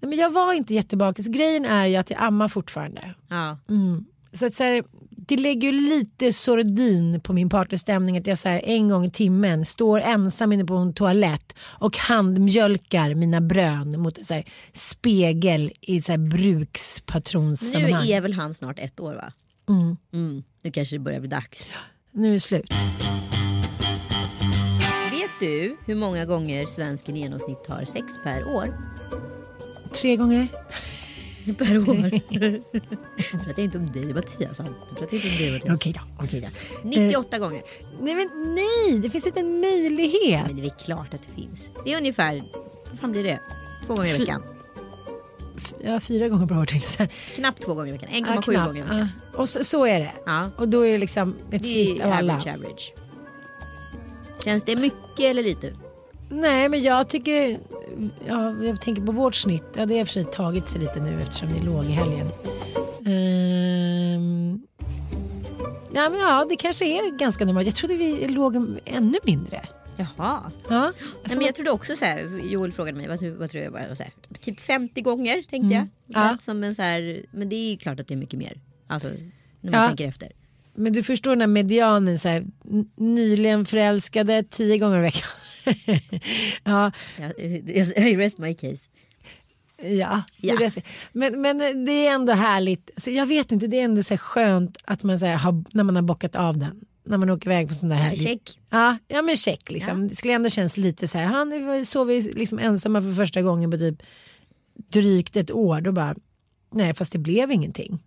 Nej, 0.00 0.08
men 0.08 0.18
jag 0.18 0.30
var 0.30 0.52
inte 0.52 0.74
jättebakis, 0.74 1.26
grejen 1.26 1.64
är 1.64 1.86
ju 1.86 1.96
att 1.96 2.10
jag 2.10 2.22
ammar 2.22 2.48
fortfarande. 2.48 3.14
Ja. 3.28 3.58
Så 4.32 4.46
att 4.46 4.54
så 4.54 4.64
här, 4.64 4.84
det 5.30 5.36
lägger 5.36 5.72
ju 5.72 5.80
lite 5.80 6.32
sordin 6.32 7.20
på 7.20 7.32
min 7.32 7.48
partystämning 7.48 8.18
att 8.18 8.26
jag 8.26 8.38
så 8.38 8.48
här, 8.48 8.60
en 8.64 8.88
gång 8.88 9.04
i 9.04 9.10
timmen 9.10 9.64
står 9.66 10.00
ensam 10.00 10.52
inne 10.52 10.64
på 10.64 10.74
en 10.74 10.94
toalett 10.94 11.54
och 11.60 11.96
handmjölkar 11.96 13.14
mina 13.14 13.40
brön 13.40 14.00
mot 14.00 14.26
så 14.26 14.34
här, 14.34 14.44
spegel 14.72 15.72
i 15.80 16.02
så 16.02 16.12
här, 16.12 16.18
Nu 16.18 16.28
brukspatronssammanhang. 16.30 18.08
är 18.08 18.20
väl 18.20 18.32
han 18.32 18.54
snart 18.54 18.78
ett 18.78 19.00
år 19.00 19.14
va? 19.14 19.32
Mm. 20.12 20.42
Nu 20.62 20.70
kanske 20.70 20.94
det 20.96 21.00
börjar 21.00 21.20
bli 21.20 21.28
dags. 21.28 21.74
Nu 22.12 22.28
är 22.28 22.32
det 22.32 22.40
slut. 22.40 22.70
Vet 25.10 25.30
du 25.40 25.76
hur 25.86 25.94
många 25.94 26.24
gånger 26.24 26.66
svensken 26.66 27.16
i 27.16 27.20
genomsnitt 27.20 27.66
har 27.68 27.84
sex 27.84 28.04
per 28.24 28.44
år? 28.44 28.78
Tre 30.00 30.16
gånger. 30.16 30.48
Per 31.58 31.88
år. 31.88 32.20
Jag 33.32 33.44
pratar 33.44 33.62
inte 33.62 33.78
om 33.78 33.86
dig 33.86 34.14
Mattias. 34.14 34.58
Jag 34.58 34.98
pratar 34.98 35.14
inte 35.14 35.28
om 35.28 35.36
dig 35.36 35.52
Mattias. 35.52 35.76
Okej 35.78 35.92
då. 35.92 36.24
Okej 36.24 36.40
då. 36.82 36.88
98 36.88 37.38
gånger. 37.38 37.62
Nej, 38.00 38.14
men 38.14 38.54
nej, 38.54 38.98
det 38.98 39.10
finns 39.10 39.26
inte 39.26 39.40
en 39.40 39.60
möjlighet. 39.60 40.46
Men 40.46 40.56
det 40.56 40.66
är 40.66 40.84
klart 40.84 41.14
att 41.14 41.22
det 41.22 41.42
finns. 41.42 41.70
Det 41.84 41.92
är 41.92 41.96
ungefär, 41.96 42.42
vad 42.90 43.00
fan 43.00 43.12
blir 43.12 43.24
det? 43.24 43.40
Två 43.86 43.94
gånger 43.94 44.14
i 44.14 44.18
veckan. 44.18 44.42
Ja, 45.84 46.00
fyra 46.00 46.28
gånger 46.28 46.46
per 46.46 46.58
år 46.58 46.66
tänkte 46.66 46.96
jag. 46.98 47.08
Knappt 47.34 47.62
två 47.62 47.74
gånger 47.74 47.88
i 47.88 47.92
veckan. 47.92 48.08
Ja, 48.12 48.18
1,7 48.18 48.42
knappt. 48.42 48.46
gånger 48.46 48.80
i 48.80 48.82
veckan. 48.82 49.08
Ja. 49.32 49.38
Och 49.38 49.48
så, 49.48 49.64
så 49.64 49.86
är 49.86 50.00
det. 50.00 50.12
Ja. 50.26 50.50
Och 50.56 50.68
då 50.68 50.86
är 50.86 50.92
det 50.92 50.98
liksom 50.98 51.36
ett 51.50 51.64
snitt 51.64 52.02
av 52.02 52.12
alla. 52.12 52.34
average 52.34 52.54
average. 52.54 52.92
Känns 54.44 54.64
det 54.64 54.76
mycket 54.76 55.20
eller 55.20 55.42
lite? 55.42 55.72
Nej 56.28 56.68
men 56.68 56.82
jag 56.82 57.08
tycker, 57.08 57.58
ja, 58.28 58.54
jag 58.64 58.80
tänker 58.80 59.02
på 59.02 59.12
vårt 59.12 59.34
snitt, 59.34 59.64
ja, 59.76 59.86
det 59.86 59.94
har 59.94 60.00
i 60.00 60.02
och 60.02 60.06
för 60.06 60.12
sig 60.12 60.24
tagit 60.24 60.68
sig 60.68 60.80
lite 60.80 61.00
nu 61.00 61.20
eftersom 61.20 61.48
vi 61.52 61.60
låg 61.60 61.84
i 61.84 61.88
helgen. 61.92 62.26
Ehm, 63.06 64.62
ja, 65.94 66.08
men 66.10 66.20
ja 66.20 66.46
det 66.48 66.56
kanske 66.56 66.84
är 66.84 67.18
ganska 67.18 67.44
normalt. 67.44 67.66
Jag 67.66 67.76
trodde 67.76 67.94
vi 67.94 68.28
låg 68.28 68.56
ännu 68.84 69.18
mindre. 69.24 69.68
Jaha. 69.96 70.50
Ja, 70.68 70.92
Nej, 71.24 71.36
men 71.36 71.46
jag 71.46 71.54
trodde 71.54 71.70
också 71.70 71.96
så 71.96 72.04
här, 72.04 72.40
Joel 72.44 72.72
frågade 72.72 72.96
mig, 72.98 73.08
vad, 73.08 73.18
tror- 73.18 73.30
vad 73.36 73.50
tror 73.50 73.64
jag 73.64 73.70
var? 73.70 73.94
Så 73.94 74.02
här, 74.02 74.12
typ 74.40 74.60
50 74.60 75.00
gånger 75.00 75.34
tänkte 75.34 75.74
jag. 75.74 75.80
Mm. 75.82 75.88
Ja. 76.06 76.30
Lät 76.32 76.42
Som 76.42 76.64
en 76.64 76.74
så 76.74 76.82
här, 76.82 77.22
men 77.32 77.48
det 77.48 77.56
är 77.56 77.76
klart 77.76 78.00
att 78.00 78.06
det 78.08 78.14
är 78.14 78.18
mycket 78.18 78.38
mer. 78.38 78.60
Alltså 78.86 79.08
när 79.60 79.70
man 79.72 79.80
Ja. 79.82 79.86
tänker 79.88 80.08
efter. 80.08 80.32
Men 80.74 80.92
du 80.92 81.02
förstår 81.02 81.30
den 81.30 81.40
här 81.40 81.46
medianen, 81.48 82.18
så 82.18 82.28
här, 82.28 82.46
nyligen 82.96 83.64
förälskade 83.66 84.42
tio 84.50 84.78
gånger 84.78 84.98
i 84.98 85.02
veckan. 85.02 85.28
ja, 86.64 86.92
Ja, 87.18 87.30
I 87.96 88.16
rest 88.16 88.38
my 88.38 88.54
case. 88.54 88.88
Ja, 89.82 90.22
Ja. 90.40 90.56
det. 90.58 90.82
Men, 91.12 91.40
men 91.40 91.58
det 91.84 92.06
är 92.06 92.14
ändå 92.14 92.32
härligt. 92.32 92.90
Så 92.96 93.10
jag 93.10 93.26
vet 93.26 93.52
inte, 93.52 93.66
det 93.66 93.80
är 93.80 93.84
ändå 93.84 94.02
så 94.02 94.16
skönt 94.16 94.76
att 94.84 95.02
man 95.02 95.18
så 95.18 95.26
här, 95.26 95.36
har, 95.36 95.64
när 95.72 95.84
man 95.84 95.96
har 95.96 96.02
bockat 96.02 96.34
av 96.36 96.58
den. 96.58 96.80
När 97.04 97.16
man 97.18 97.30
åker 97.30 97.46
iväg 97.50 97.68
på 97.68 97.74
sån 97.74 97.88
där 97.88 97.96
Ja, 97.96 98.02
härlig- 98.02 98.22
check. 98.28 98.58
Ja, 98.70 98.98
ja 99.08 99.22
men 99.22 99.36
check 99.36 99.70
liksom. 99.70 100.08
Det 100.08 100.16
skulle 100.16 100.34
ändå 100.34 100.50
kännas 100.50 100.76
lite 100.76 101.08
så 101.08 101.18
här, 101.18 101.24
han 101.24 101.84
sov 101.86 102.06
vi 102.06 102.20
liksom 102.22 102.58
ensamma 102.58 103.02
för 103.02 103.14
första 103.14 103.42
gången 103.42 103.70
på 103.70 103.76
typ 103.76 104.02
drygt 104.92 105.36
ett 105.36 105.50
år. 105.50 105.80
Då 105.80 105.92
bara, 105.92 106.14
nej 106.72 106.94
fast 106.94 107.12
det 107.12 107.18
blev 107.18 107.52
ingenting. 107.52 107.98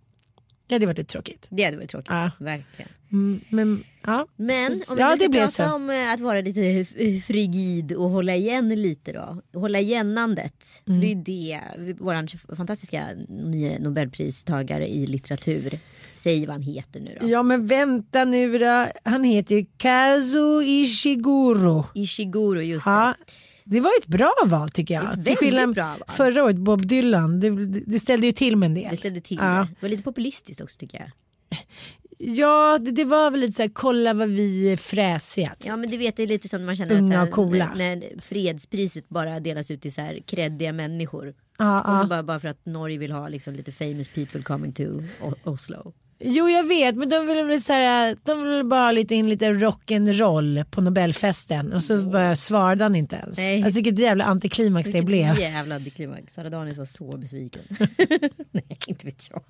Det 0.66 0.74
hade 0.74 0.86
varit 0.86 0.98
lite 0.98 1.12
tråkigt. 1.12 1.46
Det 1.50 1.64
hade 1.64 1.76
varit 1.76 1.90
tråkigt. 1.90 2.10
Ja. 2.10 2.30
Verkligen. 2.38 2.90
Mm, 3.12 3.40
men 3.48 3.84
ja, 4.02 4.26
Men 4.36 4.72
om 4.72 4.96
vi 4.96 5.02
ja, 5.02 5.16
ska 5.16 5.28
prata 5.28 5.48
så. 5.48 5.72
om 5.74 5.90
eh, 5.90 6.12
att 6.12 6.20
vara 6.20 6.40
lite 6.40 6.84
frigid 7.26 7.92
och 7.92 8.10
hålla 8.10 8.34
igen 8.36 8.68
lite 8.68 9.12
då. 9.12 9.42
Hålla 9.60 9.80
igenandet. 9.80 10.64
För 10.84 10.92
det 10.92 11.06
är 11.06 11.12
Mm. 11.12 11.18
ju 11.18 11.24
det 11.24 11.60
vår 12.00 12.54
fantastiska 12.56 13.06
nobelpristagare 13.78 14.88
i 14.88 15.06
litteratur. 15.06 15.80
Säg 16.12 16.46
vad 16.46 16.54
han 16.54 16.62
heter 16.62 17.00
nu 17.00 17.18
då. 17.20 17.28
Ja 17.28 17.42
men 17.42 17.66
vänta 17.66 18.24
nu 18.24 18.58
då. 18.58 18.86
Han 19.04 19.24
heter 19.24 19.54
ju 19.54 19.66
Kazuo 19.76 20.62
Ishiguro. 20.62 21.84
Ishiguro 21.94 22.60
just 22.60 22.84
det. 22.86 23.14
Det 23.64 23.80
var 23.80 23.90
ett 24.00 24.06
bra 24.06 24.32
val 24.46 24.70
tycker 24.70 24.94
jag. 24.94 25.24
Till 25.24 25.36
skillnad 25.36 25.74
bra 25.74 25.84
val. 25.86 26.02
Förra 26.08 26.44
året 26.44 26.56
Bob 26.56 26.86
Dylan, 26.86 27.40
det, 27.40 27.50
det 27.66 27.98
ställde 27.98 28.26
ju 28.26 28.32
till 28.32 28.56
med 28.56 28.66
en 28.66 28.74
del. 28.74 28.90
Det 28.90 28.96
ställde 28.96 29.20
till 29.20 29.36
Ja. 29.36 29.44
det. 29.70 29.82
Var 29.82 29.88
lite 29.88 30.02
populistiskt 30.02 30.60
också 30.62 30.78
tycker 30.78 30.98
jag. 30.98 31.10
Ja 32.18 32.78
det, 32.78 32.90
det 32.90 33.04
var 33.04 33.30
väl 33.30 33.40
lite 33.40 33.52
så 33.52 33.62
här, 33.62 33.70
kolla 33.74 34.14
vad 34.14 34.28
vi 34.28 34.72
är 34.72 34.76
fräsiga. 34.76 35.56
Ja 35.64 35.76
men 35.76 35.90
det 35.90 35.96
vet 35.96 36.16
det 36.16 36.22
är 36.22 36.26
lite 36.26 36.48
som 36.48 36.60
när 36.60 36.66
man 36.66 36.76
känner 36.76 36.94
Unga 36.96 37.22
att 37.22 37.34
så 37.34 37.54
här, 37.54 37.74
när, 37.74 38.20
fredspriset 38.22 39.08
bara 39.08 39.40
delas 39.40 39.70
ut 39.70 39.82
till 39.82 39.92
så 39.92 40.00
här 40.00 40.18
kreddiga 40.26 40.72
människor. 40.72 41.34
Ja, 41.58 41.92
Och 41.94 42.00
så 42.00 42.06
bara, 42.06 42.22
bara 42.22 42.40
för 42.40 42.48
att 42.48 42.66
Norge 42.66 42.98
vill 42.98 43.12
ha 43.12 43.28
liksom 43.28 43.54
lite 43.54 43.72
famous 43.72 44.08
people 44.08 44.42
coming 44.42 44.72
to 44.72 44.82
Oslo. 45.44 45.92
Jo 46.18 46.48
jag 46.48 46.64
vet 46.68 46.96
men 46.96 47.08
de 47.08 47.26
vill 47.26 47.44
väl 47.44 47.60
så 47.60 47.72
här, 47.72 48.16
de 48.24 48.42
vill 48.42 48.64
bara 48.64 48.80
ha 48.80 48.90
lite 48.92 49.14
in 49.14 49.28
lite 49.28 49.46
rock'n'roll 49.50 50.64
på 50.64 50.80
Nobelfesten 50.80 51.72
och 51.72 51.82
så 51.82 52.00
bara 52.02 52.36
svarade 52.36 52.84
han 52.84 52.94
inte 52.96 53.16
ens. 53.16 53.36
Nej. 53.36 53.62
Alltså 53.62 53.74
vilket 53.74 53.98
jävla 53.98 54.24
antiklimax 54.24 54.86
det 54.86 54.92
Vilket 54.92 55.06
blev. 55.06 55.38
jävla 55.40 55.74
antiklimax. 55.74 56.34
Sara 56.34 56.50
Danius 56.50 56.76
var 56.78 56.84
så 56.84 57.16
besviken. 57.16 57.62
Nej, 58.50 58.78
inte 58.86 59.06
vet 59.06 59.28
jag. 59.30 59.42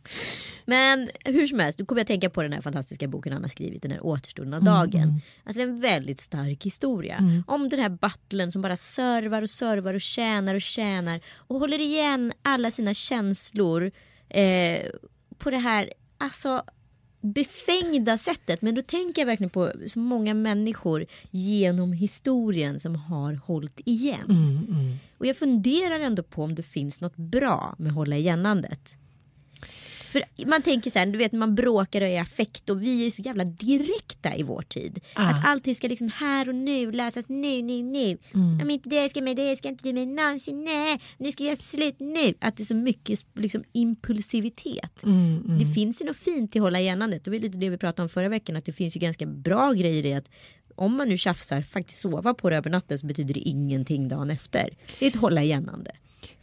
Men 0.64 1.08
hur 1.24 1.46
som 1.46 1.58
helst, 1.58 1.78
nu 1.78 1.84
kommer 1.84 2.00
jag 2.00 2.06
tänka 2.06 2.30
på 2.30 2.42
den 2.42 2.52
här 2.52 2.60
fantastiska 2.60 3.08
boken 3.08 3.32
han 3.32 3.42
har 3.42 3.48
skrivit, 3.48 3.82
den 3.82 3.90
här 3.90 4.06
återstoden 4.06 4.54
av 4.54 4.64
dagen. 4.64 5.20
Alltså 5.44 5.58
det 5.58 5.64
är 5.64 5.68
en 5.68 5.80
väldigt 5.80 6.20
stark 6.20 6.64
historia. 6.64 7.42
Om 7.46 7.68
den 7.68 7.80
här 7.80 7.88
battlen 7.88 8.52
som 8.52 8.62
bara 8.62 8.76
servar 8.76 9.42
och 9.42 9.50
servar 9.50 9.94
och 9.94 10.00
tjänar 10.00 10.54
och 10.54 10.62
tjänar 10.62 11.20
och 11.36 11.60
håller 11.60 11.80
igen 11.80 12.32
alla 12.42 12.70
sina 12.70 12.94
känslor 12.94 13.90
eh, 14.28 14.78
på 15.38 15.50
det 15.50 15.56
här, 15.56 15.90
alltså 16.18 16.62
befängda 17.20 18.18
sättet. 18.18 18.62
Men 18.62 18.74
då 18.74 18.82
tänker 18.82 19.22
jag 19.22 19.26
verkligen 19.26 19.50
på 19.50 19.72
så 19.88 19.98
många 19.98 20.34
människor 20.34 21.06
genom 21.30 21.92
historien 21.92 22.80
som 22.80 22.96
har 22.96 23.34
hållit 23.34 23.80
igen. 23.84 24.26
Och 25.18 25.26
jag 25.26 25.36
funderar 25.36 26.00
ändå 26.00 26.22
på 26.22 26.42
om 26.42 26.54
det 26.54 26.62
finns 26.62 27.00
något 27.00 27.16
bra 27.16 27.74
med 27.78 27.92
hålla 27.92 28.16
igenandet. 28.16 28.96
För 30.14 30.46
man 30.46 30.62
tänker 30.62 30.90
så 30.90 30.98
här, 30.98 31.06
du 31.06 31.18
vet 31.18 31.32
när 31.32 31.38
man 31.38 31.54
bråkar 31.54 32.00
och 32.00 32.06
är 32.06 32.12
i 32.12 32.18
affekt 32.18 32.70
och 32.70 32.82
vi 32.82 33.06
är 33.06 33.10
så 33.10 33.22
jävla 33.22 33.44
direkta 33.44 34.36
i 34.36 34.42
vår 34.42 34.62
tid. 34.62 35.00
Ah. 35.14 35.28
Att 35.28 35.46
allting 35.46 35.74
ska 35.74 35.88
liksom 35.88 36.10
här 36.14 36.48
och 36.48 36.54
nu 36.54 36.92
lösas 36.92 37.28
nu, 37.28 37.62
nu, 37.62 37.82
nu. 37.82 38.18
Om 38.62 38.70
inte 38.70 38.88
det 38.88 39.08
ska 39.08 39.22
med 39.22 39.36
det 39.36 39.56
ska 39.56 39.68
inte 39.68 39.84
du 39.84 39.92
med 39.92 40.08
någonsin, 40.08 40.64
nej. 40.64 41.00
Nu 41.18 41.32
ska 41.32 41.44
jag 41.44 41.58
slut 41.58 42.00
nu. 42.00 42.34
Att 42.40 42.56
det 42.56 42.62
är 42.62 42.64
så 42.64 42.74
mycket 42.74 43.24
liksom 43.34 43.64
impulsivitet. 43.72 45.02
Det 45.58 45.74
finns 45.74 46.02
ju 46.02 46.06
något 46.06 46.16
fint 46.16 46.56
i 46.56 46.58
hålla 46.58 46.80
igenandet. 46.80 47.24
Det 47.24 47.30
var 47.30 47.38
lite 47.38 47.58
det 47.58 47.70
vi 47.70 47.78
pratade 47.78 48.02
om 48.02 48.08
förra 48.08 48.28
veckan. 48.28 48.56
Att 48.56 48.64
det 48.64 48.72
finns 48.72 48.96
ju 48.96 49.00
ganska 49.00 49.26
bra 49.26 49.72
grejer 49.72 50.06
i 50.06 50.14
att 50.14 50.30
om 50.74 50.96
man 50.96 51.08
nu 51.08 51.18
tjafsar, 51.18 51.62
faktiskt 51.62 52.00
sova 52.00 52.34
på 52.34 52.50
det 52.50 52.56
över 52.56 52.70
natten 52.70 52.98
så 52.98 53.06
betyder 53.06 53.34
det 53.34 53.40
ingenting 53.40 54.08
dagen 54.08 54.30
efter. 54.30 54.70
Det 54.98 55.06
är 55.06 55.10
ett 55.10 55.16
hålla 55.16 55.42
igenande. 55.42 55.90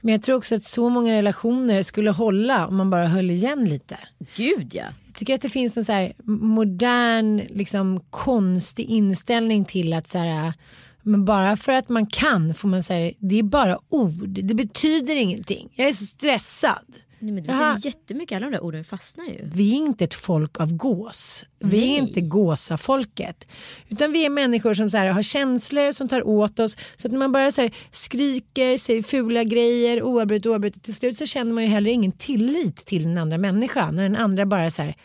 Men 0.02 0.12
jag 0.12 0.22
tror 0.22 0.38
också 0.38 0.56
att 0.56 0.64
så 0.64 0.90
många 0.90 1.14
relationer 1.14 1.84
skulle 1.84 2.12
hålla 2.12 2.68
om 2.68 2.76
man 2.76 2.90
bara 2.90 3.08
höll 3.08 3.32
igen 3.32 3.66
lite. 3.66 3.98
Gud 4.36 4.76
ja. 4.76 4.86
Jag 5.06 5.16
tycker 5.16 5.36
att 5.36 5.42
det 5.42 5.50
finns 5.50 5.78
en 5.78 5.86
så 5.86 5.92
här 5.92 6.14
modern, 6.24 7.38
liksom 7.50 8.00
konstig 8.10 8.86
inställning 8.86 9.66
till 9.66 9.94
att 9.94 10.08
så 10.08 10.18
här, 10.18 10.54
men 11.02 11.26
bara 11.26 11.58
för 11.58 11.72
att 11.72 11.90
man 11.90 12.08
kan 12.08 12.54
får 12.54 12.68
man 12.68 12.84
säga 12.84 13.14
det 13.20 13.40
är 13.40 13.44
bara 13.44 13.80
ord. 13.90 14.30
Det 14.30 14.54
betyder 14.54 15.16
ingenting. 15.16 15.70
Jag 15.76 15.88
är 15.88 15.94
så 15.94 16.06
stressad. 16.06 16.86
Nej, 17.22 17.32
men 17.34 17.44
det 17.44 17.52
Jaha. 17.52 17.74
betyder 17.74 17.90
jättemycket, 17.90 18.36
alla 18.36 18.46
de 18.46 18.52
där 18.52 18.64
orden 18.64 18.84
fastnar 18.84 19.26
ju. 19.26 19.50
Vi 19.54 19.72
är 19.72 19.76
inte 19.76 20.04
ett 20.04 20.14
folk 20.14 20.60
av 20.60 20.74
gås. 20.74 21.46
Vi 21.60 21.78
Nej. 21.78 21.94
är 21.94 21.98
inte 21.98 22.22
gåsafolket. 22.22 23.48
Utan 23.90 24.12
vi 24.12 24.26
är 24.26 24.30
människor 24.30 24.74
som 24.74 24.90
så 24.90 24.98
här, 24.98 25.08
har 25.08 25.24
känslor 25.24 25.92
som 25.92 26.08
tar 26.08 26.28
åt 26.28 26.60
oss. 26.60 26.78
Så 26.96 27.08
att 27.08 27.12
när 27.12 27.20
man 27.20 27.32
bara 27.32 27.52
så 27.52 27.62
här, 27.62 27.72
skriker, 27.92 28.78
säger 28.78 29.04
fula 29.04 29.44
grejer 29.44 30.04
oavbrutet, 30.04 30.46
oavbrutet. 30.46 30.84
Till 30.84 30.96
slut 30.96 31.18
så 31.18 31.26
känner 31.26 31.54
man 31.54 31.64
ju 31.64 31.70
heller 31.70 31.92
ingen 31.92 32.12
tillit 32.12 32.76
till 32.76 33.04
den 33.04 33.18
andra 33.18 33.38
människan. 33.38 33.96
När 33.96 34.04
den 34.04 34.16
andra 34.16 34.46
bara 34.46 34.72
så 34.72 34.82
här, 34.82 34.96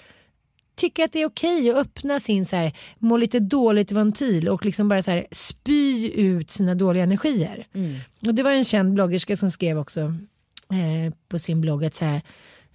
tycker 0.77 1.05
att 1.05 1.13
det 1.13 1.23
är 1.23 1.27
okej 1.27 1.71
att 1.71 1.77
öppna 1.77 2.21
sin 2.21 2.47
så 2.47 2.57
här, 2.57 2.73
må 2.99 3.17
lite 3.17 3.41
dåligt 3.41 3.93
ventil 3.93 4.49
och 4.49 4.65
liksom 4.65 4.89
bara 4.89 5.03
så 5.03 5.11
här, 5.11 5.27
spy 5.31 6.11
ut 6.11 6.51
sina 6.51 6.75
dåliga 6.75 7.03
energier. 7.03 7.67
Och 8.27 8.35
det 8.35 8.43
var 8.43 8.51
en 8.51 8.65
känd 8.65 8.95
bloggerska 8.95 9.37
som 9.37 9.51
skrev 9.51 9.79
också 9.79 10.15
eh, 10.73 11.15
på 11.29 11.39
sin 11.39 11.61
blogg 11.61 11.85
att 11.85 11.95
så 11.95 12.05
här, 12.05 12.23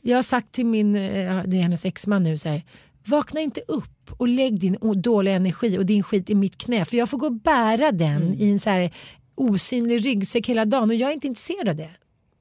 jag 0.02 0.18
har 0.18 0.24
sagt 0.24 0.52
till 0.52 0.66
min, 0.66 0.96
eh, 0.96 1.44
det 1.46 1.58
är 1.58 1.62
hennes 1.62 1.86
exman 1.86 2.24
nu 2.24 2.38
så 2.38 2.50
här, 2.50 2.64
vakna 3.06 3.40
inte 3.40 3.62
upp 3.68 4.12
och 4.18 4.28
lägg 4.28 4.60
din 4.60 4.78
dåliga 4.96 5.36
energi 5.36 5.78
och 5.78 5.86
din 5.86 6.04
skit 6.04 6.30
i 6.30 6.36
mitt 6.36 6.58
knä 6.58 6.86
för 6.86 6.98
jag 6.98 7.10
får 7.10 7.18
gå 7.18 7.26
och 7.26 7.42
bära 7.42 7.92
den 7.92 8.34
i 8.34 8.50
en 8.50 8.60
så 8.60 8.70
här 8.70 8.94
osynlig 9.36 10.06
ryggsäck 10.06 10.50
hela 10.50 10.66
dagen 10.66 10.90
och 10.90 10.96
jag 10.96 11.10
är 11.10 11.14
inte 11.14 11.28
intresserad 11.28 11.70
av 11.70 11.76
det. 11.76 11.90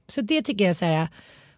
Så 0.09 0.21
det 0.21 0.43
tycker 0.43 0.65
jag 0.65 0.71
är 0.71 0.75
så 0.75 0.85
här, 0.85 1.09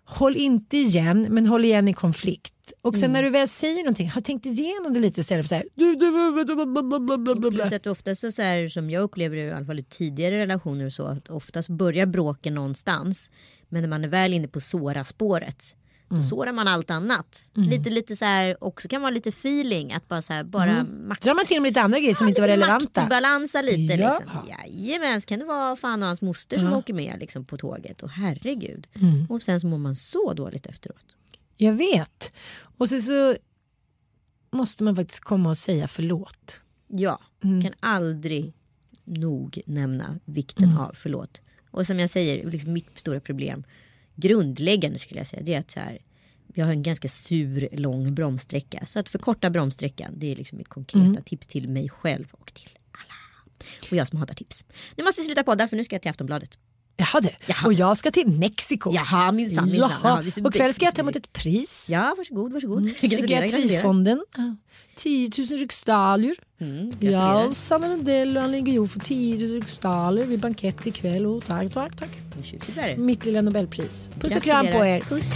håll 0.04 0.36
inte 0.36 0.76
igen 0.76 1.26
men 1.30 1.46
håll 1.46 1.64
igen 1.64 1.88
i 1.88 1.92
konflikt. 1.92 2.54
Och 2.80 2.96
sen 2.96 3.12
när 3.12 3.22
du 3.22 3.30
väl 3.30 3.48
säger 3.48 3.78
någonting, 3.78 4.10
har 4.10 4.20
tänkt 4.20 4.46
igenom 4.46 4.92
det 4.92 5.00
lite 5.00 5.20
istället 5.20 5.44
för 5.44 5.48
så 5.48 5.54
här, 5.54 5.64
du, 5.74 5.94
du, 5.94 6.10
du, 6.10 6.44
du, 6.44 6.54
bla, 6.54 6.82
bla, 6.82 7.00
bla, 7.00 7.18
bla, 7.18 7.34
bla. 7.34 7.50
Plus 7.50 7.72
att 7.72 7.86
ofta 7.86 8.14
så, 8.14 8.32
så 8.32 8.42
här, 8.42 8.68
som 8.68 8.90
jag 8.90 9.02
upplever 9.02 9.36
det 9.36 9.42
i 9.42 9.52
alla 9.52 9.66
fall 9.66 9.78
i 9.78 9.84
tidigare 9.84 10.38
relationer 10.38 10.90
så 10.90 11.06
att 11.06 11.28
oftast 11.30 11.68
börjar 11.68 12.06
bråken 12.06 12.54
någonstans 12.54 13.30
men 13.72 13.82
när 13.82 13.88
man 13.88 14.04
är 14.04 14.08
väl 14.08 14.34
inne 14.34 14.48
på 14.48 14.60
såra 14.60 15.04
spåret 15.04 15.76
då 16.08 16.22
sårar 16.22 16.52
man 16.52 16.68
allt 16.68 16.90
annat. 16.90 17.50
Lite 17.54 17.90
lite 17.90 18.16
så 18.16 18.24
här 18.24 18.64
också 18.64 18.88
kan 18.88 19.00
vara 19.02 19.10
lite 19.10 19.28
feeling 19.28 19.92
att 19.92 20.08
bara 20.08 20.22
så 20.22 20.32
här 20.32 20.44
bara 20.44 20.84
makt, 20.84 21.22
Drar 21.22 21.34
man 21.34 21.44
till 21.44 21.60
med 21.62 21.70
lite 21.70 21.80
andra 21.80 21.98
grejer 21.98 22.14
som 22.14 22.28
inte 22.28 22.40
var 22.40 22.48
relevanta. 22.48 23.00
Maktbalansa 23.00 23.62
lite 23.62 23.94
Ja. 23.94 24.18
liksom. 24.20 24.48
Jajamän, 24.48 25.20
så 25.20 25.26
kan 25.28 25.38
det 25.38 25.44
vara 25.44 25.76
fan 25.76 26.02
och 26.02 26.06
hans 26.06 26.22
moster 26.22 26.58
som 26.58 26.72
åker 26.72 26.94
med 26.94 27.16
liksom, 27.20 27.44
på 27.44 27.56
tåget 27.56 28.02
och 28.02 28.10
herregud. 28.10 28.86
Mm. 28.94 29.26
Och 29.30 29.42
sen 29.42 29.60
så 29.60 29.66
mår 29.66 29.78
man 29.78 29.96
så 29.96 30.32
dåligt 30.32 30.66
efteråt. 30.66 31.06
Jag 31.56 31.72
vet. 31.72 32.32
Och 32.78 32.88
så, 32.88 33.00
så 33.00 33.36
måste 34.52 34.84
man 34.84 34.96
faktiskt 34.96 35.20
komma 35.20 35.48
och 35.50 35.58
säga 35.58 35.88
förlåt. 35.88 36.60
Ja, 36.88 37.18
Mm. 37.44 37.62
kan 37.62 37.72
aldrig 37.80 38.52
nog 39.04 39.60
nämna 39.66 40.18
vikten 40.24 40.76
av 40.78 40.90
förlåt. 40.94 41.40
Och 41.72 41.86
som 41.86 41.98
jag 41.98 42.10
säger, 42.10 42.50
liksom 42.50 42.72
mitt 42.72 42.98
stora 42.98 43.20
problem, 43.20 43.64
grundläggande 44.16 44.98
skulle 44.98 45.20
jag 45.20 45.26
säga, 45.26 45.42
det 45.42 45.54
är 45.54 45.58
att 45.58 45.70
så 45.70 45.80
här, 45.80 45.98
jag 46.54 46.64
har 46.66 46.72
en 46.72 46.82
ganska 46.82 47.08
sur 47.08 47.68
lång 47.72 48.14
bromssträcka. 48.14 48.86
Så 48.86 48.98
att 48.98 49.08
förkorta 49.08 49.50
bromssträckan, 49.50 50.12
det 50.16 50.32
är 50.32 50.36
liksom 50.36 50.58
mitt 50.58 50.68
konkreta 50.68 51.06
Mm. 51.06 51.22
tips 51.22 51.46
till 51.46 51.68
mig 51.68 51.88
själv 51.88 52.26
och 52.32 52.54
till 52.54 52.70
alla. 52.90 53.14
Och 53.90 53.96
jag 53.96 54.08
som 54.08 54.18
hatar 54.18 54.34
tips. 54.34 54.64
Nu 54.96 55.04
måste 55.04 55.20
vi 55.20 55.24
sluta 55.24 55.44
podda 55.44 55.68
för 55.68 55.76
nu 55.76 55.84
ska 55.84 55.94
jag 55.94 56.02
till 56.02 56.10
Aftonbladet. 56.10 56.58
Jaha 56.96 57.20
du. 57.20 57.28
Jaha. 57.46 57.66
Och 57.66 57.72
jag 57.72 57.96
ska 57.96 58.10
till 58.10 58.26
Mexiko. 58.28 58.92
Jaha, 58.94 59.32
minsann, 59.32 59.64
minsann. 59.70 59.90
Ja, 60.04 60.22
Jaha. 60.34 60.44
och 60.44 60.54
kväll 60.54 60.74
ska 60.74 60.84
jag 60.84 60.94
ta 60.94 61.02
emot 61.02 61.16
ett 61.16 61.32
pris. 61.32 61.86
Ja, 61.88 62.14
varsågod, 62.18 62.52
varsågod. 62.52 62.82
Gratulerar. 62.86 63.46
Psykiatrifonden. 63.48 64.24
10 64.96 65.30
000 65.38 65.46
riksdaler. 65.46 66.34
Mm, 66.60 66.92
Ja. 67.00 67.50
Sanna 67.54 67.88
Lundell 67.88 68.36
och 68.36 68.42
Ann 68.42 68.52
Lindgren 68.52 68.88
får 68.88 69.00
10 69.00 69.46
000 69.46 69.54
riksdaler 69.54 70.24
vid 70.24 70.40
bankett 70.40 70.86
ikväll. 70.86 71.26
Och 71.26 71.44
tack, 71.46 71.72
tack, 71.74 71.92
tack. 71.98 72.96
Mitt 72.96 73.24
lilla 73.24 73.40
nobelpris. 73.40 74.08
Puss 74.20 74.36
och 74.36 74.42
kram 74.42 74.66
på 74.66 74.84
er. 74.84 75.00
Puss. 75.00 75.32